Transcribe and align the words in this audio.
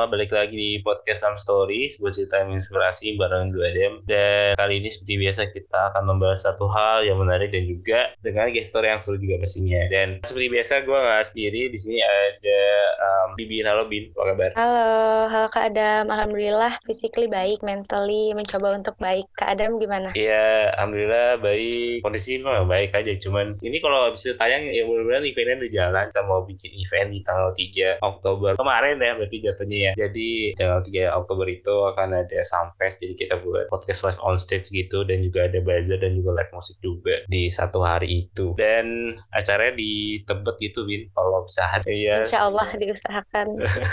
semua, 0.00 0.16
balik 0.16 0.32
lagi 0.32 0.56
di 0.56 0.70
podcast 0.80 1.28
Some 1.28 1.36
Story, 1.36 1.84
sebuah 1.84 2.08
cerita 2.08 2.40
yang 2.40 2.56
inspirasi 2.56 3.20
bareng 3.20 3.52
gue 3.52 3.68
Dem. 3.68 3.94
Dan 4.08 4.56
kali 4.56 4.80
ini 4.80 4.88
seperti 4.88 5.20
biasa 5.20 5.52
kita 5.52 5.92
akan 5.92 6.08
membahas 6.08 6.40
satu 6.48 6.72
hal 6.72 7.04
yang 7.04 7.20
menarik 7.20 7.52
dan 7.52 7.68
juga 7.68 8.08
dengan 8.24 8.48
gestor 8.48 8.88
yang 8.88 8.96
seru 8.96 9.20
juga 9.20 9.44
pastinya. 9.44 9.84
Dan 9.92 10.24
seperti 10.24 10.48
biasa 10.56 10.88
gue 10.88 10.96
nggak 10.96 11.24
sendiri, 11.28 11.68
di 11.68 11.76
sini 11.76 12.00
ada 12.00 12.62
um, 12.96 13.28
Bibin. 13.36 13.68
Halo 13.68 13.92
Bin, 13.92 14.08
apa 14.16 14.24
kabar? 14.32 14.50
Halo, 14.56 14.92
halo 15.28 15.46
Kak 15.52 15.68
Adam. 15.68 16.08
Alhamdulillah 16.08 16.72
physically 16.88 17.28
baik, 17.28 17.60
mentally 17.60 18.32
mencoba 18.32 18.80
untuk 18.80 18.96
baik. 18.96 19.28
Kak 19.36 19.52
Adam 19.52 19.76
gimana? 19.76 20.16
Iya, 20.16 20.72
Alhamdulillah 20.80 21.44
baik. 21.44 22.08
Kondisi 22.08 22.40
mah 22.40 22.64
baik 22.64 22.96
aja, 22.96 23.12
cuman 23.20 23.60
ini 23.60 23.76
kalau 23.84 24.08
bisa 24.16 24.32
tayang 24.40 24.64
ya 24.64 24.80
mudah-mudahan 24.88 25.28
eventnya 25.28 25.60
udah 25.60 25.72
jalan. 25.76 26.04
Kita 26.08 26.22
mau 26.24 26.40
bikin 26.48 26.72
event 26.72 27.08
di 27.12 27.20
tanggal 27.20 27.52
3 27.52 28.00
Oktober 28.00 28.56
kemarin 28.56 28.96
ya 28.96 29.12
berarti 29.12 29.36
jatuhnya 29.44 29.78
ya. 29.89 29.89
Jadi 29.96 30.54
tanggal 30.54 30.80
3 30.84 31.18
Oktober 31.18 31.46
itu 31.48 31.74
akan 31.94 32.22
ada 32.22 32.38
Samfest 32.42 33.02
jadi 33.02 33.14
kita 33.16 33.34
buat 33.42 33.70
podcast 33.70 34.06
live 34.06 34.20
on 34.22 34.36
stage 34.36 34.68
gitu 34.70 35.02
dan 35.06 35.22
juga 35.24 35.46
ada 35.46 35.58
bazar 35.62 36.00
dan 36.00 36.16
juga 36.18 36.40
live 36.40 36.52
musik 36.52 36.76
juga 36.82 37.22
di 37.26 37.48
satu 37.48 37.80
hari 37.80 38.28
itu. 38.28 38.54
Dan 38.58 39.14
acaranya 39.32 39.74
di 39.76 40.22
Tebet 40.24 40.56
gitu 40.60 40.84
Win 40.86 41.08
kalau 41.14 41.44
bisa 41.46 41.66
ya. 41.86 42.20
Insya 42.22 42.48
Allah 42.48 42.66
diusahakan. 42.76 43.46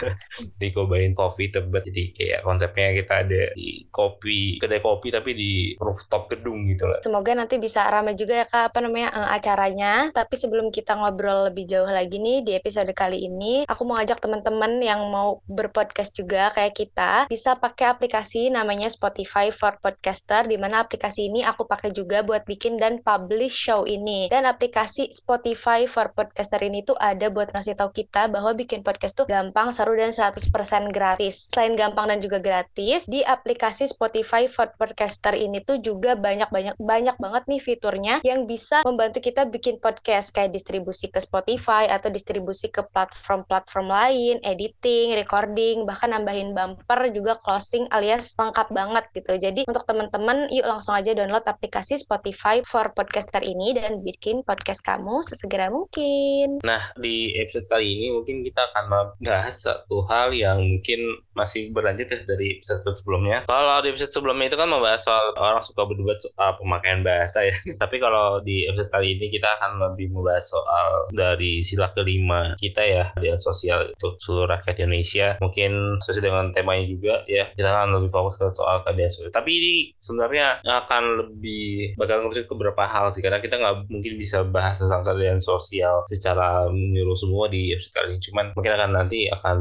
di 0.61 0.67
Kobain 0.73 1.13
Coffee 1.13 1.49
Tebet 1.49 1.87
jadi 1.89 2.03
kayak 2.13 2.39
konsepnya 2.43 2.93
kita 2.93 3.13
ada 3.25 3.43
di 3.55 3.87
kopi 3.89 4.59
kedai 4.59 4.81
kopi 4.83 5.07
tapi 5.13 5.31
di 5.33 5.51
rooftop 5.79 6.27
gedung 6.31 6.67
gitu 6.67 6.89
lah. 6.89 6.99
Semoga 7.01 7.31
nanti 7.33 7.57
bisa 7.61 7.87
ramai 7.87 8.13
juga 8.13 8.43
ya 8.43 8.45
Kak 8.45 8.73
apa 8.73 8.79
namanya 8.83 9.09
uh, 9.13 9.29
acaranya. 9.35 10.11
Tapi 10.11 10.35
sebelum 10.35 10.69
kita 10.69 10.97
ngobrol 10.99 11.49
lebih 11.51 11.65
jauh 11.69 11.87
lagi 11.87 12.19
nih 12.19 12.43
di 12.43 12.51
episode 12.57 12.91
kali 12.91 13.25
ini, 13.25 13.63
aku 13.65 13.83
mau 13.87 13.97
ajak 13.97 14.19
teman-teman 14.19 14.79
yang 14.83 15.07
mau 15.07 15.39
berpodcast 15.47 15.86
juga 15.95 16.49
kayak 16.55 16.73
kita 16.73 17.11
bisa 17.27 17.59
pakai 17.59 17.91
aplikasi 17.91 18.49
namanya 18.49 18.87
Spotify 18.87 19.51
for 19.51 19.75
Podcaster 19.83 20.47
di 20.47 20.55
mana 20.55 20.85
aplikasi 20.87 21.27
ini 21.27 21.43
aku 21.43 21.67
pakai 21.67 21.91
juga 21.91 22.23
buat 22.23 22.47
bikin 22.47 22.79
dan 22.79 23.03
publish 23.03 23.53
show 23.53 23.83
ini. 23.83 24.31
Dan 24.31 24.47
aplikasi 24.47 25.11
Spotify 25.11 25.85
for 25.85 26.09
Podcaster 26.15 26.63
ini 26.63 26.81
tuh 26.87 26.95
ada 26.97 27.27
buat 27.27 27.51
ngasih 27.51 27.75
tahu 27.75 27.91
kita 27.91 28.31
bahwa 28.31 28.55
bikin 28.55 28.81
podcast 28.87 29.19
tuh 29.19 29.27
gampang, 29.27 29.75
seru 29.75 29.99
dan 29.99 30.15
100% 30.15 30.93
gratis. 30.95 31.51
Selain 31.51 31.75
gampang 31.75 32.07
dan 32.07 32.23
juga 32.23 32.39
gratis, 32.39 33.05
di 33.11 33.21
aplikasi 33.27 33.91
Spotify 33.91 34.47
for 34.47 34.71
Podcaster 34.79 35.35
ini 35.35 35.59
tuh 35.67 35.83
juga 35.83 36.15
banyak-banyak 36.15 36.79
banyak 36.79 37.15
banget 37.19 37.43
nih 37.51 37.61
fiturnya 37.61 38.15
yang 38.23 38.47
bisa 38.47 38.79
membantu 38.87 39.19
kita 39.19 39.43
bikin 39.51 39.83
podcast 39.83 40.31
kayak 40.31 40.55
distribusi 40.55 41.11
ke 41.11 41.19
Spotify 41.19 41.91
atau 41.91 42.07
distribusi 42.07 42.71
ke 42.71 42.79
platform-platform 42.95 43.87
lain, 43.91 44.39
editing, 44.47 45.17
recording, 45.19 45.66
bahkan 45.83 46.13
nambahin 46.13 46.55
bumper 46.55 47.09
juga 47.11 47.35
closing 47.41 47.89
alias 47.91 48.37
lengkap 48.37 48.67
banget 48.71 49.05
gitu. 49.11 49.33
Jadi 49.35 49.65
untuk 49.67 49.83
teman-teman 49.83 50.47
yuk 50.53 50.67
langsung 50.69 50.95
aja 50.95 51.11
download 51.11 51.43
aplikasi 51.43 51.99
Spotify 51.99 52.63
for 52.63 52.87
podcaster 52.93 53.41
ini 53.43 53.75
dan 53.75 53.99
bikin 54.05 54.45
podcast 54.47 54.79
kamu 54.85 55.19
sesegera 55.25 55.67
mungkin. 55.67 56.61
Nah, 56.63 56.93
di 56.95 57.33
episode 57.35 57.67
kali 57.67 57.87
ini 57.97 58.07
mungkin 58.13 58.45
kita 58.45 58.71
akan 58.71 58.85
membahas 58.87 59.55
satu 59.67 60.05
hal 60.07 60.31
yang 60.31 60.61
mungkin 60.61 60.99
masih 61.37 61.69
berlanjut 61.69 62.09
ya 62.09 62.19
dari 62.25 62.57
episode 62.57 62.81
sebelumnya. 62.97 63.45
Kalau 63.45 63.77
di 63.85 63.93
episode 63.93 64.09
sebelumnya 64.09 64.49
itu 64.49 64.57
kan 64.57 64.67
membahas 64.67 65.01
soal 65.05 65.25
orang 65.37 65.61
suka 65.61 65.85
berdebat 65.85 66.17
soal 66.17 66.57
pemakaian 66.57 67.05
bahasa 67.05 67.45
ya. 67.45 67.53
Tapi 67.81 68.01
kalau 68.01 68.41
di 68.41 68.65
episode 68.65 68.89
kali 68.89 69.13
ini 69.13 69.29
kita 69.29 69.47
akan 69.61 69.77
lebih 69.93 70.09
membahas 70.09 70.49
soal 70.49 71.05
dari 71.13 71.61
sila 71.61 71.93
kelima 71.93 72.57
kita 72.57 72.81
ya 72.81 73.13
di 73.21 73.29
sosial 73.37 73.93
untuk 73.93 74.17
seluruh 74.17 74.49
rakyat 74.49 74.81
Indonesia. 74.81 75.37
Mungkin 75.37 76.01
sesuai 76.01 76.25
dengan 76.25 76.45
temanya 76.49 76.85
juga 76.89 77.21
ya 77.29 77.53
kita 77.53 77.69
akan 77.69 78.01
lebih 78.01 78.09
fokus 78.09 78.41
ke 78.41 78.49
soal 78.57 78.81
keadilan 78.81 79.11
sosial. 79.11 79.29
Tapi 79.29 79.51
ini 79.53 79.75
sebenarnya 80.01 80.65
akan 80.65 81.03
lebih 81.21 81.93
bakal 81.99 82.25
ngerucut 82.25 82.47
ke 82.49 82.53
beberapa 82.55 82.83
hal 82.87 83.11
sih 83.13 83.21
karena 83.21 83.43
kita 83.43 83.59
nggak 83.59 83.91
mungkin 83.91 84.13
bisa 84.15 84.41
bahas 84.47 84.79
tentang 84.79 85.03
keadilan 85.03 85.43
sosial 85.43 86.07
secara 86.07 86.65
menyeluruh 86.71 87.19
semua 87.19 87.45
di 87.51 87.75
episode 87.75 87.93
kali 87.93 88.07
ini. 88.15 88.19
Cuman 88.23 88.45
mungkin 88.55 88.71
akan 88.73 88.89
nanti 88.95 89.19
akan 89.27 89.57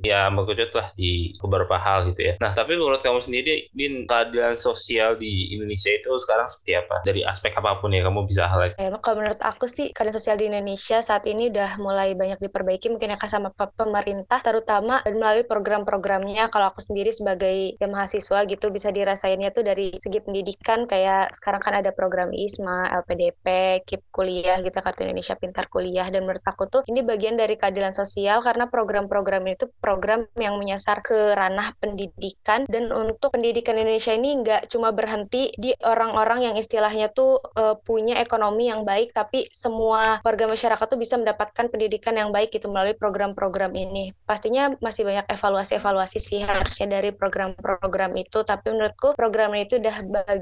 ya 0.00 0.32
mengerucut 0.32 0.72
lah 0.72 0.88
di 0.96 1.19
beberapa 1.40 1.76
hal 1.76 2.08
gitu 2.12 2.32
ya. 2.32 2.34
Nah 2.38 2.52
tapi 2.52 2.76
menurut 2.76 3.00
kamu 3.00 3.20
sendiri, 3.20 3.68
Bin, 3.72 4.04
keadilan 4.04 4.56
sosial 4.56 5.16
di 5.16 5.54
Indonesia 5.54 5.90
itu 5.92 6.10
sekarang 6.20 6.46
seperti 6.48 6.72
apa? 6.78 6.96
Dari 7.04 7.22
aspek 7.24 7.52
apa 7.56 7.78
pun 7.78 7.92
ya 7.92 8.04
kamu 8.04 8.26
bisa 8.26 8.46
highlight. 8.46 8.76
Ya, 8.80 8.90
kalau 9.00 9.22
menurut 9.22 9.40
aku 9.42 9.66
sih 9.66 9.92
keadilan 9.92 10.16
sosial 10.16 10.36
di 10.40 10.46
Indonesia 10.50 10.98
saat 11.04 11.24
ini 11.28 11.52
udah 11.52 11.80
mulai 11.80 12.12
banyak 12.14 12.40
diperbaiki 12.40 12.92
mungkin 12.92 13.12
ya 13.14 13.18
sama 13.30 13.52
pemerintah 13.54 14.42
terutama 14.42 14.98
melalui 15.06 15.46
program-programnya 15.46 16.50
kalau 16.50 16.72
aku 16.72 16.82
sendiri 16.82 17.14
sebagai 17.14 17.78
ya, 17.78 17.86
mahasiswa 17.86 18.42
gitu 18.48 18.72
bisa 18.74 18.90
dirasainnya 18.90 19.54
tuh 19.54 19.62
dari 19.62 19.94
segi 19.96 20.18
pendidikan 20.24 20.88
kayak 20.88 21.30
sekarang 21.36 21.62
kan 21.62 21.78
ada 21.78 21.94
program 21.94 22.34
ISMA, 22.34 22.90
LPDP, 23.04 23.46
KIP 23.86 24.02
kuliah 24.10 24.58
gitu 24.60 24.74
Kartu 24.80 25.06
Indonesia 25.06 25.36
Pintar 25.38 25.66
Kuliah 25.70 26.06
dan 26.08 26.26
menurut 26.26 26.42
aku 26.44 26.66
tuh 26.66 26.82
ini 26.90 27.04
bagian 27.06 27.38
dari 27.38 27.54
keadilan 27.54 27.94
sosial 27.94 28.42
karena 28.42 28.66
program-program 28.66 29.44
itu 29.50 29.70
program 29.78 30.26
yang 30.36 30.58
menyasar 30.58 31.02
ke 31.10 31.34
ranah 31.34 31.74
pendidikan 31.82 32.62
dan 32.70 32.94
untuk 32.94 33.34
pendidikan 33.34 33.74
Indonesia 33.74 34.14
ini 34.14 34.46
nggak 34.46 34.70
cuma 34.70 34.94
berhenti 34.94 35.50
di 35.58 35.74
orang-orang 35.82 36.46
yang 36.46 36.54
istilahnya 36.54 37.10
tuh 37.10 37.42
uh, 37.58 37.74
punya 37.82 38.22
ekonomi 38.22 38.70
yang 38.70 38.86
baik 38.86 39.10
tapi 39.10 39.42
semua 39.50 40.22
warga 40.22 40.46
masyarakat 40.46 40.86
tuh 40.86 41.00
bisa 41.00 41.18
mendapatkan 41.18 41.66
pendidikan 41.66 42.14
yang 42.14 42.30
baik 42.30 42.54
gitu 42.54 42.70
melalui 42.70 42.94
program-program 42.94 43.74
ini. 43.74 44.14
Pastinya 44.22 44.70
masih 44.78 45.02
banyak 45.02 45.26
evaluasi-evaluasi 45.26 46.18
sih 46.22 46.46
harusnya 46.46 46.86
dari 47.00 47.10
program-program 47.10 48.14
itu, 48.14 48.46
tapi 48.46 48.70
menurutku 48.70 49.18
program 49.18 49.56
itu 49.58 49.82
udah 49.82 49.96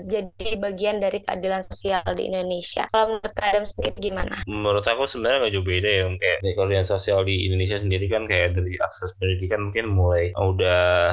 jadi 0.04 0.60
bagian 0.60 1.00
dari 1.00 1.24
keadilan 1.24 1.64
sosial 1.64 2.04
di 2.12 2.28
Indonesia. 2.28 2.84
Kalau 2.92 3.16
menurut 3.16 3.36
Adam 3.38 3.64
sendiri 3.64 3.96
gimana? 3.96 4.36
Menurut 4.44 4.84
aku 4.84 5.08
sebenarnya 5.08 5.46
nggak 5.46 5.52
jauh 5.56 5.66
beda 5.66 5.90
ya, 5.90 6.04
kayak 6.18 6.38
keadilan 6.44 6.86
sosial 6.86 7.24
di 7.24 7.48
Indonesia 7.48 7.78
sendiri 7.78 8.10
kan 8.10 8.26
kayak 8.26 8.58
dari 8.58 8.74
akses 8.82 9.16
pendidikan 9.16 9.70
mungkin 9.70 9.88
mulai 9.88 10.34
udah 10.34 10.57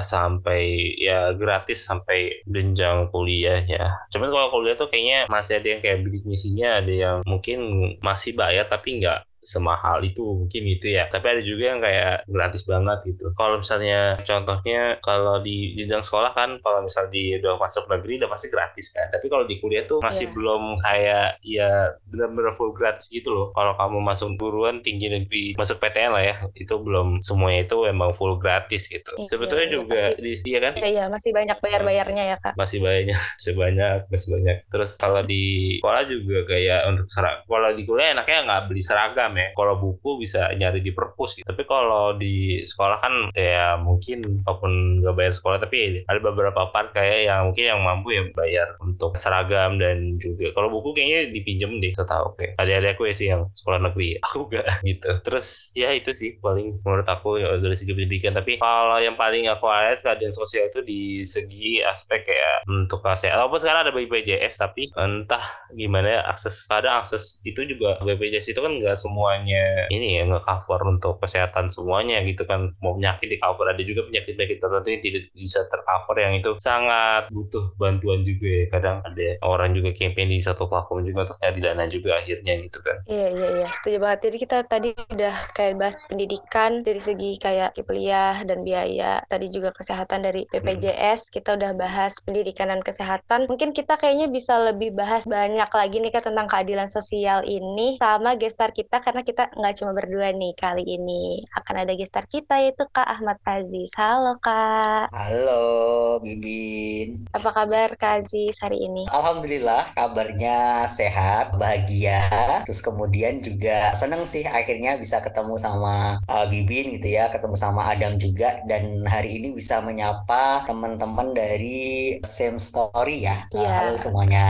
sampai 0.02 0.96
ya 0.98 1.34
gratis 1.38 1.86
sampai 1.86 2.42
jenjang 2.50 3.12
kuliah 3.14 3.62
ya. 3.66 3.92
Cuman 4.10 4.32
kalau 4.32 4.48
kuliah 4.50 4.74
tuh 4.74 4.90
kayaknya 4.90 5.30
masih 5.30 5.60
ada 5.60 5.68
yang 5.74 5.82
kayak 5.84 6.02
bidik 6.06 6.24
misinya, 6.26 6.80
ada 6.82 6.94
yang 6.94 7.18
mungkin 7.28 7.60
masih 8.02 8.34
bayar 8.34 8.66
tapi 8.66 9.02
nggak 9.04 9.26
semahal 9.46 10.02
itu 10.02 10.26
mungkin 10.26 10.64
itu 10.66 10.92
ya. 10.92 11.06
Tapi 11.08 11.26
ada 11.38 11.42
juga 11.46 11.64
yang 11.72 11.80
kayak 11.80 12.26
gratis 12.26 12.66
banget 12.66 12.98
gitu. 13.06 13.32
Kalau 13.38 13.62
misalnya 13.62 14.18
contohnya 14.26 14.98
kalau 15.00 15.40
di 15.40 15.78
jenjang 15.78 16.02
sekolah 16.02 16.34
kan 16.34 16.58
kalau 16.60 16.82
misalnya 16.82 17.14
di 17.14 17.38
udah 17.38 17.62
masuk 17.62 17.86
negeri 17.88 18.20
udah 18.26 18.30
pasti 18.30 18.48
gratis 18.50 18.92
kan. 18.92 19.08
Tapi 19.14 19.26
kalau 19.30 19.46
di 19.46 19.62
kuliah 19.62 19.86
tuh 19.86 20.02
masih 20.02 20.28
yeah. 20.30 20.34
belum 20.34 20.64
kayak 20.82 21.28
ya 21.46 21.72
benar-benar 22.10 22.52
full 22.52 22.74
gratis 22.74 23.08
gitu 23.14 23.32
loh. 23.32 23.48
Kalau 23.54 23.78
kamu 23.78 24.02
masuk 24.02 24.34
guruan 24.36 24.82
tinggi 24.82 25.08
negeri 25.08 25.54
masuk 25.56 25.78
PTN 25.78 26.12
lah 26.12 26.24
ya 26.26 26.36
itu 26.58 26.74
belum 26.82 27.22
semuanya 27.22 27.70
itu 27.70 27.78
emang 27.86 28.12
full 28.12 28.42
gratis 28.42 28.90
gitu. 28.90 29.14
Yeah, 29.16 29.30
sebetulnya 29.30 29.68
yeah, 29.70 29.76
juga 29.78 30.02
pasti, 30.12 30.22
di 30.26 30.32
iya 30.50 30.60
kan? 30.60 30.74
Iya 30.76 30.90
yeah, 30.90 31.06
masih 31.08 31.32
banyak 31.32 31.58
bayar-bayarnya 31.62 32.24
ya 32.34 32.38
kak. 32.42 32.54
Masih 32.58 32.82
banyak 32.82 33.14
masih 33.38 33.54
banyak 33.54 33.98
masih 34.10 34.30
banyak. 34.34 34.58
Terus 34.74 34.92
kalau 34.98 35.22
di 35.22 35.78
sekolah 35.80 36.04
juga 36.10 36.38
kayak 36.50 36.82
untuk 36.90 37.06
seragam 37.08 37.46
kalau 37.46 37.70
di 37.72 37.84
kuliah 37.86 38.10
enaknya 38.18 38.40
nggak 38.48 38.62
beli 38.72 38.82
seragam 38.82 39.32
ya 39.36 39.52
kalau 39.54 39.76
buku 39.78 40.24
bisa 40.24 40.50
nyari 40.56 40.80
di 40.80 40.96
perpus 40.96 41.38
gitu. 41.38 41.48
tapi 41.48 41.68
kalau 41.68 42.16
di 42.16 42.64
sekolah 42.64 42.98
kan 42.98 43.14
ya 43.36 43.76
mungkin 43.76 44.42
walaupun 44.44 45.04
nggak 45.04 45.16
bayar 45.16 45.34
sekolah 45.36 45.58
tapi 45.60 46.04
ada 46.08 46.20
beberapa 46.20 46.72
part 46.72 46.96
kayak 46.96 47.28
yang 47.28 47.52
mungkin 47.52 47.66
yang 47.76 47.82
mampu 47.84 48.16
ya 48.16 48.24
bayar 48.32 48.68
untuk 48.80 49.20
seragam 49.20 49.78
dan 49.78 50.18
juga 50.18 50.56
kalau 50.56 50.72
buku 50.72 50.96
kayaknya 50.96 51.36
dipinjem 51.36 51.84
deh 51.84 51.92
tahu 51.96 52.34
oke 52.34 52.38
okay. 52.38 52.50
ada-ada 52.62 52.94
aku 52.94 53.10
ya 53.10 53.14
sih 53.14 53.28
yang 53.34 53.50
sekolah 53.58 53.82
negeri 53.82 54.18
aku 54.26 54.48
gak 54.52 54.66
gitu 54.86 55.12
terus 55.26 55.74
ya 55.74 55.92
itu 55.92 56.14
sih 56.14 56.38
paling 56.40 56.80
menurut 56.86 57.08
aku 57.10 57.42
ya 57.42 57.58
dari 57.58 57.76
segi 57.76 57.92
pendidikan 57.92 58.38
tapi 58.38 58.62
kalau 58.62 58.98
yang 59.02 59.18
paling 59.18 59.50
aku 59.50 59.68
lihat 59.68 60.06
keadaan 60.06 60.32
sosial 60.32 60.70
itu 60.70 60.86
di 60.86 61.26
segi 61.26 61.82
aspek 61.82 62.30
kayak 62.30 62.68
untuk 62.70 63.02
kesehatan 63.02 63.42
walaupun 63.42 63.60
sekarang 63.60 63.82
ada 63.90 63.94
BPJS 63.94 64.56
tapi 64.62 64.94
entah 64.96 65.44
gimana 65.74 66.08
ya 66.08 66.22
akses 66.30 66.70
ada 66.70 67.02
akses 67.02 67.42
itu 67.42 67.66
juga 67.66 67.98
BPJS 68.06 68.54
itu 68.54 68.60
kan 68.62 68.78
nggak 68.78 68.96
semua 68.96 69.25
semuanya. 69.26 69.90
Ini 69.90 70.08
ya 70.22 70.24
nge-cover 70.30 70.80
untuk 70.86 71.18
kesehatan 71.18 71.74
semuanya 71.74 72.22
gitu 72.22 72.46
kan. 72.46 72.78
Mau 72.78 72.94
penyakit 72.94 73.26
di 73.26 73.42
cover 73.42 73.74
ada 73.74 73.82
juga 73.82 74.06
penyakit 74.06 74.38
penyakit 74.38 74.62
tertentu 74.62 74.90
yang 74.94 75.02
tidak 75.02 75.22
bisa 75.34 75.60
tercover 75.66 76.16
yang 76.22 76.34
itu 76.38 76.52
sangat 76.62 77.26
butuh 77.34 77.74
bantuan 77.82 78.22
juga 78.22 78.46
ya. 78.46 78.66
Kadang 78.70 78.98
ada 79.02 79.28
orang 79.42 79.74
juga 79.74 79.90
campaign 79.98 80.30
di 80.30 80.38
satu 80.38 80.70
platform 80.70 81.10
juga 81.10 81.26
untuk 81.26 81.42
nyari 81.42 81.60
dana 81.66 81.86
juga 81.90 82.10
akhirnya 82.22 82.54
gitu 82.62 82.80
kan. 82.86 82.98
Iya 83.10 83.28
iya 83.34 83.48
iya. 83.62 83.68
Setuju 83.74 83.98
banget. 83.98 84.20
Jadi 84.30 84.38
kita 84.38 84.58
tadi 84.70 84.90
udah 84.94 85.36
kayak 85.58 85.74
bahas 85.82 85.98
pendidikan 86.06 86.86
dari 86.86 87.02
segi 87.02 87.32
kayak 87.42 87.74
kuliah 87.82 88.46
dan 88.46 88.62
biaya 88.62 89.26
tadi 89.26 89.50
juga 89.50 89.74
kesehatan 89.74 90.22
dari 90.22 90.46
BPJS 90.54 91.30
hmm. 91.30 91.32
kita 91.42 91.50
udah 91.58 91.72
bahas 91.74 92.14
pendidikan 92.22 92.70
dan 92.70 92.86
kesehatan. 92.86 93.50
Mungkin 93.50 93.74
kita 93.74 93.98
kayaknya 93.98 94.30
bisa 94.30 94.62
lebih 94.62 94.94
bahas 94.94 95.26
banyak 95.26 95.70
lagi 95.74 95.98
nih 95.98 96.14
kan 96.14 96.30
tentang 96.30 96.46
keadilan 96.46 96.86
sosial 96.86 97.42
ini 97.46 97.98
sama 97.98 98.38
gestar 98.38 98.70
kita 98.76 99.02
kan 99.02 99.15
karena 99.16 99.32
kita 99.32 99.48
nggak 99.56 99.76
cuma 99.80 99.92
berdua 99.96 100.28
nih 100.36 100.52
kali 100.60 100.84
ini. 100.84 101.48
Akan 101.56 101.80
ada 101.80 101.96
gestar 101.96 102.28
kita 102.28 102.60
yaitu 102.60 102.84
Kak 102.92 103.08
Ahmad 103.08 103.40
Aziz. 103.48 103.96
Halo 103.96 104.36
Kak. 104.44 105.08
Halo 105.08 106.20
Bibin. 106.20 107.24
Apa 107.32 107.56
kabar 107.56 107.96
Kak 107.96 108.28
Aziz 108.28 108.60
hari 108.60 108.84
ini? 108.84 109.08
Alhamdulillah 109.08 109.96
kabarnya 109.96 110.84
sehat, 110.92 111.56
bahagia. 111.56 112.20
Terus 112.68 112.84
kemudian 112.84 113.40
juga 113.40 113.96
seneng 113.96 114.28
sih 114.28 114.44
akhirnya 114.44 115.00
bisa 115.00 115.24
ketemu 115.24 115.56
sama 115.56 116.20
uh, 116.28 116.52
Bibin 116.52 117.00
gitu 117.00 117.16
ya, 117.16 117.32
ketemu 117.32 117.56
sama 117.56 117.88
Adam 117.88 118.20
juga 118.20 118.68
dan 118.68 118.84
hari 119.08 119.40
ini 119.40 119.56
bisa 119.56 119.80
menyapa 119.80 120.68
teman-teman 120.68 121.32
dari 121.32 122.20
Same 122.20 122.60
Story 122.60 123.24
ya. 123.24 123.48
Iya. 123.56 123.80
Halo 123.80 123.96
semuanya. 123.96 124.48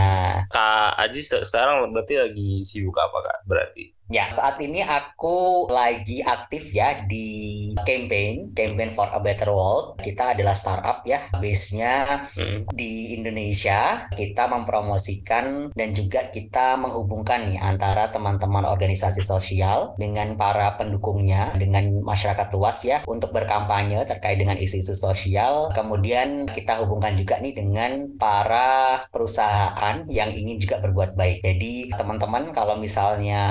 Kak 0.50 0.98
Aziz 1.06 1.30
sekarang 1.30 1.86
berarti 1.94 2.18
lagi 2.18 2.66
sibuk 2.66 2.98
apa 2.98 3.30
kak? 3.30 3.40
Berarti 3.46 3.95
Ya, 4.06 4.30
saat 4.30 4.62
ini 4.62 4.86
aku 4.86 5.66
lagi 5.74 6.22
aktif 6.22 6.78
ya 6.78 7.10
di 7.10 7.74
campaign, 7.90 8.54
Campaign 8.54 8.94
for 8.94 9.10
a 9.10 9.18
Better 9.18 9.50
World. 9.50 9.98
Kita 9.98 10.38
adalah 10.38 10.54
startup 10.54 11.02
ya, 11.10 11.18
base-nya 11.42 12.06
hmm. 12.22 12.70
di 12.70 13.18
Indonesia. 13.18 14.06
Kita 14.14 14.46
mempromosikan 14.46 15.74
dan 15.74 15.90
juga 15.98 16.30
kita 16.30 16.78
menghubungkan 16.78 17.50
nih 17.50 17.58
antara 17.66 18.14
teman-teman 18.14 18.70
organisasi 18.70 19.26
sosial 19.26 19.98
dengan 19.98 20.38
para 20.38 20.78
pendukungnya, 20.78 21.50
dengan 21.58 21.90
masyarakat 22.06 22.54
luas 22.54 22.86
ya, 22.86 23.02
untuk 23.10 23.34
berkampanye 23.34 24.06
terkait 24.06 24.38
dengan 24.38 24.54
isu-isu 24.54 24.94
sosial. 24.94 25.74
Kemudian 25.74 26.46
kita 26.46 26.78
hubungkan 26.86 27.18
juga 27.18 27.42
nih 27.42 27.58
dengan 27.58 28.14
para 28.22 29.02
perusahaan 29.10 30.06
yang 30.06 30.30
ingin 30.30 30.62
juga 30.62 30.78
berbuat 30.78 31.18
baik. 31.18 31.42
Jadi 31.42 31.90
teman-teman 31.98 32.54
kalau 32.54 32.78
misalnya 32.78 33.42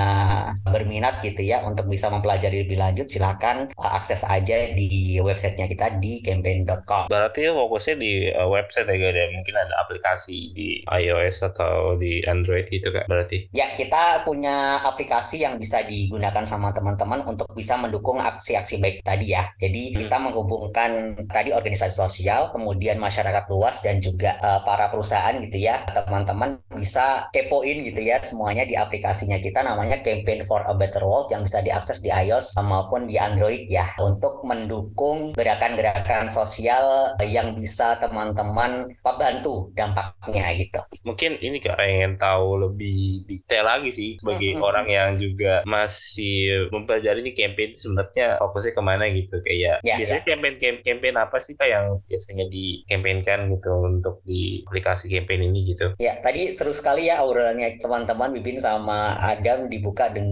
berminat 0.65 1.21
gitu 1.21 1.41
ya 1.45 1.61
untuk 1.63 1.87
bisa 1.89 2.09
mempelajari 2.09 2.65
lebih 2.65 2.77
lanjut 2.79 3.07
silakan 3.07 3.69
uh, 3.77 3.91
akses 3.95 4.25
aja 4.27 4.71
di 4.73 5.17
websitenya 5.21 5.69
kita 5.69 5.97
di 6.01 6.19
campaign.com. 6.21 7.07
Berarti 7.09 7.49
fokusnya 7.49 7.95
di 7.95 8.13
uh, 8.33 8.49
website 8.49 8.89
ya 8.89 9.09
ada 9.11 9.23
mungkin 9.31 9.55
ada 9.55 9.73
aplikasi 9.85 10.51
di 10.55 10.81
iOS 10.85 11.45
atau 11.53 11.95
di 11.95 12.21
Android 12.25 12.67
gitu 12.67 12.89
kak 12.91 13.07
berarti? 13.07 13.47
Ya 13.55 13.71
kita 13.73 14.25
punya 14.27 14.81
aplikasi 14.83 15.45
yang 15.45 15.55
bisa 15.61 15.85
digunakan 15.85 16.43
sama 16.43 16.73
teman-teman 16.75 17.23
untuk 17.25 17.47
bisa 17.53 17.77
mendukung 17.79 18.17
aksi-aksi 18.19 18.81
baik 18.81 19.05
tadi 19.05 19.37
ya. 19.37 19.43
Jadi 19.61 19.93
hmm. 19.93 19.97
kita 20.05 20.17
menghubungkan 20.19 21.15
tadi 21.29 21.55
organisasi 21.55 21.95
sosial, 21.95 22.51
kemudian 22.51 22.97
masyarakat 22.99 23.47
luas 23.47 23.85
dan 23.85 24.01
juga 24.01 24.35
uh, 24.41 24.61
para 24.65 24.89
perusahaan 24.89 25.35
gitu 25.39 25.61
ya. 25.61 25.79
Teman-teman 25.85 26.59
bisa 26.73 27.29
kepoin 27.31 27.85
gitu 27.85 28.01
ya 28.03 28.19
semuanya 28.19 28.67
di 28.67 28.75
aplikasinya 28.75 29.39
kita 29.39 29.61
namanya 29.61 30.01
Campaign 30.01 30.34
for 30.43 30.65
a 30.67 30.75
Better 30.75 31.05
World 31.05 31.31
yang 31.31 31.47
bisa 31.47 31.63
diakses 31.63 32.03
di 32.03 32.11
iOS 32.11 32.59
maupun 32.59 33.07
di 33.07 33.15
Android 33.15 33.63
ya 33.69 33.85
untuk 34.03 34.43
mendukung 34.43 35.31
gerakan-gerakan 35.37 36.27
sosial 36.27 37.15
yang 37.23 37.55
bisa 37.55 37.95
teman-teman 38.01 38.91
bantu 39.15 39.71
dampaknya 39.71 40.51
gitu. 40.59 40.79
Mungkin 41.07 41.39
ini 41.39 41.63
kak 41.63 41.79
pengen 41.79 42.19
tahu 42.19 42.67
lebih 42.67 43.23
detail 43.29 43.69
lagi 43.69 43.89
sih 43.93 44.09
sebagai 44.19 44.57
mm-hmm. 44.57 44.67
orang 44.67 44.87
yang 44.91 45.09
juga 45.15 45.63
masih 45.63 46.67
mempelajari 46.73 47.23
ini 47.23 47.31
campaign 47.31 47.71
sebenarnya 47.77 48.41
fokusnya 48.41 48.73
ke 48.75 48.81
mana 48.83 49.05
gitu 49.07 49.39
kayak 49.39 49.79
ya, 49.81 49.95
biasanya 49.95 50.23
ya. 50.23 50.27
campaign 50.35 50.55
campaign 50.83 51.15
apa 51.15 51.37
sih 51.39 51.53
kak 51.55 51.69
yang 51.69 52.01
biasanya 52.09 52.45
di 52.51 52.83
campaignkan 52.89 53.47
gitu 53.53 53.71
untuk 53.85 54.19
di 54.27 54.65
aplikasi 54.67 55.07
campaign 55.07 55.53
ini 55.53 55.75
gitu? 55.75 55.95
Ya 56.01 56.19
tadi 56.19 56.51
seru 56.51 56.75
sekali 56.75 57.07
ya 57.07 57.23
auranya 57.23 57.71
teman-teman 57.79 58.33
Bibin 58.35 58.59
sama 58.59 59.15
Adam 59.21 59.69
dibuka 59.69 60.09
dengan 60.11 60.24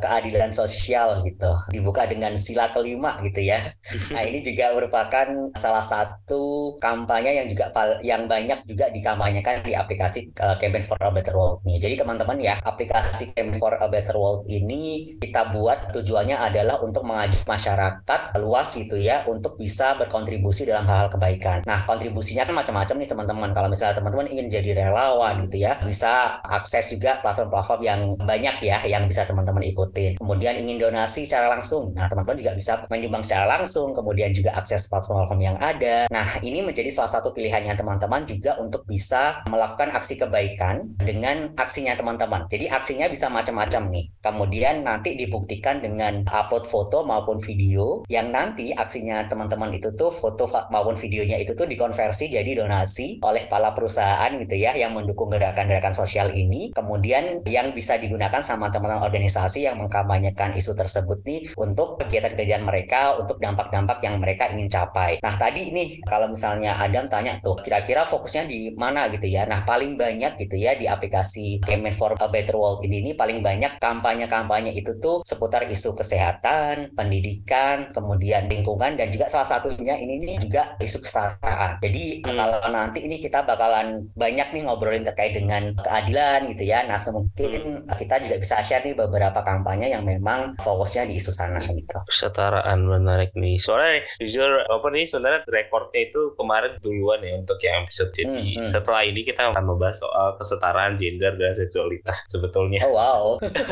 keadilan 0.00 0.50
sosial 0.50 1.22
gitu. 1.22 1.50
Dibuka 1.70 2.08
dengan 2.08 2.34
sila 2.36 2.68
kelima 2.72 3.16
gitu 3.22 3.40
ya. 3.44 3.58
Nah 4.10 4.26
ini 4.26 4.42
juga 4.42 4.74
merupakan 4.74 5.26
salah 5.54 5.84
satu 5.84 6.74
kampanye 6.82 7.42
yang 7.42 7.46
juga 7.46 7.70
yang 8.02 8.26
banyak 8.26 8.66
juga 8.66 8.90
dikampanyekan 8.90 9.62
di 9.62 9.76
aplikasi 9.76 10.30
uh, 10.42 10.56
Campaign 10.58 10.84
for 10.84 10.98
a 11.00 11.10
Better 11.12 11.34
World 11.36 11.62
nih 11.62 11.78
jadi 11.78 11.94
teman-teman 12.02 12.38
ya 12.40 12.54
aplikasi 12.64 13.32
Campaign 13.36 13.58
for 13.58 13.74
a 13.76 13.86
Better 13.86 14.16
World 14.16 14.46
ini 14.50 15.06
kita 15.20 15.52
buat 15.54 15.94
tujuannya 15.94 16.36
adalah 16.38 16.80
untuk 16.82 17.06
mengajak 17.06 17.46
masyarakat 17.46 18.20
luas 18.42 18.68
gitu 18.76 18.96
ya 18.98 19.22
untuk 19.26 19.54
bisa 19.56 19.94
berkontribusi 19.98 20.66
dalam 20.66 20.86
hal-hal 20.86 21.10
kebaikan. 21.12 21.62
Nah 21.66 21.84
kontribusinya 21.86 22.46
kan 22.46 22.54
macam-macam 22.56 22.96
nih 22.98 23.08
teman-teman. 23.08 23.50
Kalau 23.52 23.68
misalnya 23.68 24.00
teman-teman 24.00 24.26
ingin 24.30 24.46
jadi 24.50 24.70
relawan 24.86 25.38
gitu 25.46 25.66
ya 25.66 25.76
bisa 25.84 26.40
akses 26.48 26.96
juga 26.96 27.18
platform-platform 27.22 27.80
yang 27.84 28.00
banyak 28.24 28.56
ya 28.64 28.78
yang 28.86 29.04
bisa 29.06 29.26
teman-teman 29.30 29.62
ikutin. 29.62 30.18
Kemudian 30.18 30.58
ingin 30.58 30.82
donasi 30.82 31.22
secara 31.22 31.46
langsung. 31.46 31.94
Nah, 31.94 32.10
teman-teman 32.10 32.38
juga 32.42 32.52
bisa 32.58 32.72
menyumbang 32.90 33.22
secara 33.22 33.46
langsung, 33.46 33.94
kemudian 33.94 34.34
juga 34.34 34.50
akses 34.58 34.90
platform-platform 34.90 35.40
yang 35.40 35.56
ada. 35.62 36.10
Nah, 36.10 36.26
ini 36.42 36.66
menjadi 36.66 36.90
salah 36.90 37.08
satu 37.14 37.30
pilihannya 37.30 37.78
teman-teman 37.78 38.26
juga 38.26 38.58
untuk 38.58 38.82
bisa 38.84 39.38
melakukan 39.46 39.94
aksi 39.94 40.18
kebaikan 40.18 40.98
dengan 40.98 41.54
aksinya 41.54 41.94
teman-teman. 41.94 42.50
Jadi 42.50 42.66
aksinya 42.66 43.06
bisa 43.06 43.30
macam-macam 43.30 43.86
nih. 43.88 44.04
Kemudian 44.20 44.82
nanti 44.82 45.14
dibuktikan 45.14 45.78
dengan 45.78 46.26
upload 46.28 46.66
foto 46.66 47.06
maupun 47.06 47.38
video 47.38 48.02
yang 48.10 48.34
nanti 48.34 48.74
aksinya 48.74 49.24
teman-teman 49.30 49.70
itu 49.70 49.92
tuh 49.94 50.10
foto 50.10 50.48
maupun 50.72 50.98
videonya 50.98 51.38
itu 51.38 51.54
tuh 51.54 51.68
dikonversi 51.68 52.32
jadi 52.32 52.58
donasi 52.58 53.22
oleh 53.22 53.46
para 53.46 53.70
perusahaan 53.76 54.30
gitu 54.34 54.56
ya 54.56 54.74
yang 54.74 54.96
mendukung 54.96 55.30
gerakan-gerakan 55.30 55.94
sosial 55.94 56.32
ini. 56.34 56.72
Kemudian 56.74 57.44
yang 57.46 57.70
bisa 57.76 57.96
digunakan 58.00 58.40
sama 58.40 58.72
teman-teman 58.72 59.02
organisasi 59.20 59.68
yang 59.68 59.76
mengkampanyekan 59.76 60.56
isu 60.56 60.72
tersebut 60.72 61.20
nih 61.28 61.44
untuk 61.60 62.00
kegiatan-kegiatan 62.00 62.64
mereka, 62.64 63.20
untuk 63.20 63.36
dampak-dampak 63.36 64.00
yang 64.00 64.16
mereka 64.16 64.48
ingin 64.48 64.72
capai. 64.72 65.20
Nah 65.20 65.36
tadi 65.36 65.68
nih 65.76 66.00
kalau 66.08 66.32
misalnya 66.32 66.80
Adam 66.80 67.04
tanya 67.04 67.36
tuh 67.44 67.60
kira-kira 67.60 68.08
fokusnya 68.08 68.48
di 68.48 68.72
mana 68.80 69.12
gitu 69.12 69.28
ya. 69.28 69.44
Nah 69.44 69.60
paling 69.68 70.00
banyak 70.00 70.40
gitu 70.40 70.56
ya 70.56 70.72
di 70.72 70.88
aplikasi 70.88 71.60
Campaign 71.68 71.92
for 71.92 72.16
a 72.16 72.28
Better 72.32 72.56
World 72.56 72.80
ini, 72.88 73.04
ini 73.04 73.12
paling 73.12 73.44
banyak 73.44 73.76
kampanye-kampanye 73.76 74.72
itu 74.72 74.96
tuh 74.96 75.20
seputar 75.20 75.68
isu 75.68 75.92
kesehatan, 75.92 76.96
pendidikan, 76.96 77.92
kemudian 77.92 78.48
lingkungan 78.48 78.96
dan 78.96 79.12
juga 79.12 79.28
salah 79.28 79.44
satunya 79.44 80.00
ini 80.00 80.16
nih 80.16 80.40
juga 80.40 80.80
isu 80.80 81.04
kesetaraan. 81.04 81.76
Jadi 81.84 82.24
hmm. 82.24 82.36
kalau 82.40 82.60
nanti 82.72 83.04
ini 83.04 83.20
kita 83.20 83.44
bakalan 83.44 84.00
banyak 84.16 84.48
nih 84.48 84.62
ngobrolin 84.64 85.04
terkait 85.04 85.36
dengan 85.36 85.60
keadilan 85.76 86.48
gitu 86.56 86.64
ya. 86.64 86.88
Nah 86.88 86.96
mungkin 87.12 87.84
hmm. 87.84 87.92
kita 88.00 88.16
juga 88.24 88.40
bisa 88.40 88.56
share 88.64 88.86
nih 88.86 88.96
beberapa 88.96 89.09
kampanye 89.42 89.90
yang 89.90 90.06
memang 90.06 90.54
fokusnya 90.60 91.10
di 91.10 91.18
isu 91.18 91.32
sana 91.34 91.58
gitu. 91.58 91.98
Kesetaraan 92.06 92.86
menarik 92.86 93.34
nih. 93.34 93.58
Soalnya 93.58 94.04
jujur 94.22 94.66
apa 94.68 94.86
nih 94.92 95.04
sebenarnya 95.08 95.40
rekornya 95.48 96.00
itu 96.06 96.34
kemarin 96.38 96.76
duluan 96.78 97.20
ya 97.24 97.34
untuk 97.40 97.58
yang 97.62 97.82
episode 97.84 98.12
jadi 98.14 98.28
hmm, 98.28 98.56
hmm. 98.66 98.70
setelah 98.70 99.02
ini 99.06 99.24
kita 99.24 99.50
akan 99.50 99.64
membahas 99.64 100.02
soal 100.02 100.36
kesetaraan 100.36 100.94
gender 100.98 101.34
dan 101.40 101.52
seksualitas 101.56 102.28
sebetulnya. 102.28 102.84
Oh 102.84 102.92
wow. 102.92 103.22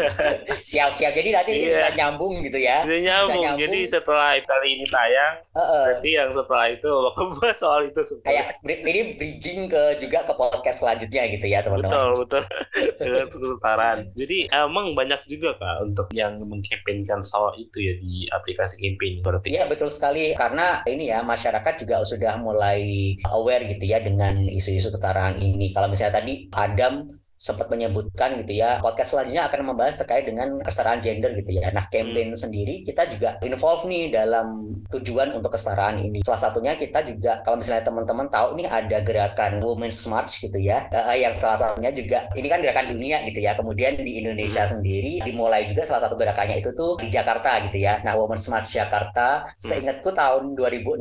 Siap-siap. 0.71 1.13
Jadi 1.13 1.29
nanti 1.35 1.51
ini 1.59 1.67
bisa 1.69 1.93
nyambung 1.95 2.41
gitu 2.41 2.59
ya. 2.59 2.85
Bisa 2.87 2.99
nyambung. 3.03 3.43
Bisa 3.43 3.45
nyambung. 3.45 3.61
Jadi 3.61 3.79
setelah 3.85 4.31
kali 4.41 4.69
ini 4.79 4.85
tayang, 4.89 5.35
uh 5.53 5.61
-uh. 5.61 5.85
nanti 5.93 6.11
yang 6.17 6.31
setelah 6.33 6.67
itu 6.73 6.89
bakal 7.11 7.25
buat 7.37 7.57
soal 7.57 7.81
itu 7.89 8.01
semua. 8.05 8.25
Kayak 8.25 8.47
ini 8.65 9.01
bridging 9.19 9.61
ke 9.69 9.83
juga 10.01 10.19
ke 10.25 10.33
podcast 10.33 10.79
selanjutnya 10.81 11.23
gitu 11.29 11.47
ya 11.47 11.59
teman-teman. 11.61 11.93
Betul 11.93 12.13
betul. 12.25 12.43
Dengan 13.05 13.27
kesetaraan. 13.29 13.99
Jadi 14.17 14.39
emang 14.53 14.97
banyak 14.97 15.21
juga 15.29 15.55
kak 15.61 15.85
untuk 15.85 16.09
yang 16.17 16.41
mengkampanyekan 16.41 17.21
soal 17.21 17.53
itu 17.61 17.85
ya 17.85 17.95
di 18.01 18.25
aplikasi 18.33 18.81
campaign 18.81 19.21
berarti. 19.21 19.55
Iya 19.55 19.69
betul 19.69 19.93
sekali 19.93 20.33
karena 20.33 20.81
ini 20.89 21.13
ya 21.13 21.21
masyarakat 21.21 21.75
juga 21.85 22.01
sudah 22.03 22.41
mulai 22.41 23.13
aware 23.37 23.69
gitu 23.69 23.85
ya 23.85 24.01
dengan 24.01 24.41
isu-isu 24.41 24.89
kesetaraan 24.89 25.37
ini. 25.39 25.71
Kalau 25.77 25.93
misalnya 25.93 26.25
tadi 26.25 26.49
Adam 26.57 27.05
sempat 27.39 27.71
menyebutkan 27.71 28.35
gitu 28.43 28.59
ya 28.59 28.83
podcast 28.83 29.15
selanjutnya 29.15 29.47
akan 29.47 29.61
membahas 29.63 30.03
terkait 30.03 30.27
dengan 30.27 30.59
kesetaraan 30.59 30.99
gender 30.99 31.31
gitu 31.39 31.55
ya 31.55 31.71
nah 31.71 31.87
campaign 31.87 32.35
hmm. 32.35 32.43
sendiri 32.43 32.83
kita 32.83 33.07
juga 33.07 33.39
involve 33.47 33.87
nih 33.87 34.11
dalam 34.11 34.75
tujuan 34.91 35.31
untuk 35.39 35.55
kesetaraan 35.55 36.03
ini 36.03 36.27
salah 36.27 36.51
satunya 36.51 36.75
kita 36.75 37.07
juga 37.07 37.39
kalau 37.47 37.63
misalnya 37.63 37.87
teman-teman 37.87 38.27
tahu 38.27 38.59
nih 38.59 38.67
ada 38.67 38.99
gerakan 39.07 39.63
Women's 39.63 40.03
March 40.11 40.43
gitu 40.43 40.59
ya 40.59 40.91
uh, 40.91 41.15
yang 41.15 41.31
salah 41.31 41.55
satunya 41.55 41.95
juga 41.95 42.27
ini 42.35 42.51
kan 42.51 42.59
gerakan 42.59 42.91
dunia 42.91 43.23
gitu 43.31 43.39
ya 43.39 43.55
kemudian 43.55 43.95
di 43.95 44.19
Indonesia 44.19 44.67
hmm. 44.67 44.73
sendiri 44.75 45.15
dimulai 45.23 45.63
juga 45.71 45.87
salah 45.87 46.11
satu 46.11 46.19
gerakannya 46.19 46.59
itu 46.59 46.75
tuh 46.75 46.99
di 46.99 47.07
Jakarta 47.07 47.55
gitu 47.71 47.79
ya 47.79 48.03
nah 48.03 48.19
Women's 48.19 48.51
March 48.51 48.75
Jakarta 48.75 49.47
hmm. 49.47 49.55
seingatku 49.55 50.11
tahun 50.11 50.59
2016 50.59 50.99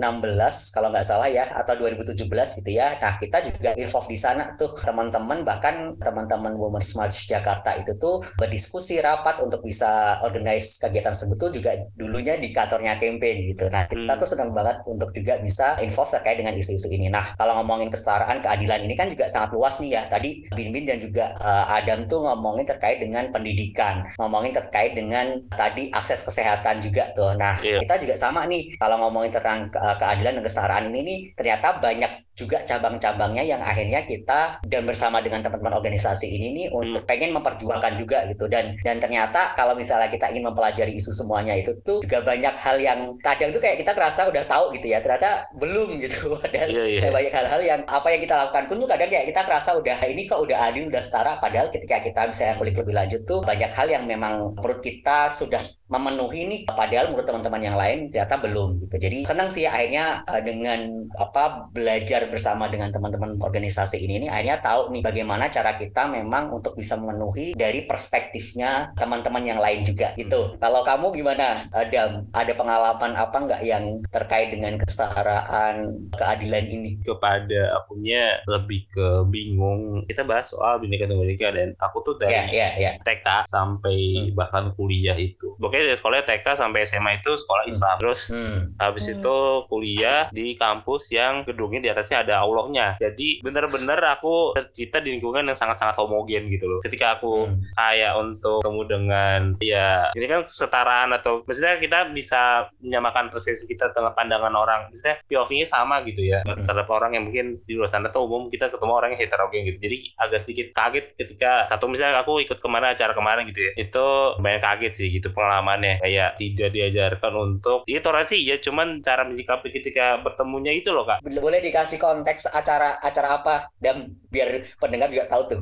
kalau 0.70 0.94
nggak 0.94 1.01
salah 1.01 1.25
ya 1.34 1.50
atau 1.50 1.74
2017 1.82 2.29
gitu 2.62 2.70
ya 2.77 2.94
nah 3.01 3.17
kita 3.17 3.41
juga 3.41 3.74
involve 3.74 4.06
di 4.06 4.20
sana 4.22 4.53
tuh 4.53 4.70
teman-teman 4.86 5.41
bahkan 5.41 5.98
teman 5.98 6.26
teman-teman 6.27 6.60
Women 6.60 6.84
Smart 6.84 7.10
Jakarta 7.10 7.74
itu 7.79 7.96
tuh 7.98 8.19
berdiskusi 8.38 9.00
rapat 9.00 9.39
untuk 9.39 9.63
bisa 9.63 10.19
organize 10.27 10.77
kegiatan 10.84 11.15
tersebut 11.15 11.38
tuh 11.39 11.51
juga 11.55 11.72
dulunya 11.96 12.36
di 12.36 12.51
kantornya 12.51 13.00
campaign 13.00 13.48
gitu. 13.48 13.72
Nah 13.72 13.88
kita 13.88 14.13
hmm. 14.13 14.22
tuh 14.22 14.27
senang 14.27 14.51
banget 14.51 14.84
untuk 14.86 15.10
juga 15.15 15.39
bisa 15.39 15.79
involve 15.79 16.12
terkait 16.12 16.38
dengan 16.38 16.53
isu-isu 16.53 16.91
ini. 16.91 17.07
Nah 17.07 17.24
kalau 17.39 17.57
ngomongin 17.63 17.88
kesetaraan 17.88 18.43
keadilan 18.43 18.84
ini 18.84 18.93
kan 19.00 19.07
juga 19.07 19.31
sangat 19.31 19.55
luas 19.55 19.79
nih 19.79 19.96
ya. 19.96 20.01
Tadi 20.12 20.43
Bin 20.53 20.69
Bin 20.75 20.84
dan 20.84 21.00
juga 21.00 21.34
uh, 21.39 21.65
Adam 21.79 22.05
tuh 22.05 22.27
ngomongin 22.27 22.67
terkait 22.67 23.00
dengan 23.00 23.31
pendidikan, 23.31 24.03
ngomongin 24.19 24.51
terkait 24.51 24.93
dengan 24.93 25.39
tadi 25.50 25.89
akses 25.96 26.27
kesehatan 26.27 26.84
juga 26.84 27.07
tuh. 27.15 27.34
Nah 27.39 27.55
yeah. 27.63 27.79
kita 27.79 28.03
juga 28.03 28.19
sama 28.19 28.43
nih 28.46 28.75
kalau 28.75 29.00
ngomongin 29.07 29.31
tentang 29.31 29.72
ke 29.72 29.79
keadilan 29.79 30.39
dan 30.39 30.43
kesetaraan 30.43 30.86
ini 30.91 31.00
nih 31.07 31.19
ternyata 31.34 31.79
banyak 31.79 32.26
juga 32.38 32.62
cabang-cabangnya 32.70 33.41
yang 33.41 33.58
akhirnya 33.65 34.06
kita 34.06 34.62
dan 34.62 34.86
bersama 34.86 35.17
dengan 35.25 35.41
teman-teman 35.41 35.82
organisasi 35.82 36.38
ini 36.38 36.48
nih 36.53 36.67
untuk 36.70 37.01
hmm. 37.01 37.10
pengen 37.10 37.34
memperjuangkan 37.34 37.98
juga 37.98 38.29
gitu 38.29 38.46
dan 38.46 38.77
dan 38.86 39.01
ternyata 39.01 39.58
kalau 39.58 39.74
misalnya 39.74 40.06
kita 40.06 40.29
ingin 40.29 40.46
mempelajari 40.46 40.94
isu 40.94 41.10
semuanya 41.17 41.58
itu 41.58 41.74
tuh 41.82 42.06
juga 42.06 42.22
banyak 42.22 42.53
hal 42.53 42.77
yang 42.77 43.17
kadang 43.25 43.50
tuh 43.50 43.58
kayak 43.58 43.82
kita 43.82 43.98
kerasa 43.98 44.29
udah 44.29 44.46
tahu 44.46 44.70
gitu 44.77 44.94
ya 44.94 45.01
ternyata 45.01 45.50
belum 45.58 45.98
gitu 45.98 46.38
dan 46.53 46.70
yeah, 46.70 47.10
yeah. 47.10 47.10
banyak 47.10 47.34
hal-hal 47.34 47.62
yang 47.65 47.82
apa 47.89 48.08
yang 48.13 48.22
kita 48.22 48.38
lakukan 48.38 48.63
pun 48.70 48.75
tuh 48.86 48.89
kadang 48.94 49.10
kayak 49.10 49.25
kita 49.34 49.41
kerasa 49.41 49.70
udah 49.74 49.98
ini 50.06 50.29
kok 50.29 50.38
udah 50.38 50.58
adil 50.70 50.86
udah 50.94 51.01
setara 51.01 51.41
padahal 51.41 51.74
ketika 51.74 51.98
kita 52.06 52.22
bisa 52.29 52.53
kulik 52.62 52.77
lebih 52.77 52.94
lanjut 52.94 53.25
tuh 53.25 53.41
banyak 53.41 53.72
hal 53.74 53.89
yang 53.89 54.06
memang 54.06 54.53
menurut 54.53 54.77
kita 54.86 55.25
sudah 55.34 55.60
memenuhi 55.88 56.41
nih 56.51 56.62
padahal 56.67 57.08
menurut 57.12 57.24
teman-teman 57.24 57.62
yang 57.63 57.77
lain 57.79 58.12
ternyata 58.12 58.36
belum 58.44 58.84
gitu. 58.84 58.96
Jadi 59.00 59.24
senang 59.24 59.48
sih 59.48 59.63
akhirnya 59.63 60.22
uh, 60.27 60.41
dengan 60.44 61.08
apa 61.15 61.72
belajar 61.72 62.27
bersama 62.27 62.67
dengan 62.67 62.91
teman-teman 62.91 63.39
organisasi 63.39 64.03
ini 64.03 64.27
nih 64.27 64.29
akhirnya 64.29 64.58
tahu 64.60 64.91
nih 64.91 65.03
bagaimana 65.03 65.48
cara 65.48 65.74
kita 65.79 66.12
memang 66.12 66.51
untuk 66.51 66.75
bisa 66.75 67.00
memenuhi 67.00 67.56
dari 67.56 67.88
perspektifnya 67.88 68.91
teman-teman 69.00 69.44
yang 69.44 69.60
lain 69.63 69.88
juga 69.88 70.12
gitu. 70.20 70.60
Kalau 70.60 70.84
kamu 70.84 71.15
gimana 71.15 71.56
Adam? 71.72 72.27
Ada 72.36 72.53
pengalaman 72.53 73.13
apa 73.15 73.38
enggak 73.39 73.62
yang 73.63 73.84
terkait 74.12 74.51
dengan 74.51 74.75
kesetaraan 74.75 76.08
keadilan 76.12 76.65
ini? 76.67 76.91
Kepada 77.01 77.79
akunya 77.79 78.44
lebih 78.46 78.88
ke 78.91 79.08
bingung. 79.32 80.03
Kita 80.06 80.27
bahas 80.27 80.51
soal 80.51 80.84
bineka 80.84 81.08
tunggal 81.08 81.32
ika 81.32 81.50
dan 81.56 81.74
aku 81.79 82.03
tuh 82.03 82.15
dari 82.20 82.36
yeah, 82.36 82.48
yeah, 82.51 82.72
yeah. 82.75 82.94
TK 83.01 83.48
sampai 83.48 84.29
hmm. 84.29 84.36
bahkan 84.36 84.75
kuliah 84.75 85.15
itu 85.15 85.56
pokoknya 85.77 85.93
dari 85.93 86.00
sekolah 86.01 86.17
TK 86.25 86.48
sampai 86.57 86.79
SMA 86.89 87.12
itu 87.22 87.31
sekolah 87.38 87.63
hmm. 87.69 87.74
Islam. 87.74 87.96
Terus 88.01 88.22
hmm. 88.34 88.60
habis 88.81 89.03
hmm. 89.05 89.13
itu 89.22 89.38
kuliah 89.69 90.22
di 90.34 90.48
kampus 90.57 91.13
yang 91.13 91.46
gedungnya 91.46 91.79
di 91.86 91.89
atasnya 91.93 92.25
ada 92.25 92.41
Allahnya. 92.41 92.98
Jadi 92.98 93.46
benar-benar 93.46 94.01
aku 94.17 94.57
tercipta 94.57 94.98
di 95.00 95.13
lingkungan 95.13 95.46
yang 95.46 95.57
sangat-sangat 95.57 95.93
homogen 96.01 96.50
gitu 96.50 96.65
loh. 96.65 96.79
Ketika 96.81 97.22
aku 97.22 97.46
hmm. 97.46 97.77
kayak 97.77 98.13
untuk 98.17 98.65
ketemu 98.65 98.84
dengan 98.89 99.39
ya 99.62 100.10
ini 100.17 100.25
kan 100.25 100.41
kesetaraan 100.41 101.13
atau 101.13 101.46
maksudnya 101.46 101.77
kita 101.77 102.10
bisa 102.10 102.74
menyamakan 102.81 103.29
persepsi 103.29 103.69
kita 103.69 103.93
dengan 103.93 104.17
pandangan 104.17 104.53
orang. 104.57 104.89
Misalnya 104.89 105.22
POV-nya 105.29 105.67
sama 105.69 106.01
gitu 106.10 106.25
ya. 106.25 106.41
Hmm. 106.50 106.65
Terhadap 106.65 106.89
orang 106.89 107.13
yang 107.13 107.29
mungkin 107.29 107.62
di 107.69 107.77
luar 107.77 107.91
sana 107.91 108.10
tuh 108.10 108.25
umum 108.25 108.50
kita 108.50 108.74
ketemu 108.74 108.93
orang 108.98 109.13
yang 109.13 109.22
heterogen 109.22 109.62
gitu. 109.69 109.79
Jadi 109.86 109.98
agak 110.17 110.39
sedikit 110.41 110.67
kaget 110.74 111.05
ketika 111.13 111.69
satu 111.69 111.86
misalnya 111.91 112.19
aku 112.24 112.41
ikut 112.41 112.57
ke 112.57 112.67
mana 112.67 112.98
acara 112.98 113.13
kemarin 113.13 113.46
gitu 113.51 113.62
ya. 113.62 113.72
Itu 113.77 114.38
banyak 114.41 114.62
kaget 114.63 114.93
sih 114.98 115.07
gitu 115.12 115.29
pengalaman 115.36 115.66
pengalamannya. 115.67 116.00
Kayak 116.00 116.29
tidak 116.39 116.69
diajarkan 116.71 117.33
untuk 117.36 117.79
ya 117.83 118.00
toleransi 118.00 118.39
ya 118.39 118.55
cuman 118.63 119.03
cara 119.03 119.27
menyikapi 119.27 119.67
ketika 119.75 120.24
bertemunya 120.24 120.71
itu 120.71 120.95
loh 120.95 121.03
kak. 121.03 121.19
Boleh 121.43 121.59
dikasih 121.59 122.00
konteks 122.00 122.55
acara 122.55 122.95
acara 123.03 123.43
apa 123.43 123.67
dan 123.83 124.15
biar 124.31 124.63
pendengar 124.79 125.12
juga 125.12 125.27
tahu 125.27 125.43
tuh. 125.51 125.62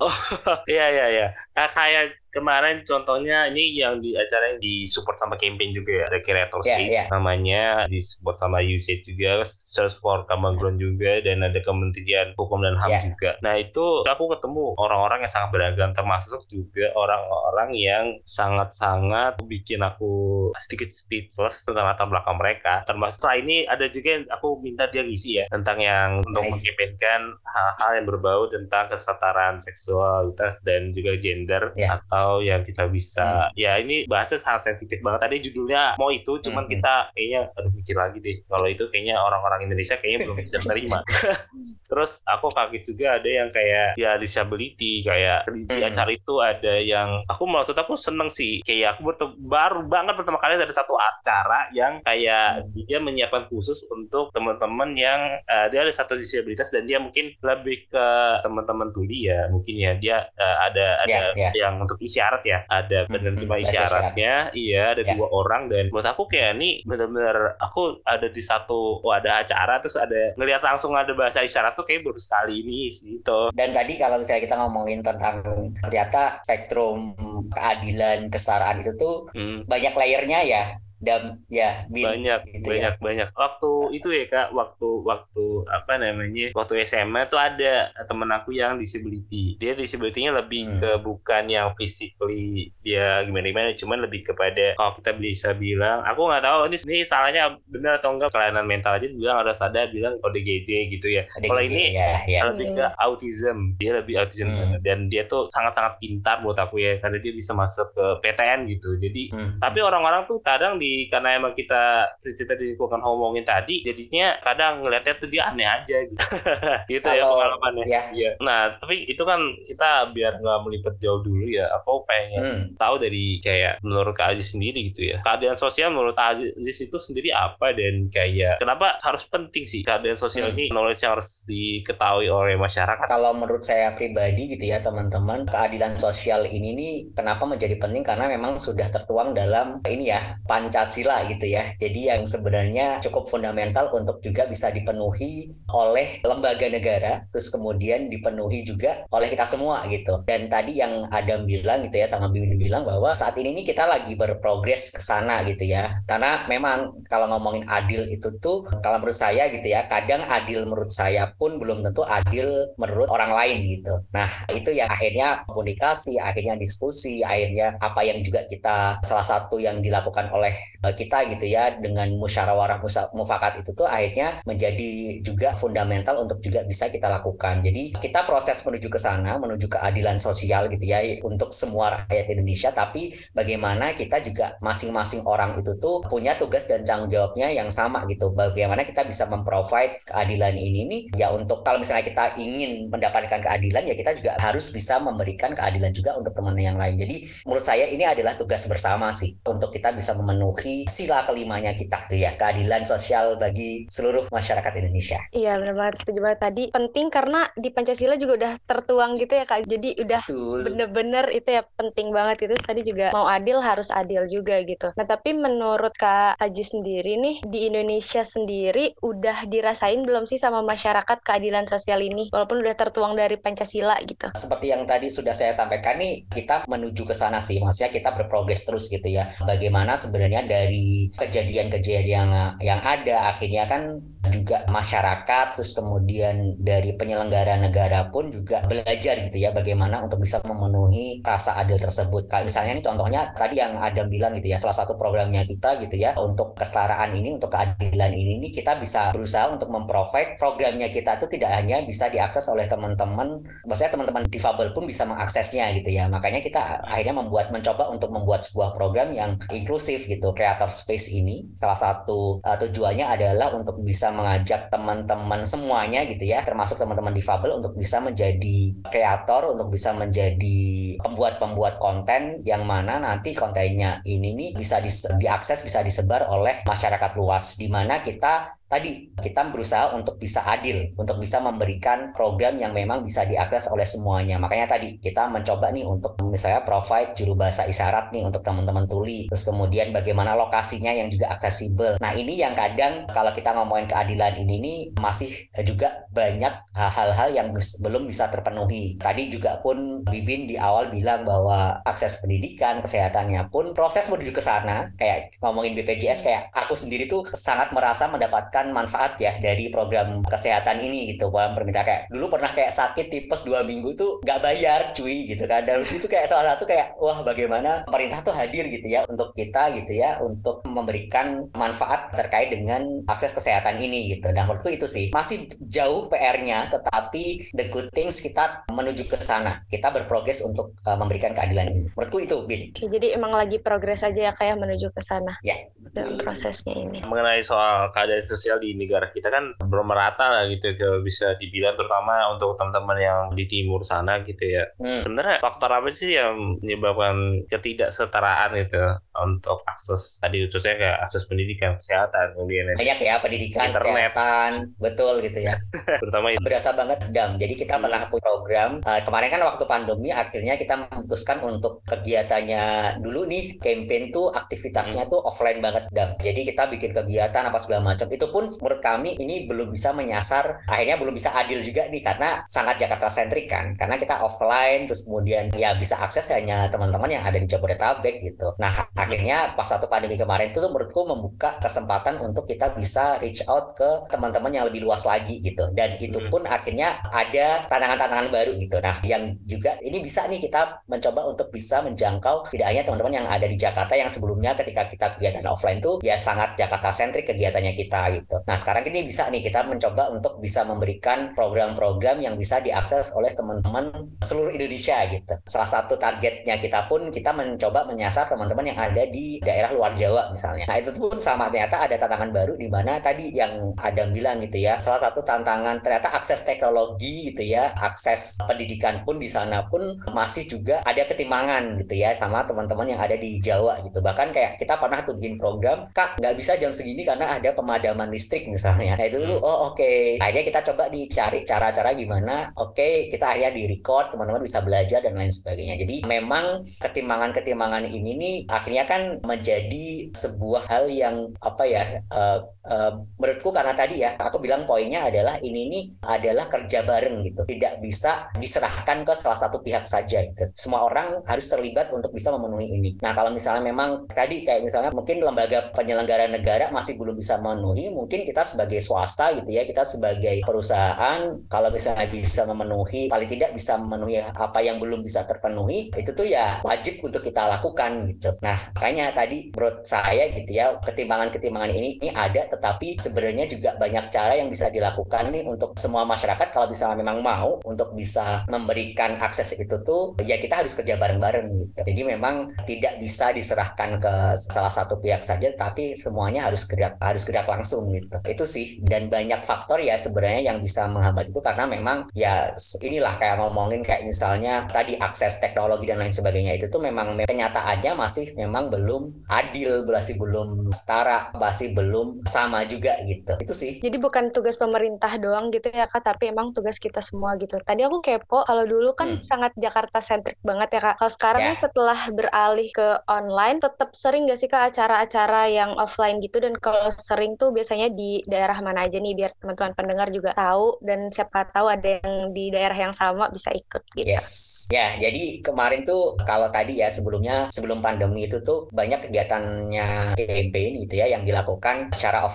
Oh 0.00 0.16
iya 0.72 0.88
iya 0.88 1.06
iya. 1.12 1.26
Nah, 1.52 1.68
kayak 1.68 2.21
kemarin 2.32 2.80
contohnya 2.82 3.52
ini 3.52 3.76
yang 3.76 4.00
di 4.00 4.16
acara 4.16 4.56
yang 4.56 4.60
di 4.60 4.88
support 4.88 5.20
sama 5.20 5.36
campaign 5.36 5.76
juga 5.76 6.02
ya 6.02 6.04
ada 6.08 6.18
creator 6.24 6.60
yeah, 6.64 6.76
space 6.80 6.96
yeah. 6.96 7.06
namanya 7.12 7.64
di 7.86 8.00
support 8.00 8.40
sama 8.40 8.64
USAID 8.64 9.04
juga 9.04 9.44
search 9.44 10.00
for 10.00 10.24
common 10.24 10.56
ground 10.56 10.80
juga 10.80 11.20
dan 11.20 11.44
ada 11.44 11.60
kementerian 11.60 12.32
hukum 12.40 12.64
dan 12.64 12.80
ham 12.80 12.88
yeah. 12.88 13.02
juga 13.04 13.30
nah 13.44 13.54
itu 13.60 14.08
aku 14.08 14.24
ketemu 14.32 14.72
orang-orang 14.80 15.28
yang 15.28 15.32
sangat 15.32 15.50
beragam 15.52 15.90
termasuk 15.92 16.40
juga 16.48 16.88
orang-orang 16.96 17.70
yang 17.76 18.04
sangat-sangat 18.24 19.36
bikin 19.44 19.84
aku 19.84 20.48
sedikit 20.56 20.88
speechless 20.88 21.68
tentang 21.68 21.84
latar 21.84 22.08
belakang 22.08 22.40
mereka 22.40 22.80
termasuk 22.88 23.20
setelah 23.20 23.36
ini 23.44 23.56
ada 23.68 23.84
juga 23.92 24.08
yang 24.16 24.24
aku 24.32 24.56
minta 24.64 24.88
dia 24.88 25.04
ngisi 25.04 25.44
ya 25.44 25.44
tentang 25.52 25.78
yang 25.84 26.16
nice. 26.16 26.26
untuk 26.32 26.42
mengkampanyekan 26.48 27.22
hal-hal 27.44 27.90
yang 28.00 28.06
berbau 28.08 28.42
tentang 28.48 28.84
kesetaraan 28.88 29.60
seksualitas 29.60 30.64
dan 30.64 30.96
juga 30.96 31.20
gender 31.20 31.76
yeah. 31.76 32.00
atau 32.00 32.21
atau 32.22 32.38
yang 32.38 32.62
kita 32.62 32.86
bisa 32.86 33.50
hmm. 33.50 33.58
ya 33.58 33.72
ini 33.82 34.06
bahasa 34.06 34.38
sangat 34.38 34.70
sensitif 34.70 35.02
banget 35.02 35.26
tadi 35.26 35.36
judulnya 35.42 35.98
mau 35.98 36.14
itu 36.14 36.38
cuman 36.38 36.64
hmm. 36.64 36.72
kita 36.78 36.94
kayaknya 37.18 37.40
aduh 37.58 37.72
mikir 37.74 37.96
lagi 37.98 38.18
deh 38.22 38.36
kalau 38.46 38.66
itu 38.70 38.84
kayaknya 38.94 39.18
orang-orang 39.18 39.66
Indonesia 39.66 39.98
kayaknya 39.98 40.30
belum 40.30 40.36
bisa 40.38 40.58
menerima 40.62 40.98
terus 41.90 42.22
aku 42.30 42.46
kaget 42.54 42.82
juga 42.86 43.06
ada 43.18 43.26
yang 43.28 43.48
kayak 43.50 43.98
ya 43.98 44.14
disability 44.22 45.02
kayak 45.02 45.50
di 45.50 45.66
hmm. 45.66 45.90
acara 45.90 46.10
itu 46.14 46.34
ada 46.38 46.74
yang 46.78 47.26
aku 47.26 47.42
maksud 47.50 47.74
aku 47.74 47.98
seneng 47.98 48.30
sih 48.30 48.62
kayak 48.62 48.94
aku 48.94 49.10
baru 49.42 49.82
banget 49.90 50.14
pertama 50.14 50.38
kali 50.38 50.54
ada 50.54 50.70
satu 50.70 50.94
acara 50.94 51.66
yang 51.74 51.98
kayak 52.06 52.62
hmm. 52.62 52.86
dia 52.86 53.02
menyiapkan 53.02 53.50
khusus 53.50 53.82
untuk 53.90 54.30
teman-teman 54.30 54.94
yang 54.94 55.42
uh, 55.50 55.66
dia 55.74 55.82
ada 55.82 55.90
satu 55.90 56.14
disabilitas 56.14 56.70
dan 56.70 56.86
dia 56.86 57.02
mungkin 57.02 57.34
lebih 57.42 57.90
ke 57.90 58.06
teman-teman 58.46 58.94
tuli 58.94 59.26
ya 59.26 59.50
mungkin 59.50 59.74
ya 59.74 59.98
dia 59.98 60.16
uh, 60.38 60.56
ada 60.70 61.02
ada 61.02 61.34
yeah, 61.34 61.50
yeah. 61.50 61.52
yang 61.66 61.82
untuk 61.82 61.98
isyarat 62.12 62.42
ya 62.44 62.58
ada 62.68 63.08
penerjemah 63.08 63.56
hmm, 63.56 63.64
isyaratnya 63.64 64.34
iya 64.52 64.92
ada 64.92 65.02
ya. 65.08 65.16
dua 65.16 65.32
orang 65.32 65.72
dan 65.72 65.88
buat 65.88 66.04
aku 66.04 66.28
kayak 66.28 66.60
ini 66.60 66.84
benar-benar 66.84 67.56
aku 67.56 68.04
ada 68.04 68.28
di 68.28 68.42
satu 68.44 69.00
oh, 69.00 69.12
ada 69.16 69.40
acara 69.40 69.80
terus 69.80 69.96
ada 69.96 70.36
ngelihat 70.36 70.60
langsung 70.60 70.92
ada 70.92 71.16
bahasa 71.16 71.40
isyarat 71.40 71.72
tuh 71.72 71.88
kayak 71.88 72.04
baru 72.04 72.20
sekali 72.20 72.60
ini 72.60 72.92
sih 72.92 73.16
itu 73.16 73.40
dan 73.56 73.72
tadi 73.72 73.96
kalau 73.96 74.20
misalnya 74.20 74.44
kita 74.44 74.56
ngomongin 74.60 75.00
tentang 75.00 75.40
ternyata 75.80 76.44
spektrum 76.44 77.16
keadilan 77.56 78.28
kesetaraan 78.28 78.76
itu 78.84 78.92
tuh 79.00 79.16
hmm. 79.32 79.64
banyak 79.64 79.94
layernya 79.96 80.40
ya 80.44 80.64
dan 81.02 81.42
ya 81.50 81.82
bin, 81.90 82.06
banyak 82.06 82.40
gitu 82.46 82.62
ya. 82.62 82.70
banyak 82.70 82.94
ya. 82.94 83.02
banyak 83.02 83.28
waktu 83.34 83.72
itu 83.98 84.08
ya 84.14 84.24
kak 84.30 84.48
waktu 84.54 84.88
waktu 85.02 85.46
apa 85.66 85.98
namanya 85.98 86.54
waktu 86.54 86.86
SMA 86.86 87.26
tuh 87.26 87.42
ada 87.42 87.90
temen 88.06 88.30
aku 88.30 88.54
yang 88.54 88.78
disability 88.78 89.58
dia 89.58 89.74
disability-nya 89.74 90.30
lebih 90.30 90.70
hmm. 90.70 90.78
ke 90.78 90.90
bukan 91.02 91.50
yang 91.50 91.74
physically 91.74 92.70
dia 92.86 93.26
gimana 93.26 93.50
gimana 93.50 93.70
cuman 93.74 93.98
lebih 94.06 94.22
kepada 94.22 94.78
kalau 94.78 94.94
kita 94.94 95.10
bisa 95.18 95.50
bilang 95.58 96.06
aku 96.06 96.30
nggak 96.30 96.46
tahu 96.46 96.70
ini 96.70 96.76
ini 96.86 96.98
salahnya 97.02 97.58
benar 97.66 97.98
atau 97.98 98.14
enggak 98.14 98.30
kelainan 98.30 98.64
mental 98.70 98.94
aja 98.94 99.10
bilang 99.10 99.42
ada 99.42 99.50
sadar 99.50 99.90
bilang 99.90 100.22
ODGJ 100.22 100.70
gitu 100.94 101.10
ya 101.10 101.26
kalau 101.42 101.66
ini 101.66 101.98
ya, 101.98 102.14
ya. 102.30 102.46
lebih 102.46 102.78
ke 102.78 102.86
autism 103.02 103.74
dia 103.82 103.98
lebih 103.98 104.22
autism 104.22 104.46
hmm. 104.46 104.78
dan 104.86 105.10
dia 105.10 105.26
tuh 105.26 105.50
sangat 105.50 105.74
sangat 105.74 105.98
pintar 105.98 106.38
buat 106.46 106.54
aku 106.62 106.78
ya 106.78 107.02
karena 107.02 107.18
dia 107.18 107.34
bisa 107.34 107.50
masuk 107.58 107.90
ke 107.90 108.06
PTN 108.22 108.70
gitu 108.70 108.94
jadi 108.94 109.34
hmm. 109.34 109.58
tapi 109.58 109.82
orang-orang 109.82 110.30
tuh 110.30 110.38
kadang 110.38 110.78
di 110.78 110.91
karena 111.08 111.38
emang 111.38 111.52
kita 111.56 112.14
cerita 112.20 112.54
di 112.56 112.74
lingkungan 112.74 113.00
ngomongin 113.02 113.44
tadi 113.44 113.82
jadinya 113.84 114.36
kadang 114.40 114.82
ngeliatnya 114.82 115.14
tuh 115.18 115.28
dia 115.28 115.48
aneh 115.50 115.66
aja 115.66 115.96
gitu 116.06 116.24
gitu 116.98 117.06
ya 117.08 117.22
pengalamannya 117.24 117.84
ya. 117.86 118.02
ya. 118.12 118.30
nah 118.40 118.76
tapi 118.76 119.06
itu 119.08 119.22
kan 119.22 119.40
kita 119.64 120.12
biar 120.14 120.38
nggak 120.40 120.58
melipet 120.64 120.94
jauh 121.00 121.20
dulu 121.20 121.48
ya 121.48 121.68
aku 121.76 122.04
pengen 122.06 122.42
hmm. 122.42 122.64
tahu 122.76 123.00
dari 123.00 123.38
kayak 123.40 123.82
menurut 123.84 124.14
Kak 124.14 124.36
Aziz 124.36 124.54
sendiri 124.54 124.92
gitu 124.92 125.08
ya 125.12 125.18
keadaan 125.24 125.58
sosial 125.58 125.90
menurut 125.92 126.16
Aziz 126.18 126.78
itu 126.78 126.96
sendiri 126.98 127.34
apa 127.34 127.74
dan 127.74 128.08
kayak 128.08 128.60
kenapa 128.60 128.98
harus 129.02 129.24
penting 129.26 129.64
sih 129.66 129.80
keadaan 129.82 130.18
sosial 130.18 130.48
hmm. 130.48 130.54
ini 130.56 130.64
knowledge 130.70 131.02
yang 131.02 131.18
harus 131.18 131.44
diketahui 131.48 132.28
oleh 132.28 132.56
masyarakat 132.58 133.06
kalau 133.08 133.34
menurut 133.36 133.62
saya 133.64 133.92
pribadi 133.96 134.54
gitu 134.56 134.68
ya 134.68 134.78
teman-teman 134.78 135.44
keadilan 135.48 135.96
sosial 135.96 136.44
ini 136.48 136.74
nih 136.74 136.94
kenapa 137.14 137.44
menjadi 137.44 137.76
penting 137.78 138.02
karena 138.02 138.28
memang 138.28 138.56
sudah 138.58 138.88
tertuang 138.88 139.32
dalam 139.32 139.80
ini 139.88 140.12
ya 140.12 140.20
panca 140.46 140.81
Pancasila 140.82 141.22
gitu 141.30 141.46
ya. 141.46 141.62
Jadi 141.78 142.10
yang 142.10 142.26
sebenarnya 142.26 142.98
cukup 142.98 143.30
fundamental 143.30 143.86
untuk 143.94 144.18
juga 144.18 144.50
bisa 144.50 144.74
dipenuhi 144.74 145.46
oleh 145.70 146.18
lembaga 146.26 146.66
negara, 146.66 147.22
terus 147.30 147.54
kemudian 147.54 148.10
dipenuhi 148.10 148.66
juga 148.66 149.06
oleh 149.14 149.30
kita 149.30 149.46
semua 149.46 149.86
gitu. 149.86 150.26
Dan 150.26 150.50
tadi 150.50 150.82
yang 150.82 151.06
Adam 151.14 151.46
bilang 151.46 151.86
gitu 151.86 152.02
ya 152.02 152.10
sama 152.10 152.34
Bimbing 152.34 152.58
bilang 152.58 152.82
bahwa 152.82 153.14
saat 153.14 153.38
ini 153.38 153.62
nih 153.62 153.70
kita 153.70 153.86
lagi 153.86 154.18
berprogres 154.18 154.90
ke 154.90 154.98
sana 154.98 155.46
gitu 155.46 155.70
ya. 155.70 155.86
Karena 156.02 156.50
memang 156.50 157.06
kalau 157.06 157.30
ngomongin 157.30 157.62
adil 157.70 158.02
itu 158.10 158.34
tuh 158.42 158.66
kalau 158.82 158.98
menurut 158.98 159.14
saya 159.14 159.46
gitu 159.54 159.70
ya, 159.70 159.86
kadang 159.86 160.18
adil 160.34 160.66
menurut 160.66 160.90
saya 160.90 161.30
pun 161.38 161.62
belum 161.62 161.86
tentu 161.86 162.02
adil 162.10 162.74
menurut 162.74 163.06
orang 163.06 163.30
lain 163.30 163.62
gitu. 163.70 164.02
Nah, 164.10 164.26
itu 164.50 164.74
yang 164.74 164.90
akhirnya 164.90 165.46
komunikasi, 165.46 166.18
akhirnya 166.18 166.58
diskusi, 166.58 167.22
akhirnya 167.22 167.78
apa 167.78 168.02
yang 168.02 168.18
juga 168.18 168.42
kita 168.50 168.98
salah 169.06 169.22
satu 169.22 169.62
yang 169.62 169.78
dilakukan 169.78 170.26
oleh 170.34 170.50
kita 170.80 171.28
gitu 171.30 171.46
ya 171.46 171.78
dengan 171.78 172.10
musyawarah 172.18 172.78
mufakat 173.14 173.62
itu 173.62 173.70
tuh 173.74 173.86
akhirnya 173.86 174.38
menjadi 174.46 175.22
juga 175.22 175.54
fundamental 175.54 176.18
untuk 176.22 176.38
juga 176.42 176.62
bisa 176.66 176.90
kita 176.90 177.06
lakukan. 177.06 177.62
Jadi 177.62 177.94
kita 177.98 178.26
proses 178.26 178.62
menuju 178.62 178.88
ke 178.90 178.98
sana, 178.98 179.38
menuju 179.38 179.66
keadilan 179.70 180.18
sosial 180.18 180.70
gitu 180.70 180.84
ya 180.86 181.02
untuk 181.22 181.50
semua 181.50 182.06
rakyat 182.06 182.26
Indonesia, 182.34 182.70
tapi 182.70 183.10
bagaimana 183.34 183.92
kita 183.94 184.22
juga 184.22 184.54
masing-masing 184.62 185.26
orang 185.26 185.58
itu 185.58 185.74
tuh 185.78 186.02
punya 186.06 186.34
tugas 186.38 186.66
dan 186.66 186.82
tanggung 186.86 187.10
jawabnya 187.10 187.50
yang 187.50 187.70
sama 187.70 188.06
gitu. 188.10 188.30
Bagaimana 188.32 188.86
kita 188.86 189.02
bisa 189.06 189.26
memprovide 189.30 189.98
keadilan 190.06 190.54
ini 190.54 190.80
nih 190.86 191.02
ya 191.18 191.30
untuk 191.34 191.66
kalau 191.66 191.82
misalnya 191.82 192.06
kita 192.06 192.38
ingin 192.38 192.86
mendapatkan 192.90 193.42
keadilan 193.42 193.82
ya 193.86 193.94
kita 193.94 194.14
juga 194.18 194.38
harus 194.38 194.70
bisa 194.70 194.98
memberikan 195.02 195.54
keadilan 195.54 195.90
juga 195.90 196.14
untuk 196.18 196.34
teman 196.34 196.54
yang 196.58 196.78
lain. 196.78 196.94
Jadi 196.98 197.22
menurut 197.46 197.64
saya 197.64 197.86
ini 197.90 198.06
adalah 198.06 198.38
tugas 198.38 198.64
bersama 198.70 199.10
sih 199.10 199.34
untuk 199.46 199.74
kita 199.74 199.90
bisa 199.90 200.14
memenuhi 200.14 200.61
sila 200.86 201.26
kelimanya 201.26 201.74
kita 201.74 201.98
tuh 202.06 202.18
ya 202.18 202.32
keadilan 202.38 202.82
sosial 202.86 203.36
bagi 203.36 203.84
seluruh 203.90 204.28
masyarakat 204.30 204.72
Indonesia. 204.78 205.18
Iya 205.34 205.58
benar 205.58 205.74
banget 205.76 205.94
setuju 206.02 206.18
banget 206.22 206.40
tadi 206.40 206.62
penting 206.70 207.06
karena 207.12 207.40
di 207.58 207.68
Pancasila 207.72 208.14
juga 208.16 208.32
udah 208.38 208.52
tertuang 208.66 209.18
gitu 209.18 209.32
ya 209.34 209.44
kak. 209.44 209.66
Jadi 209.66 209.98
udah 210.02 210.22
bener-bener 210.68 211.24
itu 211.32 211.48
ya 211.48 211.62
penting 211.76 212.14
banget 212.14 212.48
itu 212.48 212.54
tadi 212.62 212.80
juga 212.86 213.10
mau 213.14 213.26
adil 213.28 213.58
harus 213.60 213.88
adil 213.92 214.24
juga 214.28 214.60
gitu. 214.62 214.90
Nah 214.94 215.06
tapi 215.06 215.34
menurut 215.36 215.94
kak 215.96 216.38
Haji 216.38 216.64
sendiri 216.64 217.18
nih 217.18 217.36
di 217.46 217.68
Indonesia 217.70 218.22
sendiri 218.22 218.94
udah 219.02 219.46
dirasain 219.48 220.02
belum 220.02 220.26
sih 220.26 220.38
sama 220.38 220.60
masyarakat 220.62 221.18
keadilan 221.22 221.66
sosial 221.66 222.02
ini 222.02 222.28
walaupun 222.30 222.60
udah 222.62 222.74
tertuang 222.74 223.14
dari 223.14 223.38
Pancasila 223.38 223.98
gitu. 224.04 224.30
Seperti 224.34 224.74
yang 224.74 224.82
tadi 224.86 225.08
sudah 225.08 225.34
saya 225.34 225.54
sampaikan 225.54 225.98
nih 225.98 226.26
kita 226.28 226.66
menuju 226.66 227.06
ke 227.06 227.14
sana 227.14 227.38
sih 227.38 227.58
maksudnya 227.62 227.90
kita 227.92 228.14
berprogres 228.14 228.66
terus 228.66 228.88
gitu 228.90 229.08
ya. 229.08 229.26
Bagaimana 229.46 229.94
sebenarnya 229.94 230.41
dari 230.46 231.10
kejadian-kejadian 231.14 232.58
yang 232.60 232.80
ada. 232.82 233.32
Akhirnya 233.34 233.66
kan 233.66 234.11
juga 234.30 234.62
masyarakat 234.70 235.58
terus 235.58 235.74
kemudian 235.74 236.54
dari 236.62 236.94
penyelenggara 236.94 237.58
negara 237.58 238.06
pun 238.06 238.30
juga 238.30 238.62
belajar 238.70 239.18
gitu 239.26 239.42
ya 239.42 239.50
bagaimana 239.50 239.98
untuk 239.98 240.22
bisa 240.22 240.38
memenuhi 240.46 241.18
rasa 241.26 241.58
adil 241.58 241.74
tersebut. 241.74 242.30
Kayak 242.30 242.46
misalnya 242.46 242.72
ini 242.78 242.82
contohnya 242.86 243.20
tadi 243.34 243.58
yang 243.58 243.74
Adam 243.74 244.06
bilang 244.06 244.38
gitu 244.38 244.54
ya 244.54 244.58
salah 244.62 244.78
satu 244.78 244.94
programnya 244.94 245.42
kita 245.42 245.82
gitu 245.82 245.98
ya 245.98 246.14
untuk 246.14 246.54
kesetaraan 246.54 247.10
ini 247.18 247.34
untuk 247.34 247.50
keadilan 247.50 248.14
ini 248.14 248.38
ini 248.38 248.48
kita 248.54 248.78
bisa 248.78 249.10
berusaha 249.10 249.50
untuk 249.50 249.66
memprovide 249.74 250.38
programnya 250.38 250.86
kita 250.94 251.18
itu 251.18 251.26
tidak 251.26 251.50
hanya 251.58 251.82
bisa 251.82 252.06
diakses 252.06 252.46
oleh 252.46 252.70
teman-teman 252.70 253.42
maksudnya 253.66 253.90
teman-teman 253.90 254.22
difabel 254.30 254.70
pun 254.70 254.86
bisa 254.86 255.02
mengaksesnya 255.02 255.74
gitu 255.82 255.98
ya. 255.98 256.06
Makanya 256.06 256.38
kita 256.38 256.62
akhirnya 256.86 257.18
membuat 257.18 257.50
mencoba 257.50 257.90
untuk 257.90 258.14
membuat 258.14 258.46
sebuah 258.46 258.70
program 258.70 259.10
yang 259.10 259.34
inklusif 259.50 260.06
gitu. 260.06 260.30
Creator 260.30 260.70
Space 260.70 261.10
ini 261.10 261.50
salah 261.58 261.76
satu 261.76 262.38
uh, 262.38 262.56
tujuannya 262.60 263.06
adalah 263.08 263.50
untuk 263.56 263.82
bisa 263.82 264.11
mengajak 264.14 264.68
teman-teman 264.68 265.42
semuanya 265.44 266.04
gitu 266.06 266.28
ya, 266.28 266.44
termasuk 266.44 266.78
teman-teman 266.78 267.12
difabel 267.12 267.58
untuk 267.58 267.74
bisa 267.74 267.98
menjadi 267.98 268.58
kreator, 268.88 269.52
untuk 269.52 269.72
bisa 269.72 269.92
menjadi 269.96 270.60
pembuat-pembuat 271.02 271.80
konten 271.80 272.44
yang 272.46 272.64
mana 272.68 273.00
nanti 273.00 273.34
kontennya 273.34 274.04
ini 274.06 274.36
nih 274.36 274.50
bisa 274.54 274.78
diakses, 275.18 275.64
bisa 275.64 275.82
disebar 275.82 276.28
oleh 276.28 276.62
masyarakat 276.64 277.10
luas 277.18 277.56
di 277.58 277.68
mana 277.68 278.00
kita 278.00 278.61
tadi 278.72 279.12
kita 279.12 279.52
berusaha 279.52 279.92
untuk 279.92 280.16
bisa 280.16 280.40
adil, 280.48 280.96
untuk 280.96 281.20
bisa 281.20 281.44
memberikan 281.44 282.08
program 282.08 282.56
yang 282.56 282.72
memang 282.72 283.04
bisa 283.04 283.28
diakses 283.28 283.68
oleh 283.68 283.84
semuanya. 283.84 284.40
Makanya 284.40 284.80
tadi 284.80 284.96
kita 284.96 285.28
mencoba 285.28 285.68
nih 285.76 285.84
untuk 285.84 286.16
misalnya 286.24 286.64
provide 286.64 287.12
juru 287.12 287.36
bahasa 287.36 287.68
isyarat 287.68 288.08
nih 288.16 288.24
untuk 288.24 288.40
teman-teman 288.40 288.88
tuli. 288.88 289.28
Terus 289.28 289.44
kemudian 289.44 289.92
bagaimana 289.92 290.32
lokasinya 290.32 290.88
yang 290.88 291.12
juga 291.12 291.28
aksesibel. 291.36 292.00
Nah 292.00 292.16
ini 292.16 292.40
yang 292.40 292.56
kadang 292.56 293.04
kalau 293.12 293.36
kita 293.36 293.52
ngomongin 293.52 293.84
keadilan 293.84 294.32
ini 294.40 294.56
nih 294.56 294.78
masih 294.96 295.28
juga 295.68 296.08
banyak 296.08 296.72
hal-hal 296.72 297.28
yang 297.36 297.52
belum 297.52 298.08
bisa 298.08 298.32
terpenuhi. 298.32 298.96
Tadi 298.96 299.28
juga 299.28 299.60
pun 299.60 300.00
Bibin 300.08 300.48
di 300.48 300.56
awal 300.56 300.88
bilang 300.88 301.28
bahwa 301.28 301.76
akses 301.84 302.24
pendidikan, 302.24 302.80
kesehatannya 302.80 303.52
pun 303.52 303.76
proses 303.76 304.08
menuju 304.08 304.32
ke 304.32 304.40
sana. 304.40 304.88
Kayak 304.96 305.36
ngomongin 305.44 305.76
BPJS 305.76 306.24
kayak 306.24 306.48
aku 306.56 306.72
sendiri 306.72 307.04
tuh 307.04 307.22
sangat 307.36 307.70
merasa 307.76 308.08
mendapatkan 308.08 308.61
mendapatkan 308.62 308.70
manfaat 308.70 309.12
ya 309.18 309.32
dari 309.42 309.68
program 309.68 310.22
kesehatan 310.26 310.78
ini 310.78 311.14
gitu. 311.14 311.30
Dalam 311.32 311.54
permintaan 311.56 311.86
kayak 311.86 312.02
dulu 312.12 312.38
pernah 312.38 312.50
kayak 312.50 312.70
sakit 312.70 313.10
tipes 313.10 313.42
dua 313.42 313.66
minggu 313.66 313.94
itu 313.94 314.22
nggak 314.22 314.40
bayar 314.42 314.80
cuy 314.94 315.26
gitu 315.26 315.44
kan. 315.50 315.66
Dan 315.66 315.82
itu 315.82 316.06
kayak 316.06 316.30
salah 316.30 316.54
satu 316.54 316.64
kayak 316.68 316.94
wah 317.02 317.18
bagaimana 317.26 317.82
pemerintah 317.90 318.22
tuh 318.22 318.34
hadir 318.36 318.70
gitu 318.70 318.86
ya 318.86 319.02
untuk 319.10 319.34
kita 319.34 319.74
gitu 319.74 319.92
ya 319.98 320.22
untuk 320.22 320.62
memberikan 320.68 321.50
manfaat 321.58 322.14
terkait 322.14 322.54
dengan 322.54 323.02
akses 323.10 323.34
kesehatan 323.34 323.78
ini 323.82 324.14
gitu. 324.14 324.30
Dan 324.30 324.46
menurutku 324.46 324.70
itu 324.70 324.86
sih. 324.86 325.10
Masih 325.10 325.50
jauh 325.66 326.06
PR-nya 326.06 326.70
tetapi 326.70 327.54
the 327.58 327.66
good 327.74 327.90
things 327.90 328.22
kita 328.22 328.62
menuju 328.70 329.08
ke 329.10 329.18
sana. 329.18 329.64
Kita 329.66 329.90
berprogres 329.90 330.46
untuk 330.46 330.76
uh, 330.86 330.96
memberikan 330.98 331.34
keadilan 331.34 331.66
ini. 331.66 331.82
Menurutku 331.98 332.22
itu 332.22 332.36
Bin 332.46 332.70
jadi 332.74 333.16
emang 333.16 333.32
lagi 333.32 333.56
progres 333.58 334.04
aja 334.04 334.30
ya 334.30 334.32
kayak 334.36 334.60
menuju 334.60 334.92
ke 334.92 335.00
sana. 335.00 335.40
Ya 335.40 335.56
dalam 335.90 336.14
prosesnya 336.14 336.78
ini 336.78 337.02
mengenai 337.02 337.42
soal 337.42 337.90
keadaan 337.90 338.22
sosial 338.22 338.62
di 338.62 338.78
negara 338.78 339.10
kita 339.10 339.28
kan 339.28 339.58
belum 339.58 339.90
merata 339.90 340.30
lah 340.30 340.44
gitu 340.46 340.78
kalau 340.78 341.02
bisa 341.02 341.34
dibilang 341.34 341.74
terutama 341.74 342.30
untuk 342.30 342.54
teman-teman 342.54 342.98
yang 343.02 343.20
di 343.34 343.44
timur 343.50 343.82
sana 343.82 344.22
gitu 344.22 344.46
ya. 344.46 344.70
Hmm. 344.78 345.02
Sebenarnya 345.02 345.42
faktor 345.42 345.74
apa 345.74 345.90
sih 345.90 346.14
yang 346.14 346.62
menyebabkan 346.62 347.44
ketidaksetaraan 347.50 348.54
gitu 348.62 348.78
untuk 349.24 349.64
akses 349.64 350.20
tadi 350.20 350.44
khususnya 350.44 350.76
kayak 350.76 350.98
akses 351.08 351.24
pendidikan, 351.24 351.80
kesehatan, 351.80 352.36
kemudian 352.36 352.76
banyak 352.76 352.98
ya 353.00 353.14
pendidikan, 353.18 353.72
internet, 353.72 354.12
kesehatan, 354.12 354.50
betul 354.76 355.14
gitu 355.24 355.38
ya. 355.40 355.56
terutama 356.04 356.36
itu. 356.36 356.40
Berasa 356.44 356.76
banget 356.76 357.00
dam. 357.16 357.40
Jadi 357.40 357.54
kita 357.56 357.80
hmm. 357.80 357.82
pernah 357.88 358.00
punya 358.12 358.24
program 358.28 358.70
uh, 358.84 359.00
kemarin 359.00 359.28
kan 359.32 359.42
waktu 359.48 359.64
pandemi 359.64 360.10
akhirnya 360.12 360.54
kita 360.60 360.76
memutuskan 360.76 361.40
untuk 361.40 361.80
kegiatannya 361.88 362.96
dulu 363.00 363.24
nih 363.24 363.56
campaign 363.56 364.12
tuh 364.12 364.28
aktivitasnya 364.28 365.08
hmm. 365.08 365.12
tuh 365.12 365.20
offline 365.24 365.64
banget 365.64 365.88
dam. 365.88 366.12
Jadi 366.20 366.40
kita 366.44 366.68
bikin 366.68 366.92
kegiatan 366.92 367.48
apa 367.48 367.56
segala 367.56 367.96
macam 367.96 368.08
itu 368.12 368.28
pun 368.28 368.42
pun 368.42 368.66
menurut 368.66 368.80
kami 368.82 369.10
ini 369.22 369.46
belum 369.46 369.70
bisa 369.70 369.94
menyasar 369.94 370.66
akhirnya 370.66 370.98
belum 370.98 371.14
bisa 371.14 371.30
adil 371.38 371.62
juga 371.62 371.86
nih 371.86 372.02
karena 372.02 372.42
sangat 372.50 372.82
Jakarta 372.82 373.06
sentrik 373.06 373.46
kan 373.46 373.78
karena 373.78 373.94
kita 373.94 374.18
offline 374.18 374.90
terus 374.90 375.06
kemudian 375.06 375.54
ya 375.54 375.78
bisa 375.78 376.02
akses 376.02 376.34
hanya 376.34 376.66
teman-teman 376.66 377.06
yang 377.06 377.22
ada 377.22 377.38
di 377.38 377.46
Jabodetabek 377.46 378.18
gitu 378.18 378.50
nah 378.58 378.72
akhirnya 379.06 379.54
pas 379.54 379.68
satu 379.68 379.86
pandemi 379.86 380.16
kemarin 380.18 380.48
itu 380.48 380.58
tuh 380.58 380.72
menurutku 380.72 381.04
membuka 381.06 381.54
kesempatan 381.60 382.18
untuk 382.24 382.48
kita 382.48 382.72
bisa 382.74 383.20
reach 383.20 383.44
out 383.46 383.76
ke 383.76 384.08
teman-teman 384.08 384.50
yang 384.50 384.64
lebih 384.66 384.82
luas 384.82 385.04
lagi 385.04 385.38
gitu 385.44 385.68
dan 385.76 385.94
itu 386.00 386.18
hmm. 386.18 386.32
pun 386.32 386.42
akhirnya 386.48 386.88
ada 387.12 387.68
tantangan-tantangan 387.70 388.28
baru 388.32 388.52
gitu 388.56 388.80
nah 388.80 388.96
yang 389.06 389.36
juga 389.46 389.76
ini 389.84 390.02
bisa 390.02 390.26
nih 390.26 390.40
kita 390.40 390.82
mencoba 390.90 391.28
untuk 391.28 391.52
bisa 391.52 391.84
menjangkau 391.84 392.48
tidak 392.48 392.66
hanya 392.72 392.82
teman-teman 392.82 393.22
yang 393.22 393.28
ada 393.28 393.46
di 393.46 393.54
Jakarta 393.54 393.94
yang 393.94 394.08
sebelumnya 394.08 394.56
ketika 394.56 394.88
kita 394.88 395.06
kegiatan 395.14 395.44
offline 395.46 395.78
tuh 395.78 396.00
ya 396.00 396.16
sangat 396.16 396.56
Jakarta 396.56 396.90
sentrik 396.90 397.28
kegiatannya 397.28 397.76
kita 397.76 398.00
gitu 398.18 398.22
gitu. 398.22 398.38
Nah 398.48 398.56
sekarang 398.56 398.84
ini 398.88 399.00
bisa 399.04 399.28
nih 399.28 399.42
kita 399.42 399.66
mencoba 399.66 400.14
untuk 400.14 400.38
bisa 400.38 400.62
memberikan 400.64 401.34
program-program 401.34 402.22
yang 402.22 402.34
bisa 402.38 402.62
diakses 402.62 403.12
oleh 403.18 403.34
teman-teman 403.34 403.92
seluruh 404.22 404.54
Indonesia 404.54 404.96
gitu. 405.10 405.34
Salah 405.44 405.68
satu 405.68 405.98
targetnya 405.98 406.56
kita 406.56 406.86
pun 406.86 407.10
kita 407.10 407.34
mencoba 407.34 407.84
menyasar 407.90 408.30
teman-teman 408.30 408.72
yang 408.72 408.78
ada 408.78 408.91
di 409.08 409.40
daerah 409.40 409.72
luar 409.72 409.92
Jawa 409.96 410.28
misalnya. 410.30 410.68
Nah 410.68 410.76
itu 410.78 410.92
pun 410.96 411.16
sama 411.18 411.48
ternyata 411.48 411.80
ada 411.82 411.96
tantangan 411.96 412.30
baru 412.30 412.54
di 412.56 412.68
mana 412.68 413.00
tadi 413.00 413.32
yang 413.32 413.72
Adam 413.80 414.12
bilang 414.12 414.38
gitu 414.44 414.60
ya. 414.60 414.78
Salah 414.78 415.00
satu 415.00 415.24
tantangan 415.24 415.80
ternyata 415.80 416.12
akses 416.12 416.44
teknologi 416.44 417.32
gitu 417.32 417.42
ya, 417.44 417.72
akses 417.80 418.40
pendidikan 418.44 419.00
pun 419.02 419.16
di 419.16 419.28
sana 419.28 419.64
pun 419.66 419.82
masih 420.12 420.46
juga 420.46 420.84
ada 420.84 421.02
ketimbangan 421.08 421.80
gitu 421.80 421.96
ya 421.96 422.12
sama 422.12 422.44
teman-teman 422.44 422.92
yang 422.92 423.00
ada 423.00 423.16
di 423.16 423.40
Jawa 423.40 423.80
gitu. 423.86 424.04
Bahkan 424.04 424.28
kayak 424.30 424.60
kita 424.60 424.76
pernah 424.76 425.00
tuh 425.00 425.16
bikin 425.16 425.40
program, 425.40 425.88
Kak 425.96 426.20
nggak 426.20 426.34
bisa 426.36 426.56
jam 426.60 426.70
segini 426.70 427.02
karena 427.06 427.28
ada 427.32 427.50
pemadaman 427.56 428.08
listrik 428.12 428.46
misalnya. 428.48 428.94
Nah 428.98 429.06
itu 429.08 429.18
dulu, 429.22 429.40
hmm. 429.40 429.48
oh 429.48 429.58
oke. 429.72 429.78
Okay. 429.78 430.20
Akhirnya 430.20 430.44
kita 430.46 430.60
coba 430.72 430.84
dicari 430.92 431.40
cara-cara 431.46 431.90
gimana, 431.96 432.50
oke 432.58 432.76
okay, 432.76 432.94
kita 433.08 433.32
akhirnya 433.32 433.52
di 433.54 433.62
record, 433.70 434.12
teman-teman 434.12 434.42
bisa 434.42 434.60
belajar 434.62 435.00
dan 435.00 435.14
lain 435.16 435.32
sebagainya. 435.32 435.76
Jadi 435.80 435.96
memang 436.06 436.60
ketimbangan-ketimbangan 436.62 437.84
ini 437.88 438.10
nih 438.18 438.36
akhirnya 438.50 438.81
kan 438.84 439.18
menjadi 439.24 440.12
sebuah 440.12 440.62
hal 440.68 440.84
yang 440.92 441.16
apa 441.40 441.64
ya, 441.64 441.84
uh, 442.12 442.44
uh, 442.68 442.92
menurutku 443.18 443.50
karena 443.50 443.74
tadi 443.74 444.02
ya 444.02 444.14
aku 444.18 444.38
bilang 444.38 444.66
poinnya 444.68 445.06
adalah 445.06 445.38
ini 445.42 445.68
nih 445.70 445.84
adalah 446.06 446.46
kerja 446.46 446.86
bareng 446.86 447.22
gitu. 447.26 447.42
Tidak 447.46 447.82
bisa 447.82 448.30
diserahkan 448.38 449.02
ke 449.02 449.12
salah 449.16 449.38
satu 449.38 449.62
pihak 449.62 449.86
saja 449.86 450.22
gitu. 450.22 450.46
Semua 450.54 450.86
orang 450.86 451.22
harus 451.26 451.46
terlibat 451.50 451.90
untuk 451.90 452.14
bisa 452.14 452.30
memenuhi 452.34 452.68
ini. 452.78 452.90
Nah 453.02 453.14
kalau 453.16 453.30
misalnya 453.34 453.66
memang 453.72 454.06
tadi 454.10 454.46
kayak 454.46 454.62
misalnya 454.62 454.90
mungkin 454.94 455.22
lembaga 455.22 455.72
penyelenggara 455.74 456.30
negara 456.30 456.70
masih 456.70 456.98
belum 456.98 457.18
bisa 457.18 457.38
memenuhi 457.42 457.90
mungkin 457.94 458.22
kita 458.22 458.42
sebagai 458.46 458.78
swasta 458.78 459.34
gitu 459.38 459.50
ya 459.54 459.62
kita 459.66 459.82
sebagai 459.82 460.42
perusahaan 460.46 461.20
kalau 461.48 461.68
misalnya 461.70 462.06
bisa 462.06 462.44
memenuhi 462.46 463.08
paling 463.08 463.28
tidak 463.30 463.50
bisa 463.56 463.78
memenuhi 463.78 464.20
apa 464.20 464.58
yang 464.60 464.76
belum 464.78 465.00
bisa 465.00 465.24
terpenuhi 465.26 465.90
itu 465.94 466.10
tuh 466.12 466.26
ya 466.26 466.60
wajib 466.62 467.00
untuk 467.02 467.24
kita 467.24 467.46
lakukan 467.48 468.06
gitu. 468.10 468.30
Nah 468.44 468.56
makanya 468.76 469.10
tadi 469.14 469.50
menurut 469.54 469.82
saya 469.82 470.28
gitu 470.32 470.50
ya 470.52 470.76
ketimbangan-ketimbangan 470.82 471.72
ini 471.72 471.98
ini 472.02 472.08
ada 472.12 472.51
tetapi 472.52 473.00
sebenarnya 473.00 473.48
juga 473.48 473.74
banyak 473.80 474.12
cara 474.12 474.36
yang 474.36 474.52
bisa 474.52 474.68
dilakukan 474.68 475.32
nih 475.32 475.48
untuk 475.48 475.72
semua 475.80 476.04
masyarakat. 476.04 476.52
Kalau 476.52 476.68
misalnya 476.68 477.00
memang 477.00 477.24
mau 477.24 477.56
untuk 477.64 477.96
bisa 477.96 478.44
memberikan 478.52 479.16
akses 479.24 479.56
itu 479.56 479.80
tuh 479.80 480.12
ya 480.20 480.36
kita 480.36 480.60
harus 480.60 480.76
kerja 480.76 481.00
bareng-bareng 481.00 481.48
gitu. 481.56 481.80
Jadi 481.88 482.02
memang 482.04 482.46
tidak 482.68 483.00
bisa 483.00 483.32
diserahkan 483.32 483.96
ke 483.96 484.14
salah 484.36 484.72
satu 484.72 485.00
pihak 485.00 485.24
saja 485.24 485.48
tapi 485.56 485.96
semuanya 485.96 486.44
harus 486.44 486.68
gerak 486.68 487.00
harus 487.00 487.24
gerak 487.24 487.48
langsung 487.48 487.88
gitu. 487.88 488.20
Itu 488.28 488.44
sih. 488.44 488.78
Dan 488.84 489.08
banyak 489.08 489.40
faktor 489.40 489.80
ya 489.80 489.96
sebenarnya 489.96 490.52
yang 490.52 490.58
bisa 490.60 490.84
menghambat 490.90 491.32
itu 491.32 491.40
karena 491.40 491.64
memang 491.64 492.04
ya 492.12 492.52
inilah 492.84 493.14
kayak 493.16 493.40
ngomongin 493.40 493.80
kayak 493.80 494.04
misalnya 494.04 494.66
tadi 494.68 494.98
akses 494.98 495.40
teknologi 495.40 495.88
dan 495.88 496.02
lain 496.02 496.12
sebagainya 496.12 496.58
itu 496.58 496.68
tuh 496.68 496.82
memang 496.82 497.16
kenyataannya 497.24 497.92
masih 497.96 498.34
memang 498.34 498.68
belum 498.68 499.12
adil 499.30 499.86
masih 499.86 500.18
belum 500.18 500.68
setara 500.74 501.30
masih 501.38 501.72
belum 501.72 502.20
sama 502.26 502.41
juga 502.66 502.94
gitu. 503.04 503.32
Itu 503.42 503.54
sih. 503.54 503.78
Jadi 503.82 503.96
bukan 504.00 504.32
tugas 504.32 504.56
pemerintah 504.56 505.10
doang 505.20 505.52
gitu 505.52 505.68
ya 505.70 505.86
kak 505.90 506.06
tapi 506.06 506.32
emang 506.32 506.54
tugas 506.56 506.78
kita 506.80 507.02
semua 507.04 507.36
gitu. 507.36 507.58
Tadi 507.62 507.84
aku 507.84 508.00
kepo 508.00 508.46
kalau 508.46 508.64
dulu 508.64 508.96
kan 508.96 509.18
hmm. 509.18 509.22
sangat 509.22 509.52
Jakarta 509.58 509.98
sentrik 510.00 510.38
banget 510.42 510.78
ya 510.78 510.80
kak. 510.80 510.94
Kalau 511.02 511.12
sekarang 511.12 511.42
yeah. 511.44 511.50
nih 511.52 511.58
setelah 511.60 512.00
beralih 512.14 512.68
ke 512.72 512.88
online 513.10 513.58
tetap 513.60 513.90
sering 513.92 514.30
gak 514.30 514.40
sih 514.40 514.48
kak 514.48 514.72
acara-acara 514.72 515.42
yang 515.52 515.70
offline 515.76 516.18
gitu? 516.22 516.40
Dan 516.40 516.56
kalau 516.58 516.88
sering 516.90 517.36
tuh 517.36 517.52
biasanya 517.52 517.92
di 517.92 518.24
daerah 518.24 518.56
mana 518.64 518.86
aja 518.86 518.98
nih 518.98 519.14
biar 519.14 519.32
teman-teman 519.38 519.72
pendengar 519.76 520.08
juga 520.10 520.32
tahu. 520.34 520.80
Dan 520.80 521.12
siapa 521.12 521.50
tahu 521.52 521.66
ada 521.68 522.00
yang 522.00 522.32
di 522.32 522.48
daerah 522.48 522.76
yang 522.76 522.94
sama 522.96 523.28
bisa 523.28 523.52
ikut 523.52 523.82
gitu. 523.98 524.06
Yes. 524.08 524.68
Ya 524.72 524.94
jadi 524.96 525.44
kemarin 525.44 525.84
tuh 525.84 526.16
kalau 526.24 526.48
tadi 526.48 526.80
ya 526.80 526.88
sebelumnya 526.88 527.50
sebelum 527.52 527.84
pandemi 527.84 528.24
itu 528.26 528.40
tuh 528.40 528.70
banyak 528.72 529.08
kegiatannya 529.08 530.16
campaign 530.16 530.72
gitu 530.86 530.94
ya 531.02 531.06
yang 531.10 531.26
dilakukan 531.26 531.92
secara 531.92 532.24
offline. 532.24 532.31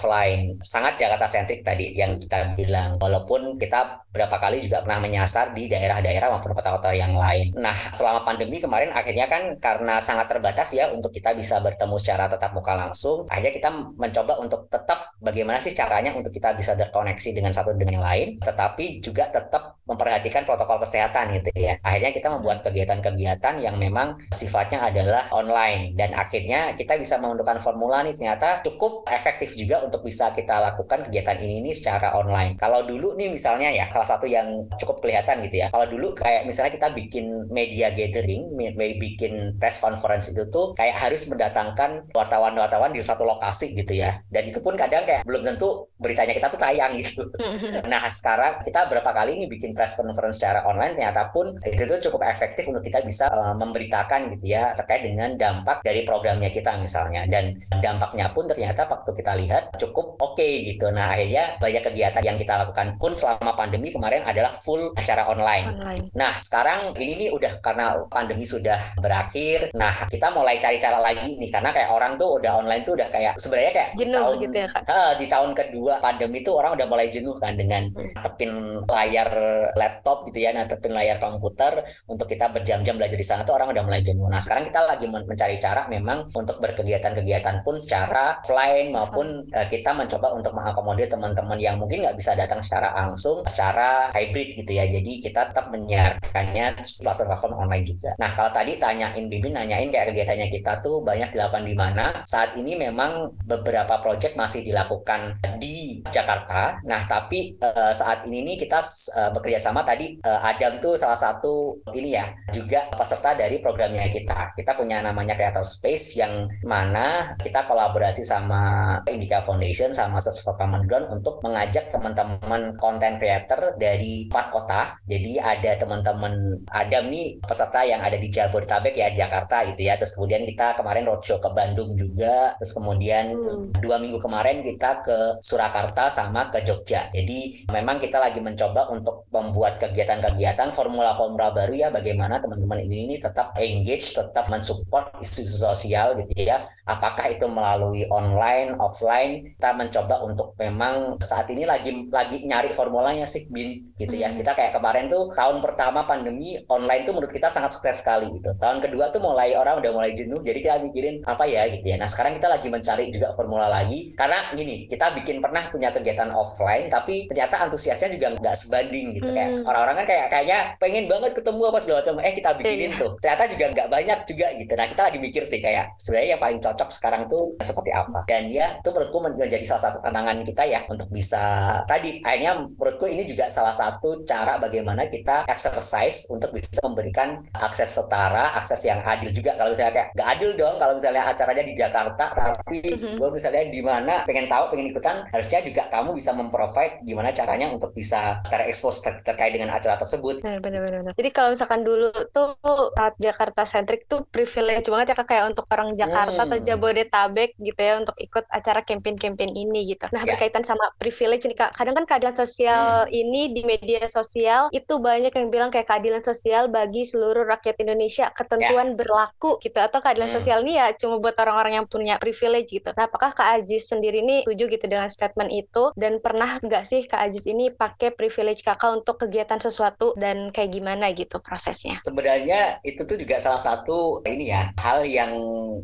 Sangat 0.62 0.96
Jakarta 1.02 1.26
sentrik 1.26 1.66
tadi 1.66 1.92
yang 1.98 2.16
kita 2.22 2.54
bilang. 2.54 2.96
Walaupun 3.02 3.58
kita 3.58 4.06
berapa 4.14 4.38
kali 4.42 4.58
juga 4.64 4.82
pernah 4.82 4.98
menyasar 5.04 5.54
di 5.54 5.70
daerah-daerah 5.70 6.34
maupun 6.34 6.58
kota-kota 6.58 6.90
yang 6.98 7.14
lain. 7.14 7.54
Nah, 7.62 7.74
selama 7.74 8.26
pandemi 8.26 8.58
kemarin 8.58 8.90
akhirnya 8.90 9.30
kan 9.30 9.62
karena 9.62 10.02
sangat 10.02 10.26
terbatas 10.26 10.74
ya 10.74 10.90
untuk 10.90 11.14
kita 11.14 11.38
bisa 11.38 11.62
bertemu 11.62 11.96
secara 12.02 12.26
tetap 12.26 12.54
muka 12.58 12.74
langsung, 12.74 13.30
akhirnya 13.30 13.54
kita 13.54 13.70
mencoba 13.94 14.42
untuk 14.42 14.66
tetap 14.74 15.14
bagaimana 15.22 15.62
sih 15.62 15.78
caranya 15.78 16.14
untuk 16.18 16.34
kita 16.34 16.58
bisa 16.58 16.74
terkoneksi 16.74 17.30
dengan 17.38 17.54
satu 17.54 17.78
dengan 17.78 18.02
yang 18.02 18.06
lain, 18.06 18.28
tetapi 18.42 19.06
juga 19.06 19.30
tetap 19.30 19.77
memperhatikan 19.88 20.44
protokol 20.44 20.84
kesehatan 20.84 21.34
gitu 21.40 21.50
ya. 21.56 21.80
Akhirnya 21.82 22.12
kita 22.12 22.28
membuat 22.30 22.62
kegiatan-kegiatan 22.68 23.64
yang 23.64 23.76
memang 23.80 24.20
sifatnya 24.20 24.84
adalah 24.84 25.24
online 25.34 25.96
dan 25.96 26.12
akhirnya 26.14 26.76
kita 26.76 27.00
bisa 27.00 27.18
menentukan 27.18 27.58
formula 27.64 28.04
nih 28.04 28.14
ternyata 28.14 28.60
cukup 28.68 29.08
efektif 29.08 29.56
juga 29.56 29.82
untuk 29.82 30.04
bisa 30.04 30.30
kita 30.36 30.60
lakukan 30.60 31.08
kegiatan 31.08 31.40
ini 31.40 31.72
nih 31.72 31.76
secara 31.76 32.20
online. 32.20 32.60
Kalau 32.60 32.84
dulu 32.84 33.16
nih 33.16 33.32
misalnya 33.32 33.72
ya 33.72 33.88
salah 33.88 34.08
satu 34.08 34.28
yang 34.28 34.68
cukup 34.76 35.00
kelihatan 35.00 35.40
gitu 35.48 35.64
ya. 35.64 35.68
Kalau 35.72 35.88
dulu 35.88 36.14
kayak 36.14 36.44
misalnya 36.44 36.76
kita 36.76 36.92
bikin 36.92 37.48
media 37.50 37.90
gathering, 37.96 38.54
bikin 38.76 39.56
press 39.56 39.80
conference 39.80 40.36
itu 40.36 40.44
tuh 40.52 40.76
kayak 40.76 41.00
harus 41.00 41.32
mendatangkan 41.32 42.12
wartawan-wartawan 42.12 42.92
di 42.92 43.00
satu 43.00 43.24
lokasi 43.24 43.72
gitu 43.78 44.04
ya. 44.04 44.20
Dan 44.28 44.52
itu 44.52 44.60
pun 44.60 44.76
kadang 44.76 45.08
kayak 45.08 45.24
belum 45.24 45.48
tentu 45.48 45.88
beritanya 45.98 46.34
kita 46.38 46.48
tuh 46.54 46.62
tayang 46.62 46.94
gitu. 46.94 47.26
nah 47.92 48.02
sekarang 48.08 48.62
kita 48.62 48.86
berapa 48.86 49.10
kali 49.10 49.34
ini 49.38 49.46
bikin 49.50 49.74
press 49.74 49.98
conference 49.98 50.38
secara 50.38 50.62
online 50.70 50.94
ternyata 50.94 51.34
pun 51.34 51.50
itu 51.66 51.84
tuh 51.90 51.98
cukup 52.10 52.30
efektif 52.30 52.70
untuk 52.70 52.86
kita 52.86 53.02
bisa 53.02 53.26
uh, 53.34 53.58
memberitakan 53.58 54.30
gitu 54.38 54.54
ya 54.54 54.72
terkait 54.78 55.02
dengan 55.02 55.34
dampak 55.36 55.82
dari 55.82 56.06
programnya 56.06 56.54
kita 56.54 56.78
misalnya 56.78 57.26
dan 57.26 57.58
dampaknya 57.82 58.30
pun 58.32 58.46
ternyata 58.46 58.86
waktu 58.86 59.10
kita 59.18 59.34
lihat 59.42 59.74
cukup 59.82 60.18
oke 60.22 60.38
okay, 60.38 60.70
gitu. 60.70 60.94
Nah 60.94 61.18
akhirnya 61.18 61.58
banyak 61.58 61.82
kegiatan 61.82 62.24
yang 62.24 62.38
kita 62.38 62.54
lakukan 62.62 62.94
pun 63.02 63.12
selama 63.18 63.58
pandemi 63.58 63.90
kemarin 63.90 64.22
adalah 64.22 64.54
full 64.54 64.94
acara 64.94 65.26
online. 65.26 65.74
online. 65.74 66.04
Nah 66.14 66.30
sekarang 66.46 66.94
ini 67.02 67.26
nih 67.26 67.30
udah 67.34 67.58
karena 67.66 67.98
pandemi 68.08 68.46
sudah 68.46 68.78
berakhir. 69.02 69.74
Nah 69.74 69.92
kita 70.08 70.30
mulai 70.38 70.62
cari 70.62 70.78
cara 70.78 71.02
lagi 71.02 71.34
nih 71.38 71.50
karena 71.50 71.74
kayak 71.74 71.90
orang 71.90 72.16
tuh 72.22 72.38
udah 72.38 72.62
online 72.62 72.86
tuh 72.86 72.94
udah 72.94 73.10
kayak 73.10 73.34
sebenarnya 73.42 73.74
kayak 73.74 73.90
jenuh 73.98 74.14
di 74.14 74.22
tahun, 74.22 74.36
gitu 74.46 74.58
ya 74.58 74.68
kak. 74.70 74.82
Di 75.18 75.26
tahun 75.26 75.52
kedua 75.58 75.87
kedua 75.88 76.04
pandemi 76.04 76.44
itu 76.44 76.52
orang 76.52 76.76
udah 76.76 76.84
mulai 76.92 77.08
jenuh 77.08 77.32
kan 77.40 77.56
dengan 77.56 77.88
tepin 78.20 78.52
layar 78.92 79.32
laptop 79.80 80.28
gitu 80.28 80.44
ya, 80.44 80.52
natepin 80.52 80.92
layar 80.92 81.16
komputer 81.16 81.80
untuk 82.12 82.28
kita 82.28 82.52
berjam-jam 82.52 83.00
belajar 83.00 83.16
di 83.16 83.24
sana 83.24 83.48
tuh 83.48 83.56
orang 83.56 83.72
udah 83.72 83.88
mulai 83.88 84.04
jenuh. 84.04 84.28
Nah 84.28 84.44
sekarang 84.44 84.68
kita 84.68 84.84
lagi 84.84 85.08
mencari 85.08 85.56
cara 85.64 85.88
memang 85.88 86.28
untuk 86.28 86.60
berkegiatan-kegiatan 86.60 87.64
pun 87.64 87.80
secara 87.80 88.36
offline 88.44 88.92
maupun 88.92 89.48
uh, 89.48 89.64
kita 89.72 89.96
mencoba 89.96 90.36
untuk 90.36 90.52
mengakomodir 90.52 91.08
teman-teman 91.08 91.56
yang 91.56 91.80
mungkin 91.80 92.04
nggak 92.04 92.20
bisa 92.20 92.36
datang 92.36 92.60
secara 92.60 92.92
langsung, 93.00 93.48
secara 93.48 94.12
hybrid 94.12 94.60
gitu 94.60 94.76
ya. 94.76 94.92
Jadi 94.92 95.24
kita 95.24 95.48
tetap 95.48 95.72
menyiarkannya 95.72 96.84
platform-platform 96.84 97.56
online 97.56 97.88
juga. 97.88 98.12
Nah 98.20 98.28
kalau 98.28 98.52
tadi 98.52 98.76
tanyain 98.76 99.24
Bimbing 99.32 99.56
nanyain 99.56 99.88
kayak 99.88 100.12
kegiatannya 100.12 100.52
kita 100.52 100.84
tuh 100.84 101.00
banyak 101.00 101.32
dilakukan 101.32 101.64
di 101.64 101.76
mana. 101.80 102.12
Saat 102.28 102.60
ini 102.60 102.76
memang 102.76 103.32
beberapa 103.48 104.04
project 104.04 104.36
masih 104.36 104.68
dilakukan 104.68 105.40
di 105.64 105.77
Jakarta. 106.08 106.80
Nah, 106.86 107.02
tapi 107.06 107.56
uh, 107.60 107.94
saat 107.94 108.26
ini 108.28 108.44
nih 108.44 108.68
kita 108.68 108.80
uh, 108.82 109.30
bekerja 109.34 109.60
sama 109.62 109.82
tadi 109.82 110.18
uh, 110.24 110.42
Adam 110.46 110.80
tuh 110.82 110.98
salah 110.98 111.18
satu 111.18 111.82
ini 111.96 112.18
ya 112.18 112.26
juga 112.54 112.88
peserta 112.94 113.34
dari 113.38 113.62
programnya 113.62 114.06
kita. 114.10 114.54
Kita 114.58 114.76
punya 114.76 115.02
namanya 115.02 115.34
Creator 115.38 115.64
Space 115.64 116.20
yang 116.20 116.48
mana 116.66 117.38
kita 117.40 117.64
kolaborasi 117.64 118.24
sama 118.26 118.94
Indica 119.08 119.40
Foundation 119.44 119.94
sama 119.94 120.20
Search 120.20 120.44
for 120.44 120.58
Common 120.58 120.86
Ground 120.90 121.08
untuk 121.14 121.40
mengajak 121.46 121.90
teman-teman 121.94 122.76
content 122.78 123.16
creator 123.22 123.78
dari 123.78 124.28
empat 124.28 124.48
kota. 124.52 124.82
Jadi 125.08 125.40
ada 125.40 125.72
teman-teman 125.80 126.34
Adam 126.74 127.10
nih 127.10 127.40
peserta 127.44 127.84
yang 127.84 128.02
ada 128.04 128.16
di 128.20 128.28
Jabodetabek 128.28 128.96
ya 128.96 129.14
Jakarta 129.14 129.64
gitu 129.68 129.82
ya. 129.88 129.96
Terus 129.96 130.18
kemudian 130.18 130.44
kita 130.44 130.76
kemarin 130.76 131.06
roadshow 131.08 131.40
ke 131.40 131.50
Bandung 131.54 131.92
juga. 131.96 132.56
Terus 132.60 132.74
kemudian 132.76 133.26
hmm. 133.36 133.80
dua 133.84 133.98
minggu 134.02 134.20
kemarin 134.20 134.60
kita 134.64 135.04
ke 135.06 135.18
Surakarta 135.44 135.67
Surakarta 135.68 136.08
sama 136.08 136.48
ke 136.48 136.64
Jogja. 136.64 137.12
Jadi 137.12 137.68
memang 137.76 138.00
kita 138.00 138.24
lagi 138.24 138.40
mencoba 138.40 138.88
untuk 138.88 139.28
membuat 139.36 139.76
kegiatan-kegiatan 139.84 140.72
formula-formula 140.72 141.52
baru 141.52 141.76
ya 141.76 141.88
bagaimana 141.92 142.40
teman-teman 142.40 142.88
ini, 142.88 143.12
ini 143.12 143.16
tetap 143.20 143.52
engage, 143.60 144.16
tetap 144.16 144.48
mensupport 144.48 145.12
isu-isu 145.20 145.68
sosial 145.68 146.16
gitu 146.24 146.32
ya. 146.40 146.64
Apakah 146.88 147.28
itu 147.36 147.44
melalui 147.52 148.08
online, 148.08 148.80
offline, 148.80 149.44
kita 149.44 149.76
mencoba 149.76 150.24
untuk 150.24 150.56
memang 150.56 151.20
saat 151.20 151.52
ini 151.52 151.68
lagi 151.68 152.08
lagi 152.16 152.48
nyari 152.48 152.72
formulanya 152.72 153.28
sih 153.28 153.52
bin 153.52 153.92
gitu 154.00 154.16
ya. 154.16 154.32
Hmm. 154.32 154.40
Kita 154.40 154.56
kayak 154.56 154.80
kemarin 154.80 155.12
tuh 155.12 155.28
tahun 155.36 155.60
pertama 155.60 156.08
pandemi 156.08 156.56
online 156.72 157.04
tuh 157.04 157.12
menurut 157.12 157.36
kita 157.36 157.52
sangat 157.52 157.76
sukses 157.76 158.00
sekali 158.00 158.32
gitu. 158.32 158.56
Tahun 158.56 158.80
kedua 158.80 159.12
tuh 159.12 159.20
mulai 159.20 159.52
orang 159.60 159.84
udah 159.84 159.92
mulai 159.92 160.16
jenuh 160.16 160.40
jadi 160.48 160.64
kita 160.64 160.76
mikirin 160.80 161.20
apa 161.28 161.44
ya 161.44 161.68
gitu 161.68 161.92
ya. 161.92 162.00
Nah, 162.00 162.08
sekarang 162.08 162.40
kita 162.40 162.48
lagi 162.48 162.72
mencari 162.72 163.12
juga 163.12 163.36
formula 163.36 163.68
lagi 163.68 164.16
karena 164.16 164.40
gini, 164.56 164.88
kita 164.88 165.12
bikin 165.12 165.44
pernah 165.44 165.57
pernah 165.58 165.74
punya 165.74 165.90
kegiatan 165.90 166.30
offline 166.38 166.86
tapi 166.86 167.26
ternyata 167.26 167.66
antusiasnya 167.66 168.14
juga 168.14 168.38
nggak 168.38 168.56
sebanding 168.56 169.18
gitu 169.18 169.30
hmm. 169.34 169.38
kayak 169.38 169.50
orang-orang 169.66 169.96
kan 169.98 170.06
kayak 170.06 170.28
kayaknya 170.30 170.60
pengen 170.78 171.06
banget 171.10 171.32
ketemu 171.34 171.62
apa 171.66 171.80
segala 171.82 171.98
macam 172.06 172.16
eh 172.22 172.34
kita 172.38 172.50
bikinin 172.62 172.92
yeah. 172.94 173.02
tuh 173.02 173.12
ternyata 173.18 173.44
juga 173.50 173.66
nggak 173.74 173.88
banyak 173.90 174.20
juga 174.30 174.48
gitu 174.54 174.74
nah 174.78 174.86
kita 174.86 175.02
lagi 175.10 175.18
mikir 175.18 175.44
sih 175.50 175.60
kayak 175.60 175.86
sebenarnya 175.98 176.30
yang 176.38 176.42
paling 176.42 176.60
cocok 176.62 176.90
sekarang 176.94 177.24
tuh 177.26 177.58
seperti 177.58 177.90
apa 177.90 178.20
dan 178.30 178.44
ya 178.54 178.68
itu 178.78 178.90
menurutku 178.94 179.18
menjadi 179.18 179.66
salah 179.66 179.84
satu 179.90 179.98
tantangan 180.06 180.38
kita 180.46 180.64
ya 180.70 180.80
untuk 180.94 181.10
bisa 181.10 181.42
tadi 181.90 182.22
akhirnya 182.22 182.54
menurutku 182.62 183.06
ini 183.10 183.26
juga 183.26 183.50
salah 183.50 183.74
satu 183.74 184.22
cara 184.30 184.62
bagaimana 184.62 185.10
kita 185.10 185.50
exercise 185.50 186.30
untuk 186.30 186.54
bisa 186.54 186.78
memberikan 186.86 187.42
akses 187.58 187.98
setara 187.98 188.54
akses 188.54 188.86
yang 188.86 189.02
adil 189.10 189.34
juga 189.34 189.58
kalau 189.58 189.74
misalnya 189.74 189.94
kayak 189.94 190.08
nggak 190.14 190.30
adil 190.38 190.50
dong 190.54 190.76
kalau 190.78 190.94
misalnya 190.94 191.24
acaranya 191.26 191.64
di 191.66 191.74
Jakarta 191.74 192.26
tapi 192.38 192.80
mm-hmm. 192.86 193.18
gue 193.18 193.30
misalnya 193.34 193.64
di 193.66 193.82
mana 193.82 194.14
pengen 194.30 194.46
tahu 194.46 194.70
pengen 194.70 194.94
ikutan 194.94 195.26
harus 195.34 195.47
harusnya 195.48 195.64
juga 195.64 195.88
kamu 195.88 196.12
bisa 196.12 196.36
memprovide 196.36 197.00
gimana 197.08 197.32
caranya 197.32 197.72
untuk 197.72 197.96
bisa 197.96 198.44
terekspos 198.52 199.00
ter 199.00 199.24
terkait 199.24 199.56
dengan 199.56 199.72
acara 199.72 199.96
tersebut. 199.96 200.44
Benar, 200.44 200.60
benar, 200.60 200.82
benar. 200.84 201.14
Jadi 201.16 201.30
kalau 201.32 201.56
misalkan 201.56 201.88
dulu 201.88 202.12
tuh 202.36 202.60
saat 203.00 203.16
Jakarta 203.16 203.64
sentrik 203.64 204.04
tuh 204.12 204.28
privilege 204.28 204.92
banget 204.92 205.16
ya 205.16 205.16
kak 205.16 205.28
kayak 205.32 205.56
untuk 205.56 205.64
orang 205.72 205.96
Jakarta 205.96 206.44
hmm. 206.44 206.52
atau 206.52 206.58
Jabodetabek 206.60 207.56
gitu 207.64 207.80
ya 207.80 208.04
untuk 208.04 208.20
ikut 208.20 208.44
acara 208.52 208.84
campaign-campaign 208.84 209.56
ini 209.56 209.96
gitu. 209.96 210.12
Nah 210.12 210.28
ya. 210.28 210.36
berkaitan 210.36 210.68
sama 210.68 210.84
privilege 211.00 211.48
nih 211.48 211.56
kak, 211.56 211.72
kadang 211.80 211.96
kan 211.96 212.04
keadilan 212.04 212.36
sosial 212.36 213.08
hmm. 213.08 213.16
ini 213.16 213.42
di 213.56 213.64
media 213.64 214.04
sosial 214.12 214.68
itu 214.76 215.00
banyak 215.00 215.32
yang 215.32 215.48
bilang 215.48 215.72
kayak 215.72 215.88
keadilan 215.88 216.20
sosial 216.20 216.68
bagi 216.68 217.08
seluruh 217.08 217.48
rakyat 217.48 217.80
Indonesia 217.80 218.28
ketentuan 218.36 218.92
ya. 218.92 218.96
berlaku 219.00 219.56
gitu 219.64 219.80
atau 219.80 220.04
keadilan 220.04 220.28
hmm. 220.28 220.36
sosial 220.44 220.60
ini 220.68 220.76
ya 220.76 220.92
cuma 221.00 221.24
buat 221.24 221.40
orang-orang 221.40 221.80
yang 221.80 221.88
punya 221.88 222.20
privilege 222.20 222.76
gitu. 222.76 222.92
Nah 223.00 223.08
apakah 223.08 223.32
kak 223.32 223.64
Ajis 223.64 223.88
sendiri 223.88 224.20
ini 224.20 224.44
setuju 224.44 224.76
gitu 224.76 224.86
dengan 224.92 225.08
statement 225.08 225.37
itu 225.54 225.94
dan 225.94 226.18
pernah 226.18 226.58
nggak 226.58 226.84
sih 226.90 227.06
kak 227.06 227.30
Ajis 227.30 227.46
ini 227.46 227.70
pakai 227.70 228.18
privilege 228.18 228.66
kakak 228.66 228.98
untuk 228.98 229.22
kegiatan 229.22 229.62
sesuatu 229.62 230.18
dan 230.18 230.50
kayak 230.50 230.74
gimana 230.74 231.14
gitu 231.14 231.38
prosesnya? 231.38 232.02
Sebenarnya 232.02 232.82
itu 232.82 233.06
tuh 233.06 233.22
juga 233.22 233.38
salah 233.38 233.62
satu 233.62 234.26
ini 234.26 234.50
ya 234.50 234.74
hal 234.82 235.06
yang 235.06 235.30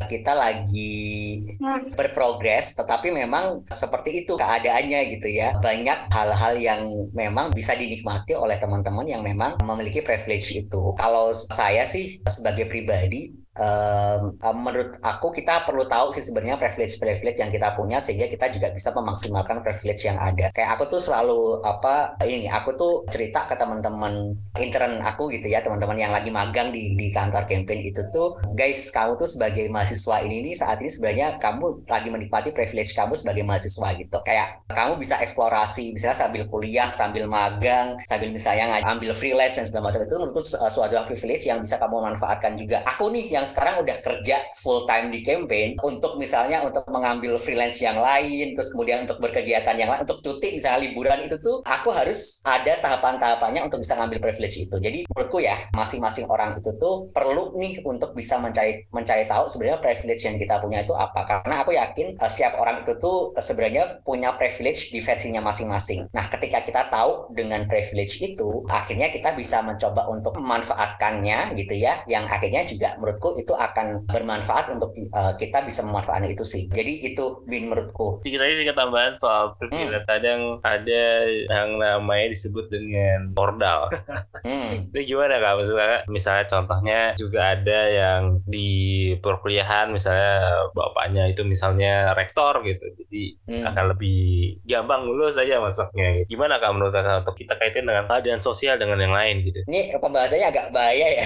kita 0.09 0.33
lagi 0.33 1.45
hmm. 1.61 1.93
berprogres 1.93 2.73
tetapi 2.79 3.13
memang 3.13 3.61
seperti 3.69 4.25
itu 4.25 4.33
keadaannya 4.33 5.13
gitu 5.13 5.29
ya 5.29 5.53
banyak 5.61 6.09
hal-hal 6.09 6.53
yang 6.57 6.81
memang 7.13 7.53
bisa 7.53 7.77
dinikmati 7.77 8.33
oleh 8.33 8.57
teman-teman 8.57 9.05
yang 9.05 9.21
memang 9.21 9.59
memiliki 9.61 10.01
privilege 10.01 10.55
itu 10.57 10.81
kalau 10.97 11.29
saya 11.35 11.85
sih 11.85 12.23
sebagai 12.25 12.65
pribadi 12.71 13.42
um, 13.57 14.33
menurut 14.65 14.97
aku 15.01 15.29
kita 15.33 15.65
perlu 15.65 15.85
tahu 15.85 16.09
sih 16.09 16.25
sebenarnya 16.25 16.57
privilege-privilege 16.57 17.39
yang 17.41 17.51
kita 17.53 17.73
punya 17.77 18.01
sehingga 18.01 18.25
kita 18.29 18.49
juga 18.49 18.73
bisa 18.73 18.89
memaksimalkan 18.95 19.61
privilege 19.61 20.05
yang 20.05 20.17
ada. 20.17 20.49
Kayak 20.53 20.77
aku 20.77 20.89
tuh 20.89 21.01
selalu 21.01 21.61
apa 21.61 22.17
ini 22.25 22.49
aku 22.49 22.73
tuh 22.73 22.93
cerita 23.09 23.45
ke 23.45 23.53
teman-teman 23.57 24.33
intern 24.57 25.01
aku 25.05 25.29
gitu 25.33 25.49
ya 25.49 25.61
teman-teman 25.61 25.97
yang 25.97 26.13
lagi 26.13 26.29
magang 26.33 26.73
di 26.73 26.93
di 26.97 27.09
kantor 27.13 27.45
campaign 27.45 27.81
itu 27.85 28.01
tuh 28.13 28.37
guys 28.53 28.89
kamu 28.93 29.17
tuh 29.17 29.29
sebagai 29.29 29.65
mahasiswa 29.69 30.21
ini 30.25 30.41
nih 30.41 30.53
saat 30.57 30.77
ini 30.81 30.89
sebenarnya 30.89 31.37
kamu 31.37 31.85
lagi 31.89 32.09
menikmati 32.09 32.49
privilege 32.53 32.93
kamu 32.97 33.13
sebagai 33.13 33.45
mahasiswa 33.45 33.87
gitu. 33.97 34.17
Kayak 34.25 34.65
kamu 34.69 34.97
bisa 34.97 35.19
eksplorasi 35.21 35.93
misalnya 35.93 36.17
sambil 36.17 36.43
kuliah 36.49 36.89
sambil 36.89 37.25
magang 37.29 37.97
sambil 38.05 38.29
misalnya 38.33 38.81
ambil 38.85 39.13
freelance 39.13 39.61
dan 39.61 39.65
segala 39.69 39.91
macam 39.91 40.01
itu 40.05 40.15
menurutku 40.17 40.41
suatu 40.43 40.95
privilege 41.05 41.45
yang 41.45 41.59
bisa 41.61 41.77
kamu 41.77 42.01
manfaatkan 42.13 42.57
juga. 42.57 42.81
Aku 42.87 43.09
nih 43.13 43.25
yang 43.33 43.42
yang 43.43 43.49
sekarang 43.51 43.75
udah 43.83 43.97
kerja 43.99 44.39
full 44.63 44.87
time 44.87 45.11
di 45.11 45.19
campaign 45.19 45.75
untuk 45.83 46.15
misalnya 46.15 46.63
untuk 46.63 46.87
mengambil 46.87 47.35
freelance 47.35 47.83
yang 47.83 47.99
lain 47.99 48.55
terus 48.55 48.71
kemudian 48.71 49.03
untuk 49.03 49.19
berkegiatan 49.19 49.75
yang 49.75 49.91
lain 49.91 50.07
untuk 50.07 50.23
cuti 50.23 50.55
misalnya 50.55 50.87
liburan 50.87 51.19
itu 51.27 51.35
tuh 51.35 51.59
aku 51.67 51.91
harus 51.91 52.39
ada 52.47 52.79
tahapan-tahapannya 52.79 53.67
untuk 53.67 53.83
bisa 53.83 53.99
ngambil 53.99 54.23
privilege 54.23 54.63
itu. 54.63 54.75
Jadi 54.79 55.03
menurutku 55.09 55.43
ya 55.43 55.55
masing-masing 55.75 56.29
orang 56.31 56.55
itu 56.55 56.71
tuh 56.79 57.09
perlu 57.11 57.51
nih 57.59 57.83
untuk 57.83 58.15
bisa 58.15 58.39
mencari 58.39 58.87
mencari 58.95 59.27
tahu 59.27 59.49
sebenarnya 59.51 59.83
privilege 59.83 60.23
yang 60.23 60.39
kita 60.39 60.61
punya 60.63 60.85
itu 60.85 60.95
apa. 60.95 61.27
Karena 61.27 61.65
aku 61.65 61.75
yakin 61.75 62.15
uh, 62.15 62.29
setiap 62.31 62.55
orang 62.61 62.79
itu 62.79 62.95
tuh 62.95 63.35
uh, 63.35 63.43
sebenarnya 63.43 63.99
punya 64.07 64.35
privilege 64.39 64.95
di 64.95 65.03
versinya 65.03 65.43
masing-masing. 65.43 66.07
Nah 66.15 66.25
ketika 66.31 66.63
kita 66.63 66.87
tahu 66.87 67.33
dengan 67.35 67.67
privilege 67.67 68.23
itu 68.23 68.63
akhirnya 68.71 69.11
kita 69.11 69.35
bisa 69.35 69.59
mencoba 69.65 70.07
untuk 70.07 70.37
memanfaatkannya 70.39 71.57
gitu 71.59 71.75
ya 71.75 71.99
yang 72.07 72.23
akhirnya 72.29 72.63
juga 72.63 72.95
menurutku 73.01 73.32
itu 73.37 73.53
akan 73.53 74.07
bermanfaat 74.09 74.73
untuk 74.73 74.93
uh, 75.13 75.33
kita 75.37 75.63
bisa 75.65 75.85
memanfaatkan 75.87 76.29
itu 76.29 76.45
sih. 76.45 76.69
Jadi 76.69 77.13
itu 77.13 77.45
Bin 77.47 77.69
menurutku. 77.69 78.21
Kita 78.23 78.43
ini 78.43 78.67
tambahan 78.71 79.15
soal 79.17 79.55
privilege. 79.57 79.93
Hmm. 79.93 80.05
Kadang 80.07 80.41
ada 80.63 81.05
yang 81.27 81.79
namanya 81.79 82.31
disebut 82.31 82.69
dengan 82.69 83.31
pordal. 83.35 83.89
hmm. 84.47 84.91
Itu 84.91 85.15
gimana 85.15 85.39
kak? 85.39 85.53
Misalnya, 85.59 85.99
misalnya 86.09 86.45
contohnya 86.49 86.99
juga 87.17 87.39
ada 87.57 87.79
yang 87.89 88.21
di 88.45 89.13
perkuliahan 89.19 89.91
misalnya 89.93 90.67
bapaknya 90.73 91.29
itu 91.29 91.45
misalnya 91.45 92.13
rektor 92.17 92.61
gitu. 92.65 92.83
Jadi 93.03 93.23
hmm. 93.49 93.63
akan 93.73 93.85
lebih 93.95 94.21
gampang 94.65 95.05
lulus 95.05 95.37
saja 95.37 95.59
masuknya. 95.59 96.23
Gimana 96.27 96.57
kak 96.57 96.71
menurut 96.73 96.93
kakak 96.93 97.25
untuk 97.25 97.35
kita 97.37 97.53
kaitin 97.59 97.85
dengan 97.87 98.05
keadaan 98.09 98.41
sosial 98.41 98.75
dengan 98.79 98.99
yang 98.99 99.13
lain 99.13 99.45
gitu? 99.45 99.59
Ini 99.67 99.97
pembahasannya 99.97 100.47
agak 100.49 100.67
bahaya 100.75 101.07
ya. 101.07 101.25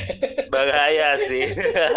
bahaya 0.53 1.07
sih. 1.19 1.43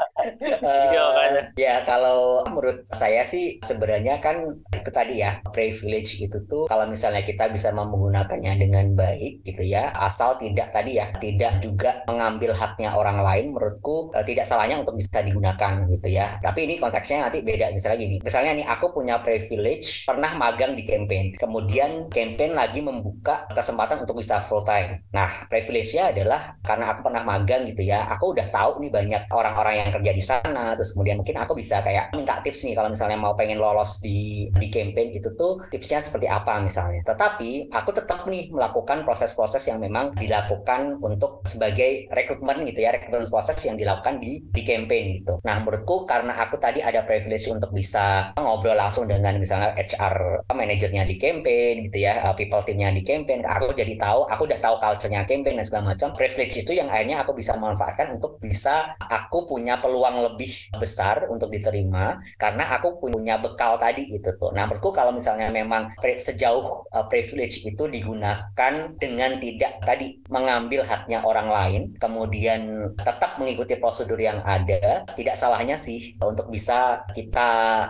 uh, 0.63 1.35
ya 1.57 1.81
kalau 1.85 2.45
menurut 2.49 2.83
saya 2.87 3.25
sih 3.25 3.57
sebenarnya 3.61 4.17
kan 4.23 4.37
itu 4.71 4.89
tadi 4.93 5.21
ya 5.21 5.41
privilege 5.51 6.21
itu 6.21 6.37
tuh 6.47 6.65
kalau 6.69 6.87
misalnya 6.87 7.21
kita 7.25 7.49
bisa 7.49 7.73
menggunakannya 7.73 8.53
dengan 8.57 8.93
baik 8.95 9.43
gitu 9.45 9.63
ya 9.65 9.91
asal 10.01 10.37
tidak 10.37 10.73
tadi 10.73 10.97
ya 10.97 11.07
tidak 11.17 11.59
juga 11.59 12.03
mengambil 12.07 12.53
haknya 12.55 12.93
orang 12.93 13.21
lain 13.21 13.53
menurutku 13.53 14.11
uh, 14.13 14.25
tidak 14.25 14.45
salahnya 14.47 14.81
untuk 14.81 14.97
bisa 14.97 15.21
digunakan 15.21 15.73
gitu 15.87 16.07
ya. 16.09 16.27
Tapi 16.39 16.65
ini 16.67 16.75
konteksnya 16.77 17.27
nanti 17.27 17.43
beda 17.45 17.69
misalnya 17.73 17.97
gini. 17.99 18.17
Misalnya 18.21 18.51
nih 18.57 18.65
aku 18.67 18.93
punya 18.93 19.19
privilege 19.21 20.05
pernah 20.07 20.31
magang 20.37 20.73
di 20.73 20.83
campaign. 20.85 21.35
Kemudian 21.37 22.09
campaign 22.09 22.51
lagi 22.55 22.79
membuka 22.81 23.45
kesempatan 23.51 24.01
untuk 24.03 24.17
bisa 24.17 24.41
full 24.41 24.63
time. 24.65 25.03
Nah 25.13 25.29
privilege-nya 25.47 26.11
adalah 26.11 26.57
karena 26.65 26.93
aku 26.95 27.05
pernah 27.05 27.23
magang 27.25 27.63
gitu 27.69 27.85
ya 27.85 28.03
aku 28.09 28.33
udah 28.33 28.47
tahu 28.49 28.81
nih 28.81 28.91
banyak 28.91 29.21
orang-orang 29.31 29.75
yang 29.83 29.89
kerja 29.93 30.10
di 30.15 30.23
sana 30.23 30.73
terus 30.75 30.95
kemudian 30.95 31.19
mungkin 31.19 31.37
aku 31.39 31.53
bisa 31.57 31.81
kayak 31.81 32.13
minta 32.15 32.39
tips 32.43 32.67
nih 32.67 32.73
kalau 32.77 32.89
misalnya 32.91 33.17
mau 33.19 33.33
pengen 33.35 33.59
lolos 33.59 34.03
di 34.03 34.47
di 34.55 34.67
campaign 34.67 35.15
itu 35.15 35.33
tuh 35.35 35.59
tipsnya 35.71 35.99
seperti 36.01 36.27
apa 36.27 36.59
misalnya. 36.59 37.01
Tetapi 37.05 37.71
aku 37.71 37.89
tetap 37.91 38.25
nih 38.27 38.51
melakukan 38.51 39.03
proses-proses 39.07 39.67
yang 39.67 39.79
memang 39.79 40.13
dilakukan 40.17 40.99
untuk 41.01 41.43
sebagai 41.47 42.07
rekrutmen 42.11 42.63
gitu 42.67 42.85
ya 42.85 42.93
rekrutmen 42.93 43.27
proses 43.27 43.57
yang 43.65 43.77
dilakukan 43.77 44.19
di 44.19 44.41
di 44.51 44.61
campaign 44.65 45.21
gitu. 45.21 45.37
Nah 45.45 45.61
menurutku 45.61 46.03
karena 46.05 46.37
aku 46.41 46.57
tadi 46.57 46.83
ada 46.83 47.05
privilege 47.05 47.47
untuk 47.51 47.71
bisa 47.71 48.33
ngobrol 48.37 48.75
langsung 48.75 49.05
dengan 49.07 49.37
misalnya 49.37 49.71
HR 49.77 50.45
manajernya 50.51 51.03
di 51.05 51.15
campaign 51.15 51.87
gitu 51.89 51.97
ya 52.03 52.25
uh, 52.25 52.35
people 52.35 52.61
teamnya 52.65 52.91
di 52.91 53.05
campaign 53.05 53.45
aku 53.45 53.71
jadi 53.77 53.93
tahu 53.97 54.27
aku 54.27 54.49
udah 54.49 54.59
tahu 54.59 54.75
culture-nya 54.81 55.23
campaign 55.23 55.57
dan 55.61 55.65
segala 55.65 55.93
macam 55.93 56.11
privilege 56.17 56.57
itu 56.57 56.71
yang 56.75 56.89
akhirnya 56.89 57.21
aku 57.21 57.37
bisa 57.37 57.55
manfaatkan 57.61 58.17
untuk 58.17 58.41
bisa 58.41 58.97
aku 58.99 59.45
punya 59.45 59.77
peluang 59.77 60.00
lebih 60.09 60.49
besar 60.81 61.29
untuk 61.29 61.53
diterima 61.53 62.17
karena 62.41 62.65
aku 62.73 62.97
punya 62.97 63.37
bekal 63.37 63.77
tadi 63.77 64.01
itu 64.09 64.33
tuh. 64.41 64.49
Nah, 64.55 64.65
menurutku 64.65 64.89
kalau 64.95 65.13
misalnya 65.13 65.53
memang 65.53 65.91
sejauh 66.01 66.87
uh, 66.89 67.05
privilege 67.05 67.67
itu 67.67 67.85
digunakan 67.85 68.73
dengan 68.97 69.37
tidak 69.37 69.83
tadi 69.85 70.17
mengambil 70.31 70.81
haknya 70.87 71.21
orang 71.21 71.47
lain, 71.51 71.81
kemudian 72.01 72.93
tetap 72.97 73.37
mengikuti 73.37 73.75
prosedur 73.77 74.17
yang 74.17 74.39
ada, 74.41 75.03
tidak 75.13 75.35
salahnya 75.35 75.75
sih 75.75 76.15
untuk 76.23 76.47
bisa 76.49 77.03
kita 77.11 77.49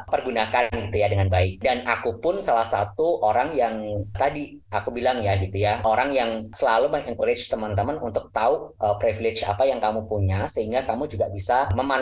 pergunakan 0.10 0.68
gitu 0.90 0.98
ya 0.98 1.08
dengan 1.08 1.30
baik. 1.30 1.62
Dan 1.62 1.84
aku 1.86 2.18
pun 2.18 2.42
salah 2.42 2.66
satu 2.66 3.22
orang 3.22 3.54
yang 3.54 3.76
tadi 4.16 4.62
aku 4.72 4.90
bilang 4.96 5.20
ya 5.20 5.36
gitu 5.36 5.60
ya 5.60 5.84
orang 5.84 6.10
yang 6.16 6.48
selalu 6.56 6.88
mengencourage 6.88 7.52
teman-teman 7.52 8.00
untuk 8.00 8.32
tahu 8.32 8.72
uh, 8.80 8.96
privilege 8.98 9.44
apa 9.44 9.68
yang 9.68 9.84
kamu 9.84 10.08
punya 10.08 10.48
sehingga 10.48 10.88
kamu 10.88 11.12
juga 11.12 11.28
bisa 11.28 11.68
memanfaatkan 11.76 12.01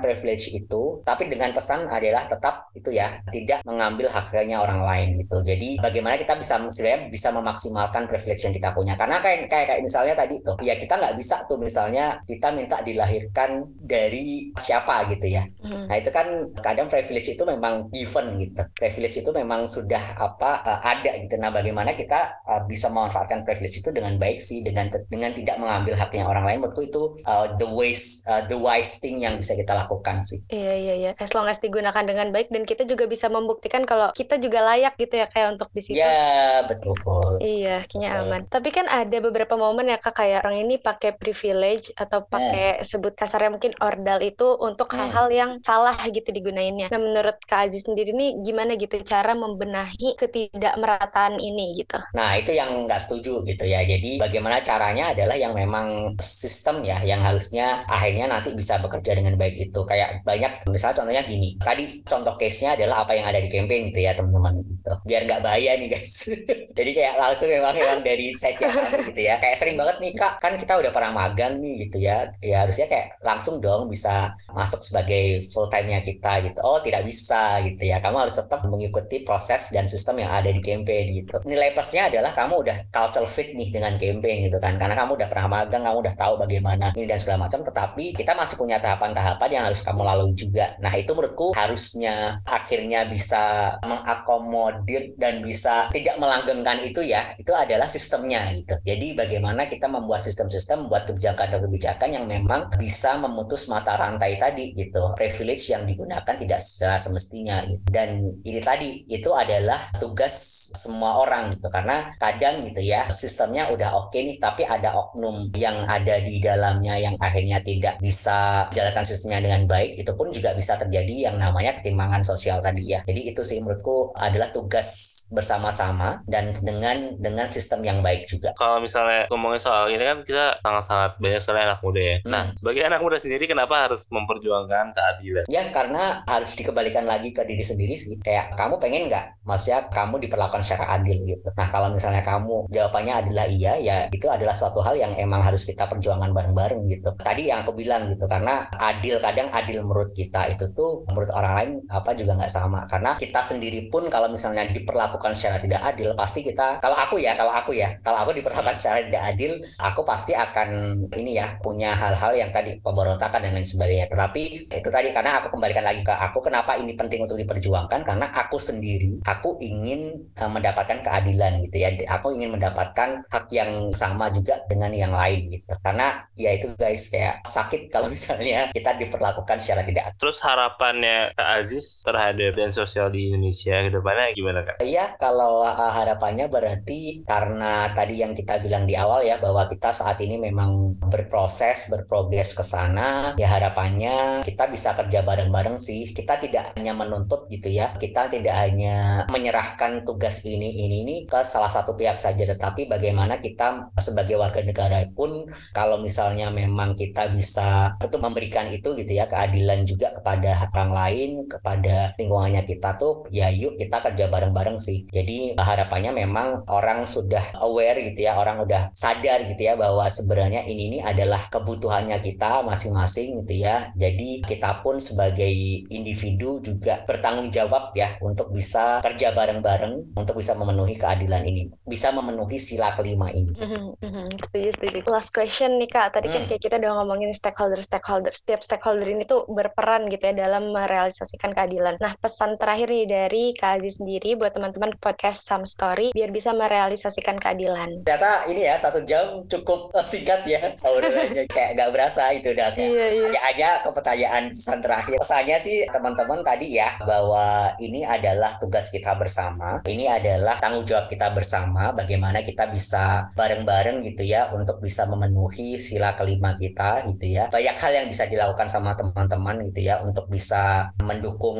privilege 0.00 0.54
itu 0.54 1.02
tapi 1.02 1.26
dengan 1.26 1.50
pesan 1.50 1.86
adalah 1.90 2.24
tetap 2.26 2.70
itu 2.74 2.94
ya 2.94 3.06
tidak 3.34 3.60
mengambil 3.66 4.06
haknya 4.10 4.62
orang 4.62 4.82
lain 4.82 5.18
gitu. 5.18 5.42
Jadi 5.42 5.82
bagaimana 5.82 6.14
kita 6.14 6.38
bisa 6.38 6.62
sebenarnya 6.70 7.10
bisa 7.10 7.28
memaksimalkan 7.34 8.06
privilege 8.06 8.42
yang 8.46 8.54
kita 8.54 8.70
punya? 8.70 8.94
Karena 8.94 9.18
kayak 9.18 9.50
kayak, 9.50 9.66
kayak 9.74 9.82
misalnya 9.82 10.14
tadi 10.14 10.38
tuh 10.44 10.56
ya 10.62 10.74
kita 10.78 10.94
nggak 10.94 11.14
bisa 11.18 11.42
tuh 11.50 11.58
misalnya 11.58 12.22
kita 12.24 12.54
minta 12.54 12.78
dilahirkan 12.84 13.66
dari 13.82 14.54
siapa 14.54 15.10
gitu 15.10 15.26
ya. 15.26 15.42
Hmm. 15.60 15.86
nah 15.90 15.96
itu 15.98 16.08
kan 16.14 16.26
kadang 16.62 16.86
privilege 16.86 17.34
itu 17.34 17.42
memang 17.42 17.90
given 17.90 18.26
gitu. 18.38 18.62
Privilege 18.76 19.16
itu 19.26 19.30
memang 19.34 19.66
sudah 19.66 20.00
apa 20.16 20.62
uh, 20.62 20.80
ada 20.84 21.10
gitu. 21.18 21.34
Nah 21.40 21.50
bagaimana 21.50 21.92
kita 21.96 22.44
uh, 22.46 22.62
bisa 22.70 22.88
memanfaatkan 22.92 23.42
privilege 23.42 23.82
itu 23.82 23.90
dengan 23.90 24.14
baik 24.20 24.38
sih 24.38 24.62
dengan 24.62 24.86
dengan 25.10 25.34
tidak 25.34 25.56
mengambil 25.58 25.98
haknya 25.98 26.24
orang 26.28 26.44
lain? 26.46 26.58
Menurutku 26.62 26.86
itu 26.86 27.02
uh, 27.26 27.46
the 27.58 27.66
wise 27.66 28.22
uh, 28.30 28.44
the 28.46 28.56
wise 28.56 29.02
thing 29.02 29.20
yang 29.20 29.39
bisa 29.40 29.56
kita 29.56 29.72
lakukan 29.72 30.20
sih 30.20 30.44
iya 30.52 30.76
iya 30.76 30.94
iya 30.94 31.12
as 31.16 31.32
long 31.32 31.48
as 31.48 31.56
digunakan 31.58 32.04
dengan 32.04 32.28
baik 32.28 32.52
dan 32.52 32.68
kita 32.68 32.84
juga 32.84 33.08
bisa 33.08 33.32
membuktikan 33.32 33.88
kalau 33.88 34.12
kita 34.12 34.36
juga 34.36 34.60
layak 34.60 34.94
gitu 35.00 35.16
ya 35.16 35.26
kayak 35.32 35.56
untuk 35.56 35.72
di 35.72 35.80
situ 35.80 35.96
ya 35.96 36.62
betul 36.68 36.92
iya 37.40 37.80
kayaknya 37.88 38.10
okay. 38.12 38.22
aman 38.28 38.40
tapi 38.52 38.68
kan 38.68 38.86
ada 38.86 39.16
beberapa 39.24 39.56
momen 39.56 39.88
ya 39.88 39.96
kak 39.96 40.20
kayak 40.20 40.44
orang 40.44 40.68
ini 40.68 40.76
pakai 40.76 41.16
privilege 41.16 41.96
atau 41.96 42.28
pakai 42.28 42.80
hmm. 42.80 42.84
sebut 42.84 43.16
kasarnya 43.16 43.56
mungkin 43.56 43.72
ordal 43.80 44.20
itu 44.20 44.60
untuk 44.60 44.92
hmm. 44.92 44.96
hal-hal 45.00 45.26
hmm. 45.32 45.38
yang 45.40 45.50
salah 45.64 45.96
gitu 46.06 46.28
digunainnya 46.28 46.92
nah 46.92 47.00
menurut 47.00 47.40
kak 47.48 47.72
Aziz 47.72 47.88
sendiri 47.88 48.12
nih 48.12 48.44
gimana 48.44 48.76
gitu 48.76 49.00
cara 49.02 49.32
membenahi 49.32 50.14
ketidakmerataan 50.20 51.40
ini 51.40 51.72
gitu 51.80 51.96
Nah 52.10 52.34
itu 52.34 52.50
yang 52.50 52.68
nggak 52.86 53.00
setuju 53.00 53.44
gitu 53.46 53.64
ya. 53.68 53.86
Jadi 53.86 54.18
bagaimana 54.18 54.58
caranya 54.64 55.14
adalah 55.14 55.36
yang 55.38 55.54
memang 55.54 56.18
sistem 56.18 56.82
ya 56.82 56.98
yang 57.06 57.22
harusnya 57.22 57.86
akhirnya 57.86 58.26
nanti 58.26 58.52
bisa 58.56 58.82
bekerja 58.82 59.14
dengan 59.14 59.29
baik 59.36 59.70
itu. 59.70 59.80
Kayak 59.86 60.22
banyak 60.24 60.52
misalnya 60.70 60.96
contohnya 61.02 61.22
gini. 61.26 61.54
Tadi 61.60 61.84
contoh 62.06 62.34
case-nya 62.38 62.78
adalah 62.78 63.04
apa 63.04 63.12
yang 63.14 63.26
ada 63.26 63.38
di 63.38 63.50
campaign 63.50 63.90
gitu 63.90 64.00
ya 64.06 64.12
teman-teman 64.14 64.62
gitu. 64.64 64.92
Biar 65.06 65.22
nggak 65.26 65.42
bahaya 65.42 65.76
nih 65.76 65.88
guys. 65.90 66.14
Jadi 66.78 66.90
kayak 66.96 67.14
langsung 67.18 67.48
memang 67.50 67.74
memang 67.74 68.00
dari 68.02 68.26
site 68.32 68.58
yang 68.58 68.74
ada 68.74 68.98
gitu 69.04 69.20
ya. 69.20 69.34
Kayak 69.42 69.56
sering 69.58 69.76
banget 69.76 69.96
nih 70.00 70.12
kak 70.16 70.32
kan 70.40 70.52
kita 70.56 70.72
udah 70.78 70.90
pernah 70.94 71.12
magang 71.12 71.58
nih 71.60 71.74
gitu 71.86 71.98
ya. 72.02 72.30
Ya 72.40 72.64
harusnya 72.64 72.86
kayak 72.86 73.18
langsung 73.20 73.58
dong 73.60 73.90
bisa 73.90 74.32
masuk 74.54 74.80
sebagai 74.82 75.42
full 75.50 75.68
time-nya 75.68 76.00
kita 76.00 76.42
gitu. 76.46 76.58
Oh 76.62 76.78
tidak 76.80 77.04
bisa 77.04 77.60
gitu 77.66 77.82
ya. 77.86 77.98
Kamu 77.98 78.16
harus 78.26 78.38
tetap 78.38 78.62
mengikuti 78.66 79.22
proses 79.22 79.70
dan 79.74 79.86
sistem 79.90 80.22
yang 80.22 80.30
ada 80.30 80.48
di 80.50 80.62
campaign 80.62 81.12
gitu. 81.14 81.36
Nilai 81.44 81.74
plusnya 81.74 82.08
adalah 82.08 82.32
kamu 82.32 82.54
udah 82.66 82.76
culture 82.90 83.26
fit 83.26 83.52
nih 83.54 83.68
dengan 83.74 83.98
campaign 83.98 84.46
gitu 84.46 84.58
kan. 84.62 84.78
Karena 84.78 84.94
kamu 84.94 85.20
udah 85.20 85.28
pernah 85.28 85.46
magang, 85.50 85.82
kamu 85.82 85.98
udah 86.06 86.14
tahu 86.14 86.34
bagaimana 86.40 86.92
ini 86.94 87.06
dan 87.10 87.18
segala 87.18 87.46
macam. 87.48 87.60
Tetapi 87.66 88.14
kita 88.14 88.32
masih 88.38 88.56
punya 88.60 88.78
tahapan-tahapan 89.20 89.50
yang 89.52 89.64
harus 89.68 89.80
kamu 89.84 90.02
lalui 90.02 90.34
juga. 90.34 90.66
Nah 90.80 90.92
itu 90.96 91.12
menurutku 91.12 91.52
harusnya 91.52 92.40
akhirnya 92.48 93.04
bisa 93.04 93.76
mengakomodir 93.84 95.14
dan 95.20 95.44
bisa 95.44 95.92
tidak 95.92 96.16
melanggengkan 96.16 96.80
itu 96.80 97.04
ya. 97.04 97.20
Itu 97.36 97.52
adalah 97.52 97.86
sistemnya 97.86 98.40
gitu. 98.56 98.74
Jadi 98.82 99.14
bagaimana 99.14 99.68
kita 99.68 99.86
membuat 99.86 100.24
sistem-sistem, 100.24 100.88
membuat 100.88 101.04
kebijakan-kebijakan 101.06 102.10
yang 102.16 102.24
memang 102.26 102.66
bisa 102.80 103.20
memutus 103.20 103.68
mata 103.68 103.94
rantai 104.00 104.40
tadi 104.40 104.72
gitu. 104.72 105.12
Privilege 105.14 105.70
yang 105.70 105.84
digunakan 105.84 106.34
tidak 106.34 106.58
secara 106.58 106.96
semestinya 106.96 107.60
gitu. 107.68 107.82
Dan 107.92 108.40
ini 108.42 108.60
tadi 108.64 109.04
itu 109.06 109.30
adalah 109.36 109.78
tugas 110.00 110.32
semua 110.80 111.20
orang 111.20 111.52
gitu 111.52 111.68
karena 111.68 112.08
kadang 112.16 112.62
gitu 112.64 112.80
ya 112.80 113.04
sistemnya 113.12 113.68
udah 113.68 113.92
oke 113.92 114.14
okay 114.14 114.24
nih 114.24 114.38
tapi 114.40 114.62
ada 114.64 114.94
oknum 114.94 115.34
yang 115.58 115.76
ada 115.86 116.22
di 116.22 116.38
dalamnya 116.40 116.96
yang 116.96 117.14
akhirnya 117.18 117.60
tidak 117.60 117.98
bisa 117.98 118.70
menjalankan 118.70 118.99
sistemnya 119.04 119.44
dengan 119.44 119.66
baik 119.66 119.96
itu 120.00 120.12
pun 120.14 120.30
juga 120.30 120.52
bisa 120.54 120.76
terjadi 120.76 121.30
yang 121.30 121.36
namanya 121.36 121.76
ketimbangan 121.78 122.22
sosial 122.24 122.60
tadi 122.64 122.96
ya. 122.96 123.00
Jadi 123.04 123.20
itu 123.32 123.42
sih 123.44 123.58
menurutku 123.62 124.14
adalah 124.16 124.48
tugas 124.50 124.88
bersama-sama 125.30 126.22
dan 126.26 126.50
dengan 126.60 127.16
dengan 127.18 127.46
sistem 127.46 127.84
yang 127.86 127.98
baik 128.00 128.26
juga. 128.26 128.52
Kalau 128.56 128.82
misalnya 128.82 129.30
ngomongin 129.30 129.60
soal 129.62 129.90
ini 129.92 130.02
kan 130.02 130.18
kita 130.26 130.58
sangat-sangat 130.60 131.10
banyak 131.22 131.40
sekali 131.40 131.60
anak 131.62 131.78
muda 131.80 132.00
ya. 132.00 132.16
Nah, 132.16 132.18
hmm. 132.20 132.30
nah 132.30 132.44
sebagai 132.56 132.82
anak 132.86 133.00
muda 133.00 133.16
sendiri 133.20 133.44
kenapa 133.46 133.74
harus 133.88 134.06
memperjuangkan 134.10 134.86
keadilan? 134.96 135.44
Ya 135.46 135.62
karena 135.70 136.24
harus 136.26 136.52
dikembalikan 136.58 137.04
lagi 137.06 137.30
ke 137.30 137.42
diri 137.46 137.62
sendiri 137.62 137.94
sih. 137.94 138.18
Kayak 138.20 138.54
kamu 138.58 138.80
pengen 138.82 139.06
nggak? 139.08 139.44
Maksudnya 139.46 139.86
kamu 139.90 140.22
diperlakukan 140.28 140.62
secara 140.62 140.98
adil 140.98 141.16
gitu. 141.26 141.48
Nah 141.54 141.66
kalau 141.70 141.88
misalnya 141.90 142.22
kamu 142.22 142.70
jawabannya 142.70 143.14
adalah 143.26 143.46
iya 143.50 143.74
ya 143.80 143.96
itu 144.10 144.26
adalah 144.26 144.52
suatu 144.54 144.82
hal 144.82 144.98
yang 144.98 145.12
emang 145.18 145.40
harus 145.42 145.64
kita 145.64 145.86
perjuangan 145.86 146.30
bareng-bareng 146.34 146.82
gitu. 146.90 147.10
Tadi 147.18 147.50
yang 147.50 147.62
aku 147.62 147.72
bilang 147.74 148.06
gitu 148.10 148.26
karena 148.26 148.66
adil 148.90 149.16
kadang 149.22 149.48
adil 149.54 149.78
menurut 149.86 150.10
kita. 150.12 150.50
Itu 150.50 150.70
tuh 150.74 151.06
menurut 151.10 151.30
orang 151.34 151.52
lain 151.56 151.70
apa 151.90 152.10
juga 152.18 152.34
nggak 152.36 152.52
sama. 152.52 152.82
Karena 152.90 153.14
kita 153.14 153.40
sendiri 153.40 153.88
pun 153.88 154.06
kalau 154.10 154.26
misalnya 154.26 154.66
diperlakukan 154.68 155.32
secara 155.38 155.62
tidak 155.62 155.80
adil 155.86 156.12
pasti 156.18 156.42
kita 156.42 156.82
kalau 156.82 156.96
aku 156.98 157.22
ya 157.22 157.38
kalau 157.38 157.52
aku 157.54 157.72
ya 157.76 157.88
kalau 158.02 158.22
aku 158.26 158.34
diperlakukan 158.36 158.74
secara 158.76 159.06
tidak 159.06 159.22
adil 159.34 159.52
aku 159.80 160.00
pasti 160.02 160.32
akan 160.34 160.68
ini 161.14 161.38
ya 161.38 161.46
punya 161.62 161.94
hal-hal 161.94 162.34
yang 162.34 162.50
tadi 162.50 162.78
pemberontakan 162.82 163.40
dan 163.46 163.52
lain 163.54 163.66
sebagainya. 163.66 164.10
Tetapi 164.10 164.42
itu 164.74 164.88
tadi 164.90 165.08
karena 165.14 165.38
aku 165.38 165.54
kembalikan 165.54 165.84
lagi 165.86 166.02
ke 166.02 166.12
aku 166.12 166.42
kenapa 166.42 166.76
ini 166.76 166.94
penting 166.98 167.24
untuk 167.24 167.38
diperjuangkan? 167.38 168.02
Karena 168.02 168.26
aku 168.34 168.58
sendiri 168.58 169.22
aku 169.24 169.56
ingin 169.62 170.30
uh, 170.40 170.50
mendapatkan 170.50 170.98
keadilan 171.04 171.56
gitu 171.68 171.76
ya. 171.80 171.90
Aku 172.18 172.34
ingin 172.34 172.54
mendapatkan 172.54 173.22
hak 173.30 173.46
yang 173.54 173.70
sama 173.94 174.32
juga 174.32 174.58
dengan 174.66 174.90
yang 174.90 175.12
lain 175.12 175.46
gitu. 175.50 175.74
Karena 175.84 176.26
ya 176.34 176.56
itu 176.56 176.72
guys 176.76 177.12
kayak 177.12 177.44
sakit 177.44 177.92
kalau 177.92 178.08
misalnya 178.14 178.70
kita 178.80 178.96
diperlakukan 178.96 179.60
secara 179.60 179.84
tidak 179.84 180.16
terus 180.16 180.40
harapannya 180.40 181.36
Kak 181.36 181.48
Aziz 181.60 182.00
terhadap 182.00 182.56
dan 182.56 182.72
sosial 182.72 183.12
di 183.12 183.28
Indonesia 183.28 183.76
ke 183.84 183.90
depannya 183.92 184.32
gimana 184.32 184.60
Kak? 184.64 184.76
Iya 184.80 185.14
kalau 185.20 185.60
uh, 185.60 185.92
harapannya 185.92 186.48
berarti 186.48 187.20
karena 187.28 187.92
tadi 187.92 188.24
yang 188.24 188.32
kita 188.32 188.56
bilang 188.64 188.88
di 188.88 188.96
awal 188.96 189.20
ya 189.20 189.36
bahwa 189.36 189.68
kita 189.68 189.92
saat 189.92 190.16
ini 190.24 190.40
memang 190.40 190.96
berproses 191.10 191.92
berprogres 191.92 192.56
ke 192.56 192.64
sana 192.64 193.34
ya 193.36 193.50
harapannya 193.50 194.40
kita 194.46 194.70
bisa 194.72 194.96
kerja 194.96 195.20
bareng-bareng 195.20 195.76
sih 195.76 196.08
kita 196.14 196.38
tidak 196.40 196.72
hanya 196.78 196.96
menuntut 196.96 197.50
gitu 197.52 197.68
ya 197.68 197.90
kita 197.92 198.30
tidak 198.30 198.54
hanya 198.56 199.26
menyerahkan 199.28 200.06
tugas 200.06 200.46
ini 200.46 200.86
ini 200.86 200.96
ini 201.04 201.16
ke 201.26 201.42
salah 201.42 201.68
satu 201.68 201.98
pihak 201.98 202.16
saja 202.16 202.46
tetapi 202.46 202.86
bagaimana 202.86 203.42
kita 203.42 203.90
sebagai 203.98 204.38
warga 204.38 204.62
negara 204.62 205.02
pun 205.12 205.44
kalau 205.74 205.98
misalnya 205.98 206.48
memang 206.48 206.94
kita 206.94 207.28
bisa 207.28 207.98
itu 207.98 208.16
memberikan 208.22 208.69
itu 208.72 208.94
gitu 208.96 209.12
ya 209.12 209.26
keadilan 209.26 209.84
juga 209.84 210.14
kepada 210.14 210.70
orang 210.74 210.90
lain 210.94 211.30
kepada 211.46 212.14
lingkungannya 212.16 212.62
kita 212.64 212.96
tuh 212.96 213.26
ya 213.34 213.50
yuk 213.50 213.76
kita 213.76 214.00
kerja 214.00 214.30
bareng-bareng 214.30 214.78
sih 214.78 215.04
jadi 215.10 215.58
harapannya 215.58 216.14
memang 216.14 216.64
orang 216.70 217.04
sudah 217.04 217.42
aware 217.62 217.98
gitu 218.00 218.26
ya 218.26 218.38
orang 218.38 218.62
udah 218.62 218.90
sadar 218.96 219.44
gitu 219.46 219.66
ya 219.66 219.74
bahwa 219.74 220.06
sebenarnya 220.06 220.64
ini 220.66 220.94
ini 220.94 220.98
adalah 221.02 221.40
kebutuhannya 221.50 222.18
kita 222.22 222.62
masing-masing 222.64 223.42
gitu 223.44 223.66
ya 223.66 223.90
jadi 223.94 224.42
kita 224.46 224.80
pun 224.80 224.96
sebagai 225.02 225.50
individu 225.90 226.62
juga 226.62 227.02
bertanggung 227.04 227.50
jawab 227.50 227.92
ya 227.98 228.14
untuk 228.22 228.54
bisa 228.54 229.02
kerja 229.02 229.34
bareng-bareng 229.34 230.14
untuk 230.14 230.36
bisa 230.38 230.52
memenuhi 230.54 230.94
keadilan 230.96 231.42
ini, 231.44 231.72
bisa 231.84 232.12
memenuhi 232.12 232.58
sila 232.60 232.92
kelima 232.94 233.32
ini. 233.32 233.50
Setuju, 233.56 234.68
setuju. 234.76 234.98
Last 235.08 235.30
question 235.32 235.80
nih 235.80 235.88
kak, 235.90 236.14
tadi 236.16 236.28
kan 236.28 236.44
hmm. 236.44 236.48
kayak 236.52 236.62
kita 236.62 236.76
udah 236.78 236.92
ngomongin 237.02 237.30
stakeholder-stakeholder, 237.32 238.32
setiap 238.32 238.59
stakeholder 238.62 239.08
ini 239.08 239.24
tuh 239.26 239.48
berperan 239.50 240.06
gitu 240.12 240.30
ya 240.30 240.34
dalam 240.46 240.70
merealisasikan 240.70 241.52
keadilan. 241.52 241.96
Nah 241.98 242.12
pesan 242.20 242.56
terakhir 242.60 242.92
nih 242.92 243.06
dari 243.08 243.44
Kak 243.56 243.80
Aziz 243.80 243.96
sendiri 243.98 244.36
buat 244.36 244.52
teman-teman 244.52 244.94
podcast 245.00 245.48
Some 245.48 245.64
Story 245.64 246.12
biar 246.12 246.30
bisa 246.30 246.52
merealisasikan 246.52 247.40
keadilan. 247.40 248.04
Ternyata 248.04 248.50
ini 248.52 248.66
ya 248.66 248.76
satu 248.76 249.02
jam 249.08 249.42
cukup 249.46 249.92
singkat 250.04 250.44
ya, 250.46 250.60
kayak 251.54 251.70
gak 251.78 251.90
berasa 251.90 252.30
itu 252.36 252.52
udah 252.52 252.68
kayak 252.76 252.90
iya, 252.90 253.06
iya. 253.10 253.40
aja 253.50 253.68
ke 253.82 253.90
pertanyaan 253.94 254.52
pesan 254.52 254.78
terakhir. 254.84 255.16
Pesannya 255.18 255.58
sih 255.58 255.78
teman-teman 255.88 256.40
tadi 256.44 256.76
ya 256.76 256.90
bahwa 257.04 257.72
ini 257.80 258.04
adalah 258.04 258.58
tugas 258.60 258.92
kita 258.92 259.16
bersama. 259.16 259.80
Ini 259.86 260.20
adalah 260.20 260.58
tanggung 260.60 260.84
jawab 260.84 261.08
kita 261.08 261.32
bersama 261.32 261.94
bagaimana 261.96 262.44
kita 262.44 262.68
bisa 262.68 263.30
bareng-bareng 263.34 264.02
gitu 264.04 264.26
ya 264.26 264.50
untuk 264.52 264.82
bisa 264.82 265.06
memenuhi 265.08 265.78
sila 265.80 266.12
kelima 266.14 266.52
kita 266.52 267.06
gitu 267.08 267.26
ya. 267.30 267.48
Banyak 267.48 267.76
hal 267.76 267.92
yang 268.02 268.06
bisa 268.10 268.26
dilakukan 268.26 268.49
sama 268.70 268.96
teman-teman 268.96 269.60
gitu 269.70 269.90
ya 269.90 270.00
untuk 270.00 270.26
bisa 270.32 270.88
mendukung 271.04 271.58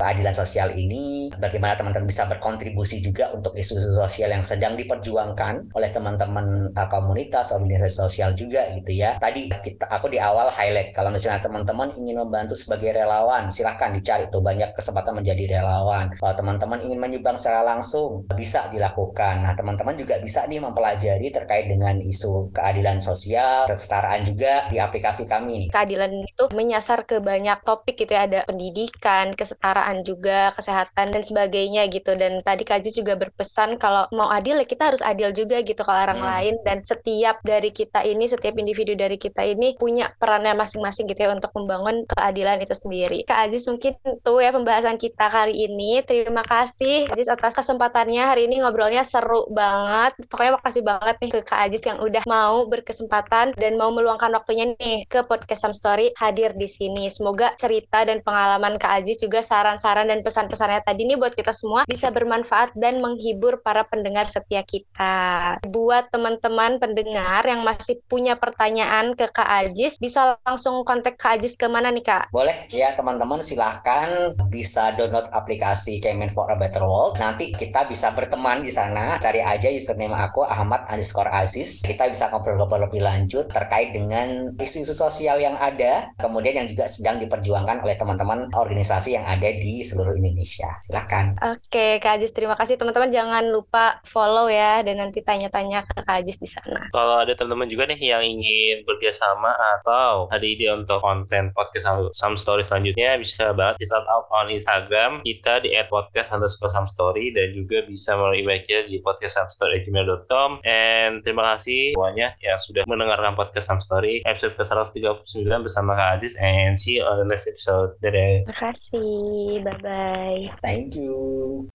keadilan 0.00 0.32
sosial 0.32 0.72
ini. 0.72 1.28
Bagaimana 1.36 1.76
teman-teman 1.76 2.08
bisa 2.08 2.24
berkontribusi 2.30 3.04
juga 3.04 3.28
untuk 3.36 3.52
isu-isu 3.52 3.92
sosial 3.92 4.32
yang 4.32 4.44
sedang 4.44 4.78
diperjuangkan 4.78 5.74
oleh 5.76 5.90
teman-teman 5.92 6.72
uh, 6.72 6.88
komunitas, 6.88 7.52
organisasi 7.52 7.96
sosial 8.08 8.30
juga 8.32 8.62
gitu 8.78 8.96
ya. 8.96 9.18
Tadi 9.20 9.50
kita 9.50 9.90
aku 9.92 10.08
di 10.08 10.18
awal 10.22 10.48
highlight 10.48 10.96
kalau 10.96 11.12
misalnya 11.12 11.42
teman-teman 11.42 11.92
ingin 12.00 12.16
membantu 12.22 12.56
sebagai 12.56 12.96
relawan, 12.96 13.50
silahkan 13.52 13.92
dicari 13.92 14.26
tuh 14.32 14.40
banyak 14.40 14.72
kesempatan 14.72 15.18
menjadi 15.18 15.58
relawan. 15.58 16.08
Kalau 16.16 16.32
teman-teman 16.32 16.72
teman-teman 16.72 16.88
ingin 16.88 17.00
menyumbang 17.02 17.36
secara 17.36 17.66
langsung 17.66 18.22
bisa 18.38 18.70
dilakukan. 18.70 19.42
Nah, 19.42 19.52
teman-teman 19.58 19.98
juga 19.98 20.16
bisa 20.22 20.46
nih 20.46 20.62
mempelajari 20.62 21.28
terkait 21.34 21.66
dengan 21.66 21.98
isu 21.98 22.54
keadilan 22.54 23.02
sosial, 23.02 23.66
kesetaraan 23.66 24.22
juga 24.22 24.70
di 24.70 24.78
aplikasi 24.78 25.26
kami. 25.26 25.68
Keadilan 25.68 26.22
itu 26.32 26.44
menyasar 26.56 27.04
ke 27.04 27.20
banyak 27.20 27.60
topik 27.62 28.00
gitu 28.00 28.16
ya, 28.16 28.24
ada 28.24 28.40
pendidikan, 28.48 29.36
kesetaraan 29.36 30.00
juga, 30.02 30.56
kesehatan 30.56 31.12
dan 31.12 31.22
sebagainya 31.22 31.86
gitu. 31.92 32.16
Dan 32.16 32.40
tadi 32.40 32.64
Kaji 32.64 32.88
juga 32.88 33.20
berpesan 33.20 33.76
kalau 33.76 34.08
mau 34.16 34.32
adil 34.32 34.56
ya 34.56 34.66
kita 34.66 34.88
harus 34.88 35.04
adil 35.04 35.30
juga 35.36 35.60
gitu 35.60 35.84
ke 35.84 35.92
orang 35.92 36.16
hmm. 36.16 36.28
lain 36.28 36.54
dan 36.64 36.80
setiap 36.80 37.44
dari 37.44 37.68
kita 37.68 38.00
ini, 38.08 38.24
setiap 38.24 38.56
individu 38.56 38.96
dari 38.96 39.20
kita 39.20 39.44
ini 39.44 39.76
punya 39.76 40.08
perannya 40.16 40.56
masing-masing 40.56 41.04
gitu 41.04 41.28
ya 41.28 41.36
untuk 41.36 41.52
membangun 41.52 42.08
keadilan 42.08 42.64
itu 42.64 42.72
sendiri. 42.72 43.20
Kak 43.28 43.48
Aziz 43.50 43.68
mungkin 43.68 43.92
tuh 44.24 44.40
ya 44.40 44.50
pembahasan 44.54 44.96
kita 44.96 45.28
kali 45.28 45.68
ini. 45.68 46.00
Terima 46.02 46.40
kasih 46.46 47.12
Ajis 47.12 47.28
atas 47.28 47.58
kesempatannya 47.58 48.24
hari 48.24 48.48
ini 48.48 48.64
ngobrolnya 48.64 49.04
seru 49.04 49.44
banget. 49.52 50.16
Pokoknya 50.32 50.56
makasih 50.56 50.82
banget 50.82 51.16
nih 51.20 51.30
ke 51.34 51.40
Kak 51.44 51.60
Ajis 51.68 51.82
yang 51.84 51.98
udah 52.00 52.22
mau 52.24 52.64
berkesempatan 52.70 53.52
dan 53.58 53.72
mau 53.76 53.92
meluangkan 53.92 54.32
waktunya 54.32 54.72
nih 54.78 55.04
ke 55.10 55.26
podcast 55.28 55.68
Sam 55.68 55.74
Story 55.74 56.14
hadir 56.22 56.54
di 56.54 56.70
sini. 56.70 57.10
Semoga 57.10 57.50
cerita 57.58 58.06
dan 58.06 58.22
pengalaman 58.22 58.78
Kak 58.78 59.02
Ajis 59.02 59.18
juga 59.18 59.42
saran-saran 59.42 60.06
dan 60.06 60.22
pesan-pesannya 60.22 60.86
tadi 60.86 61.10
nih 61.10 61.18
buat 61.18 61.34
kita 61.34 61.50
semua 61.50 61.82
bisa 61.90 62.14
bermanfaat 62.14 62.78
dan 62.78 63.02
menghibur 63.02 63.58
para 63.66 63.82
pendengar 63.90 64.30
setia 64.30 64.62
kita. 64.62 65.58
Buat 65.66 66.14
teman-teman 66.14 66.78
pendengar 66.78 67.42
yang 67.42 67.66
masih 67.66 67.98
punya 68.06 68.38
pertanyaan 68.38 69.18
ke 69.18 69.26
Kak 69.34 69.66
Ajis, 69.66 69.98
bisa 69.98 70.38
langsung 70.46 70.86
kontak 70.86 71.18
Kak 71.18 71.42
ke 71.42 71.66
mana 71.66 71.90
nih 71.90 72.06
Kak? 72.06 72.30
Boleh 72.30 72.70
ya 72.70 72.94
teman-teman 72.94 73.42
silahkan 73.42 74.36
bisa 74.46 74.94
download 74.94 75.26
aplikasi 75.34 75.98
Kemenfo 75.98 76.46
a 76.46 76.54
Better 76.54 76.86
World. 76.86 77.18
Nanti 77.18 77.50
kita 77.50 77.88
bisa 77.90 78.14
berteman 78.14 78.62
di 78.62 78.70
sana 78.70 78.92
sana, 78.92 79.16
cari 79.16 79.40
aja 79.40 79.72
username 79.72 80.12
aku 80.12 80.44
Ahmad 80.44 80.84
underscore 80.92 81.32
Aziz. 81.32 81.80
Kita 81.86 82.10
bisa 82.12 82.28
ngobrol-ngobrol 82.28 82.84
lebih 82.90 83.00
lanjut 83.00 83.48
terkait 83.48 83.96
dengan 83.96 84.52
isu-isu 84.60 84.92
sosial 84.92 85.40
yang 85.40 85.56
ada, 85.56 86.01
kemudian 86.18 86.64
yang 86.64 86.68
juga 86.68 86.84
sedang 86.90 87.22
diperjuangkan 87.22 87.84
oleh 87.84 87.96
teman-teman 87.96 88.50
organisasi 88.52 89.14
yang 89.16 89.26
ada 89.28 89.48
di 89.52 89.84
seluruh 89.84 90.18
Indonesia. 90.18 90.68
Silahkan. 90.82 91.38
Oke, 91.54 92.02
Kak 92.02 92.18
Ajis, 92.18 92.34
terima 92.34 92.58
kasih 92.58 92.76
teman-teman. 92.80 93.14
Jangan 93.14 93.44
lupa 93.54 94.02
follow 94.08 94.50
ya 94.50 94.82
dan 94.82 94.98
nanti 94.98 95.22
tanya-tanya 95.22 95.86
ke 95.86 96.02
Kak 96.02 96.24
Ajis 96.24 96.36
di 96.40 96.48
sana. 96.48 96.90
Kalau 96.90 97.22
ada 97.22 97.32
teman-teman 97.36 97.70
juga 97.70 97.86
nih 97.86 98.00
yang 98.00 98.22
ingin 98.24 98.82
bekerjasama 98.84 99.54
atau 99.80 100.26
ada 100.32 100.44
ide 100.44 100.66
untuk 100.72 100.98
konten 101.04 101.54
podcast 101.54 101.86
Some 102.16 102.34
Story 102.34 102.66
selanjutnya, 102.66 103.16
bisa 103.20 103.54
banget 103.54 103.78
di 103.78 103.86
start 103.86 104.06
up 104.10 104.26
on 104.32 104.48
Instagram 104.48 105.22
kita 105.22 105.62
di 105.62 105.70
podcast 105.88 106.32
underscore 106.32 106.72
some 106.72 106.88
story 106.88 107.30
dan 107.36 107.52
juga 107.52 107.84
bisa 107.84 108.16
melalui 108.16 108.44
email 108.44 108.60
kita 108.64 108.88
di 108.88 108.98
podcastsomestory@gmail.com 109.04 110.64
and 110.64 111.20
terima 111.20 111.54
kasih 111.54 111.92
semuanya 111.96 112.34
yang 112.40 112.56
sudah 112.56 112.82
mendengarkan 112.88 113.36
podcast 113.36 113.68
some 113.68 113.82
story 113.82 114.24
episode 114.24 114.56
ke 114.56 114.64
139 114.64 115.66
bersama 115.66 115.91
Kak 115.96 116.18
Aziz 116.18 116.36
and 116.40 116.78
see 116.78 116.98
you 116.98 117.04
on 117.04 117.18
the 117.22 117.28
next 117.28 117.46
episode. 117.48 117.96
Dadah. 118.02 118.48
Terima 118.48 118.56
kasih. 118.56 119.62
Bye 119.62 119.78
bye 119.82 120.52
thank 120.62 120.94
you 120.96 121.68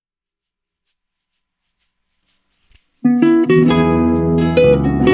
thank 3.04 4.88
you 4.88 5.07